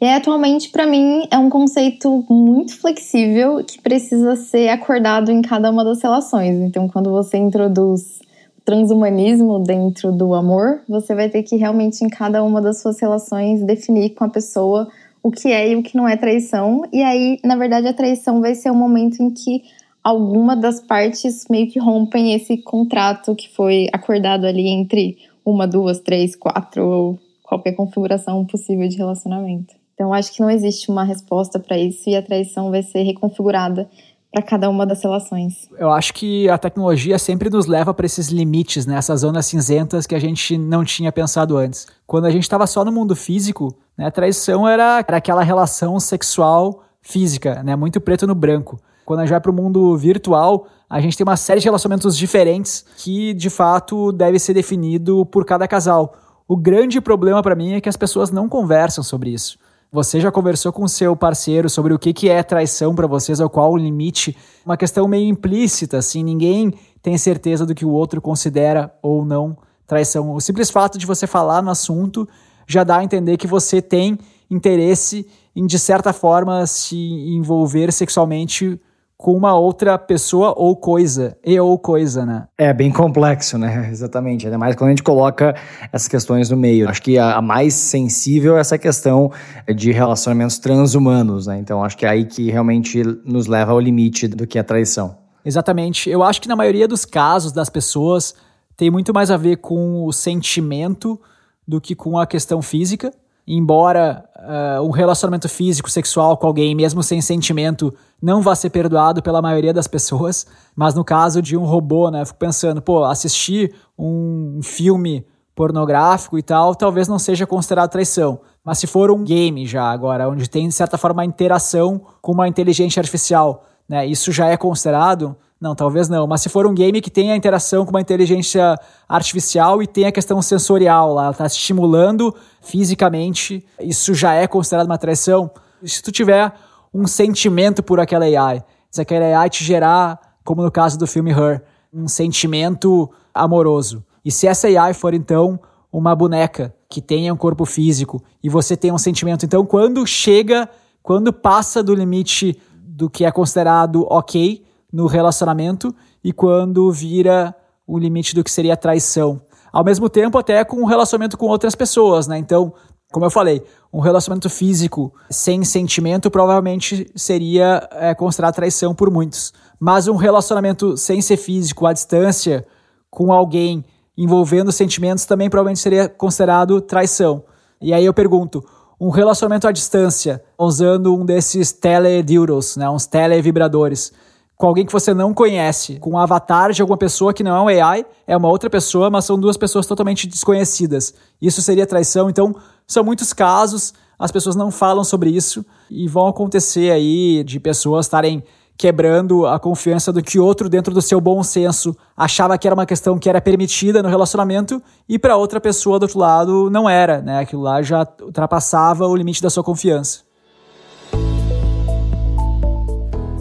E 0.00 0.06
atualmente, 0.06 0.70
para 0.70 0.86
mim, 0.86 1.26
é 1.30 1.36
um 1.36 1.50
conceito 1.50 2.24
muito 2.30 2.78
flexível 2.78 3.62
que 3.62 3.82
precisa 3.82 4.34
ser 4.36 4.68
acordado 4.68 5.30
em 5.30 5.42
cada 5.42 5.70
uma 5.70 5.84
das 5.84 6.00
relações. 6.00 6.56
Então, 6.60 6.88
quando 6.88 7.10
você 7.10 7.36
introduz 7.36 8.20
transhumanismo 8.64 9.58
dentro 9.58 10.12
do 10.12 10.32
amor, 10.32 10.80
você 10.88 11.14
vai 11.14 11.28
ter 11.28 11.42
que 11.42 11.56
realmente, 11.56 12.02
em 12.02 12.08
cada 12.08 12.42
uma 12.42 12.62
das 12.62 12.80
suas 12.80 12.98
relações, 12.98 13.62
definir 13.62 14.10
com 14.10 14.24
a 14.24 14.28
pessoa 14.28 14.88
o 15.22 15.30
que 15.30 15.48
é 15.48 15.70
e 15.70 15.76
o 15.76 15.82
que 15.82 15.96
não 15.96 16.08
é 16.08 16.16
traição. 16.16 16.82
E 16.92 17.02
aí, 17.02 17.38
na 17.44 17.56
verdade, 17.56 17.86
a 17.88 17.94
traição 17.94 18.40
vai 18.40 18.54
ser 18.54 18.70
o 18.70 18.74
momento 18.74 19.22
em 19.22 19.30
que 19.30 19.62
alguma 20.02 20.56
das 20.56 20.80
partes 20.80 21.46
meio 21.50 21.70
que 21.70 21.78
rompem 21.78 22.34
esse 22.34 22.56
contrato 22.58 23.34
que 23.34 23.48
foi 23.48 23.88
acordado 23.92 24.46
ali 24.46 24.68
entre 24.68 25.18
uma, 25.44 25.66
duas, 25.66 26.00
três, 26.00 26.34
quatro 26.34 26.86
ou 26.86 27.18
qualquer 27.42 27.72
configuração 27.72 28.44
possível 28.46 28.88
de 28.88 28.96
relacionamento. 28.96 29.74
Então, 29.94 30.14
acho 30.14 30.32
que 30.32 30.40
não 30.40 30.48
existe 30.48 30.90
uma 30.90 31.04
resposta 31.04 31.58
para 31.58 31.76
isso 31.76 32.08
e 32.08 32.16
a 32.16 32.22
traição 32.22 32.70
vai 32.70 32.82
ser 32.82 33.02
reconfigurada 33.02 33.88
para 34.32 34.42
cada 34.42 34.70
uma 34.70 34.86
das 34.86 35.02
relações. 35.02 35.68
Eu 35.78 35.90
acho 35.90 36.14
que 36.14 36.48
a 36.48 36.56
tecnologia 36.56 37.18
sempre 37.18 37.50
nos 37.50 37.66
leva 37.66 37.92
para 37.92 38.06
esses 38.06 38.28
limites, 38.28 38.86
né? 38.86 38.96
essas 38.96 39.20
zonas 39.20 39.46
cinzentas 39.46 40.06
que 40.06 40.14
a 40.14 40.20
gente 40.20 40.56
não 40.56 40.84
tinha 40.84 41.10
pensado 41.10 41.56
antes. 41.56 41.86
Quando 42.06 42.26
a 42.26 42.30
gente 42.30 42.44
estava 42.44 42.66
só 42.66 42.84
no 42.84 42.92
mundo 42.92 43.16
físico, 43.16 43.74
né, 43.98 44.06
a 44.06 44.10
traição 44.10 44.68
era, 44.68 45.04
era 45.06 45.16
aquela 45.16 45.42
relação 45.42 45.98
sexual 45.98 46.84
física, 47.02 47.62
né, 47.62 47.74
muito 47.74 48.00
preto 48.00 48.26
no 48.26 48.34
branco. 48.34 48.80
Quando 49.04 49.20
a 49.20 49.22
gente 49.24 49.32
vai 49.32 49.40
para 49.40 49.50
o 49.50 49.54
mundo 49.54 49.96
virtual, 49.96 50.68
a 50.88 51.00
gente 51.00 51.16
tem 51.16 51.24
uma 51.24 51.36
série 51.36 51.58
de 51.60 51.66
relacionamentos 51.66 52.16
diferentes 52.16 52.84
que, 52.98 53.34
de 53.34 53.50
fato, 53.50 54.12
deve 54.12 54.38
ser 54.38 54.54
definido 54.54 55.26
por 55.26 55.44
cada 55.44 55.66
casal. 55.66 56.14
O 56.46 56.56
grande 56.56 57.00
problema 57.00 57.42
para 57.42 57.56
mim 57.56 57.72
é 57.72 57.80
que 57.80 57.88
as 57.88 57.96
pessoas 57.96 58.30
não 58.30 58.48
conversam 58.48 59.02
sobre 59.02 59.30
isso. 59.30 59.58
Você 59.92 60.20
já 60.20 60.30
conversou 60.30 60.72
com 60.72 60.86
seu 60.86 61.16
parceiro 61.16 61.68
sobre 61.68 61.92
o 61.92 61.98
que, 61.98 62.12
que 62.12 62.28
é 62.28 62.44
traição 62.44 62.94
para 62.94 63.08
vocês, 63.08 63.40
ou 63.40 63.50
qual 63.50 63.72
o 63.72 63.76
limite? 63.76 64.36
Uma 64.64 64.76
questão 64.76 65.08
meio 65.08 65.28
implícita, 65.28 65.98
assim, 65.98 66.22
ninguém 66.22 66.72
tem 67.02 67.18
certeza 67.18 67.66
do 67.66 67.74
que 67.74 67.84
o 67.84 67.90
outro 67.90 68.20
considera 68.20 68.94
ou 69.02 69.24
não 69.24 69.58
traição. 69.88 70.32
O 70.32 70.40
simples 70.40 70.70
fato 70.70 70.96
de 70.96 71.06
você 71.06 71.26
falar 71.26 71.60
no 71.60 71.72
assunto 71.72 72.28
já 72.68 72.84
dá 72.84 72.98
a 72.98 73.04
entender 73.04 73.36
que 73.36 73.48
você 73.48 73.82
tem 73.82 74.16
interesse 74.48 75.26
em, 75.56 75.66
de 75.66 75.76
certa 75.76 76.12
forma, 76.12 76.64
se 76.68 76.96
envolver 76.96 77.92
sexualmente 77.92 78.80
com 79.20 79.34
uma 79.34 79.54
outra 79.54 79.98
pessoa 79.98 80.54
ou 80.56 80.74
coisa, 80.74 81.36
e 81.44 81.60
ou 81.60 81.78
coisa, 81.78 82.24
né? 82.24 82.48
É 82.56 82.72
bem 82.72 82.90
complexo, 82.90 83.58
né? 83.58 83.86
Exatamente. 83.92 84.46
Ainda 84.46 84.56
mais 84.56 84.74
quando 84.74 84.88
a 84.88 84.90
gente 84.92 85.02
coloca 85.02 85.54
essas 85.92 86.08
questões 86.08 86.48
no 86.48 86.56
meio. 86.56 86.88
Acho 86.88 87.02
que 87.02 87.18
a, 87.18 87.36
a 87.36 87.42
mais 87.42 87.74
sensível 87.74 88.56
é 88.56 88.60
essa 88.60 88.78
questão 88.78 89.30
de 89.76 89.92
relacionamentos 89.92 90.58
transhumanos, 90.58 91.46
né? 91.46 91.58
Então 91.58 91.84
acho 91.84 91.98
que 91.98 92.06
é 92.06 92.08
aí 92.08 92.24
que 92.24 92.50
realmente 92.50 93.02
nos 93.22 93.46
leva 93.46 93.72
ao 93.72 93.78
limite 93.78 94.26
do 94.26 94.46
que 94.46 94.58
é 94.58 94.62
traição. 94.62 95.18
Exatamente. 95.44 96.08
Eu 96.08 96.22
acho 96.22 96.40
que 96.40 96.48
na 96.48 96.56
maioria 96.56 96.88
dos 96.88 97.04
casos 97.04 97.52
das 97.52 97.68
pessoas 97.68 98.34
tem 98.74 98.90
muito 98.90 99.12
mais 99.12 99.30
a 99.30 99.36
ver 99.36 99.56
com 99.56 100.06
o 100.06 100.12
sentimento 100.14 101.20
do 101.68 101.78
que 101.78 101.94
com 101.94 102.18
a 102.18 102.26
questão 102.26 102.62
física 102.62 103.12
embora 103.56 104.24
uh, 104.36 104.82
um 104.82 104.90
relacionamento 104.90 105.48
físico, 105.48 105.90
sexual 105.90 106.36
com 106.36 106.46
alguém, 106.46 106.72
mesmo 106.72 107.02
sem 107.02 107.20
sentimento, 107.20 107.92
não 108.22 108.40
vá 108.40 108.54
ser 108.54 108.70
perdoado 108.70 109.20
pela 109.20 109.42
maioria 109.42 109.72
das 109.72 109.88
pessoas, 109.88 110.46
mas 110.76 110.94
no 110.94 111.04
caso 111.04 111.42
de 111.42 111.56
um 111.56 111.64
robô, 111.64 112.10
né, 112.10 112.24
fico 112.24 112.38
pensando, 112.38 112.80
pô, 112.80 113.04
assistir 113.04 113.74
um 113.98 114.60
filme 114.62 115.26
pornográfico 115.52 116.38
e 116.38 116.42
tal, 116.42 116.76
talvez 116.76 117.08
não 117.08 117.18
seja 117.18 117.44
considerado 117.44 117.90
traição. 117.90 118.40
Mas 118.64 118.78
se 118.78 118.86
for 118.86 119.10
um 119.10 119.24
game 119.24 119.66
já 119.66 119.90
agora, 119.90 120.28
onde 120.28 120.48
tem 120.48 120.68
de 120.68 120.74
certa 120.74 120.96
forma 120.96 121.24
interação 121.24 122.00
com 122.22 122.32
uma 122.32 122.46
inteligência 122.46 123.00
artificial, 123.00 123.64
né, 123.88 124.06
isso 124.06 124.30
já 124.30 124.46
é 124.46 124.56
considerado 124.56 125.36
não, 125.60 125.74
talvez 125.74 126.08
não. 126.08 126.26
Mas 126.26 126.40
se 126.40 126.48
for 126.48 126.66
um 126.66 126.72
game 126.72 127.02
que 127.02 127.10
tem 127.10 127.30
a 127.30 127.36
interação 127.36 127.84
com 127.84 127.90
uma 127.90 128.00
inteligência 128.00 128.78
artificial 129.06 129.82
e 129.82 129.86
tem 129.86 130.06
a 130.06 130.12
questão 130.12 130.40
sensorial 130.40 131.12
lá, 131.12 131.24
ela 131.24 131.30
está 131.32 131.46
estimulando 131.46 132.34
fisicamente, 132.62 133.64
isso 133.78 134.14
já 134.14 134.32
é 134.32 134.46
considerado 134.46 134.86
uma 134.86 134.96
traição. 134.96 135.50
Se 135.84 136.02
tu 136.02 136.10
tiver 136.10 136.52
um 136.94 137.06
sentimento 137.06 137.82
por 137.82 138.00
aquela 138.00 138.24
AI, 138.24 138.64
se 138.90 139.02
aquela 139.02 139.38
AI 139.38 139.50
te 139.50 139.62
gerar, 139.62 140.18
como 140.44 140.62
no 140.62 140.70
caso 140.70 140.98
do 140.98 141.06
filme 141.06 141.30
Her, 141.30 141.62
um 141.92 142.08
sentimento 142.08 143.10
amoroso. 143.34 144.02
E 144.24 144.32
se 144.32 144.46
essa 144.46 144.66
AI 144.66 144.94
for 144.94 145.12
então 145.12 145.60
uma 145.92 146.14
boneca 146.14 146.74
que 146.88 147.02
tenha 147.02 147.34
um 147.34 147.36
corpo 147.36 147.66
físico 147.66 148.22
e 148.42 148.48
você 148.48 148.76
tem 148.76 148.92
um 148.92 148.98
sentimento, 148.98 149.44
então 149.44 149.66
quando 149.66 150.06
chega, 150.06 150.68
quando 151.02 151.32
passa 151.32 151.82
do 151.82 151.94
limite 151.94 152.58
do 152.74 153.10
que 153.10 153.24
é 153.24 153.30
considerado 153.30 154.06
ok, 154.08 154.64
no 154.92 155.06
relacionamento 155.06 155.94
e 156.22 156.32
quando 156.32 156.90
vira 156.92 157.54
o 157.86 157.98
limite 157.98 158.34
do 158.34 158.44
que 158.44 158.50
seria 158.50 158.76
traição. 158.76 159.40
Ao 159.72 159.84
mesmo 159.84 160.08
tempo, 160.08 160.38
até 160.38 160.64
com 160.64 160.76
um 160.76 160.84
relacionamento 160.84 161.36
com 161.36 161.46
outras 161.46 161.74
pessoas, 161.74 162.26
né? 162.26 162.38
Então, 162.38 162.72
como 163.12 163.26
eu 163.26 163.30
falei, 163.30 163.62
um 163.92 164.00
relacionamento 164.00 164.48
físico 164.48 165.12
sem 165.28 165.64
sentimento 165.64 166.30
provavelmente 166.30 167.10
seria 167.16 167.88
é, 167.92 168.14
considerado 168.14 168.54
traição 168.54 168.94
por 168.94 169.10
muitos. 169.10 169.52
Mas 169.78 170.06
um 170.06 170.16
relacionamento 170.16 170.96
sem 170.96 171.20
ser 171.20 171.36
físico, 171.36 171.86
à 171.86 171.92
distância, 171.92 172.66
com 173.10 173.32
alguém 173.32 173.84
envolvendo 174.16 174.70
sentimentos, 174.70 175.24
também 175.24 175.50
provavelmente 175.50 175.80
seria 175.80 176.08
considerado 176.08 176.80
traição. 176.80 177.42
E 177.80 177.92
aí 177.92 178.04
eu 178.04 178.14
pergunto, 178.14 178.64
um 179.00 179.08
relacionamento 179.08 179.66
à 179.66 179.72
distância, 179.72 180.42
usando 180.58 181.16
um 181.16 181.24
desses 181.24 181.72
teledildos, 181.72 182.76
né, 182.76 182.88
uns 182.90 183.06
televibradores, 183.06 184.12
com 184.60 184.66
alguém 184.66 184.84
que 184.84 184.92
você 184.92 185.14
não 185.14 185.32
conhece, 185.32 185.98
com 185.98 186.10
um 186.10 186.18
avatar 186.18 186.70
de 186.70 186.82
alguma 186.82 186.98
pessoa 186.98 187.32
que 187.32 187.42
não 187.42 187.56
é 187.56 187.60
um 187.62 187.82
AI, 187.82 188.04
é 188.26 188.36
uma 188.36 188.50
outra 188.50 188.68
pessoa, 188.68 189.08
mas 189.08 189.24
são 189.24 189.40
duas 189.40 189.56
pessoas 189.56 189.86
totalmente 189.86 190.26
desconhecidas. 190.26 191.14
Isso 191.40 191.62
seria 191.62 191.86
traição. 191.86 192.28
Então, 192.28 192.54
são 192.86 193.02
muitos 193.02 193.32
casos, 193.32 193.94
as 194.18 194.30
pessoas 194.30 194.54
não 194.54 194.70
falam 194.70 195.02
sobre 195.02 195.30
isso 195.30 195.64
e 195.90 196.06
vão 196.06 196.26
acontecer 196.26 196.90
aí 196.90 197.42
de 197.42 197.58
pessoas 197.58 198.04
estarem 198.04 198.44
quebrando 198.76 199.46
a 199.46 199.58
confiança 199.58 200.12
do 200.12 200.22
que 200.22 200.38
outro 200.38 200.68
dentro 200.68 200.92
do 200.92 201.00
seu 201.00 201.22
bom 201.22 201.42
senso 201.42 201.96
achava 202.14 202.58
que 202.58 202.68
era 202.68 202.74
uma 202.74 202.84
questão 202.84 203.18
que 203.18 203.30
era 203.30 203.40
permitida 203.40 204.02
no 204.02 204.10
relacionamento 204.10 204.82
e 205.08 205.18
para 205.18 205.38
outra 205.38 205.58
pessoa 205.58 205.98
do 205.98 206.02
outro 206.02 206.18
lado 206.18 206.68
não 206.68 206.86
era, 206.86 207.22
né? 207.22 207.38
Aquilo 207.38 207.62
lá 207.62 207.80
já 207.80 208.06
ultrapassava 208.20 209.06
o 209.06 209.16
limite 209.16 209.40
da 209.40 209.48
sua 209.48 209.64
confiança. 209.64 210.29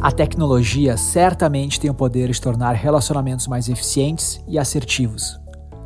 A 0.02 0.14
tecnologia 0.14 0.96
certamente 0.96 1.78
tem 1.78 1.90
o 1.90 1.94
poder 1.94 2.32
de 2.32 2.40
tornar 2.40 2.72
relacionamentos 2.72 3.48
mais 3.48 3.68
eficientes 3.68 4.42
e 4.48 4.58
assertivos. 4.58 5.38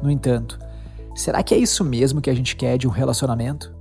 No 0.04 0.12
entanto, 0.12 0.60
será 1.16 1.42
que 1.42 1.52
é 1.52 1.58
isso 1.58 1.84
mesmo 1.84 2.22
que 2.22 2.30
a 2.30 2.34
gente 2.36 2.56
quer 2.56 2.78
de 2.78 2.88
um 2.88 2.92
relacionamento? 2.92 3.74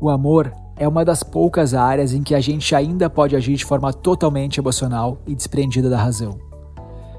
O 0.00 0.08
amor 0.08 0.50
é 0.74 0.88
uma 0.88 1.04
das 1.04 1.22
poucas 1.22 1.74
áreas 1.74 2.14
em 2.14 2.22
que 2.22 2.34
a 2.34 2.40
gente 2.40 2.74
ainda 2.74 3.10
pode 3.10 3.36
agir 3.36 3.56
de 3.56 3.64
forma 3.66 3.92
totalmente 3.92 4.58
emocional 4.58 5.18
e 5.26 5.34
desprendida 5.34 5.90
da 5.90 5.98
razão. 5.98 6.38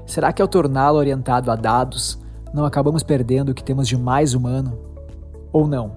Será 0.04 0.32
que 0.32 0.42
ao 0.42 0.48
torná-lo 0.48 0.98
orientado 0.98 1.52
a 1.52 1.54
dados, 1.54 2.18
não 2.52 2.64
acabamos 2.64 3.04
perdendo 3.04 3.50
o 3.50 3.54
que 3.54 3.62
temos 3.62 3.86
de 3.86 3.96
mais 3.96 4.34
humano? 4.34 4.76
Ou 5.52 5.68
não? 5.68 5.92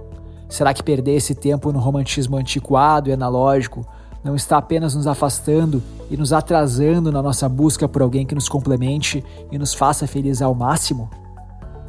Será 0.48 0.72
que 0.72 0.84
perder 0.84 1.16
esse 1.16 1.34
tempo 1.34 1.72
no 1.72 1.80
romantismo 1.80 2.38
antiquado 2.38 3.10
e 3.10 3.14
analógico 3.14 3.84
não 4.24 4.36
está 4.36 4.57
apenas 4.57 4.95
nos 4.95 5.07
afastando 5.07 5.82
e 6.09 6.17
nos 6.17 6.34
atrasando 6.34 7.11
na 7.11 7.22
nossa 7.22 7.47
busca 7.47 7.88
por 7.88 8.01
alguém 8.01 8.26
que 8.26 8.36
nos 8.36 8.49
complemente 8.49 9.24
e 9.51 9.57
nos 9.57 9.74
faça 9.74 10.07
feliz 10.07 10.41
ao 10.41 10.53
máximo? 10.53 11.09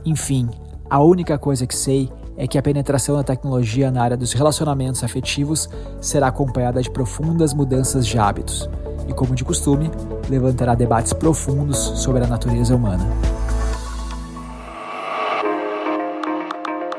Enfim, 0.04 0.48
a 0.88 1.00
única 1.00 1.38
coisa 1.38 1.66
que 1.66 1.74
sei 1.74 2.10
é 2.36 2.46
que 2.46 2.56
a 2.56 2.62
penetração 2.62 3.16
da 3.16 3.22
tecnologia 3.22 3.90
na 3.90 4.02
área 4.02 4.16
dos 4.16 4.32
relacionamentos 4.32 5.04
afetivos 5.04 5.68
será 6.00 6.28
acompanhada 6.28 6.80
de 6.80 6.90
profundas 6.90 7.52
mudanças 7.52 8.06
de 8.06 8.18
hábitos 8.18 8.68
e, 9.06 9.12
como 9.12 9.34
de 9.34 9.44
costume, 9.44 9.90
levantará 10.28 10.74
debates 10.74 11.12
profundos 11.12 11.76
sobre 11.78 12.24
a 12.24 12.26
natureza 12.26 12.74
humana. 12.74 13.06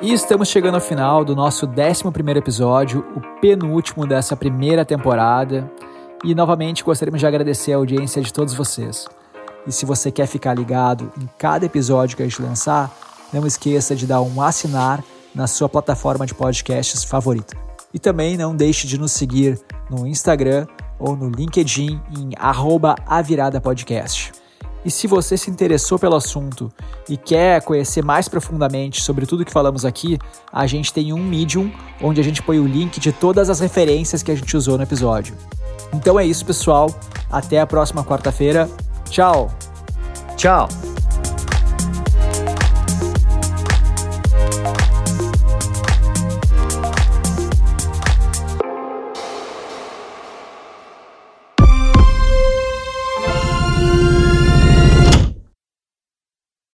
E 0.04 0.12
estamos 0.14 0.48
chegando 0.48 0.74
ao 0.74 0.82
final 0.82 1.24
do 1.24 1.36
nosso 1.36 1.68
11 1.68 2.04
episódio, 2.36 3.06
o 3.16 3.40
penúltimo 3.40 4.08
dessa 4.08 4.36
primeira 4.36 4.84
temporada. 4.84 5.72
E 6.24 6.34
novamente 6.34 6.84
gostaríamos 6.84 7.20
de 7.20 7.28
agradecer 7.28 7.74
a 7.74 7.76
audiência 7.76 8.20
de 8.20 8.34
todos 8.34 8.56
vocês. 8.56 9.06
E 9.68 9.72
se 9.72 9.86
você 9.86 10.12
quer 10.12 10.26
ficar 10.26 10.56
ligado 10.56 11.12
em 11.22 11.30
cada 11.38 11.68
episódio 11.68 12.18
que 12.18 12.24
a 12.24 12.28
gente 12.28 12.42
lançar, 12.42 12.92
não 13.32 13.46
esqueça 13.46 13.96
de 13.96 14.08
dar 14.08 14.24
um 14.24 14.42
assinar 14.42 15.04
na 15.36 15.46
sua 15.46 15.70
plataforma 15.70 16.26
de 16.26 16.34
podcasts 16.34 17.04
favorita. 17.04 17.56
E 17.94 18.00
também 18.00 18.36
não 18.36 18.56
deixe 18.56 18.88
de 18.88 18.98
nos 18.98 19.12
seguir 19.12 19.60
no 19.88 20.08
Instagram 20.08 20.66
ou 20.98 21.16
no 21.16 21.30
LinkedIn 21.30 22.02
em 22.18 22.32
@aviradapodcast. 23.06 24.41
E 24.84 24.90
se 24.90 25.08
você 25.08 25.38
se 25.38 25.50
interessou 25.50 26.00
pelo 26.00 26.16
assunto 26.16 26.72
e 27.08 27.16
quer 27.16 27.62
conhecer 27.62 28.04
mais 28.04 28.28
profundamente 28.28 29.02
sobre 29.02 29.26
tudo 29.26 29.46
que 29.46 29.52
falamos 29.52 29.86
aqui, 29.86 30.18
a 30.52 30.66
gente 30.66 30.92
tem 30.92 31.14
um 31.14 31.24
Medium 31.24 31.72
onde 32.02 32.20
a 32.20 32.24
gente 32.24 32.42
põe 32.42 32.60
o 32.60 32.68
link 32.68 33.00
de 33.00 33.12
todas 33.12 33.50
as 33.50 33.60
referências 33.60 34.24
que 34.24 34.32
a 34.32 34.36
gente 34.36 34.58
usou 34.58 34.78
no 34.78 34.84
episódio. 34.84 35.36
Então 35.94 36.20
é 36.20 36.26
isso, 36.26 36.46
pessoal. 36.46 36.94
Até 37.30 37.60
a 37.60 37.68
próxima 37.68 38.04
quarta-feira. 38.04 38.70
Tchau. 39.10 39.52
Tchau. 40.36 40.68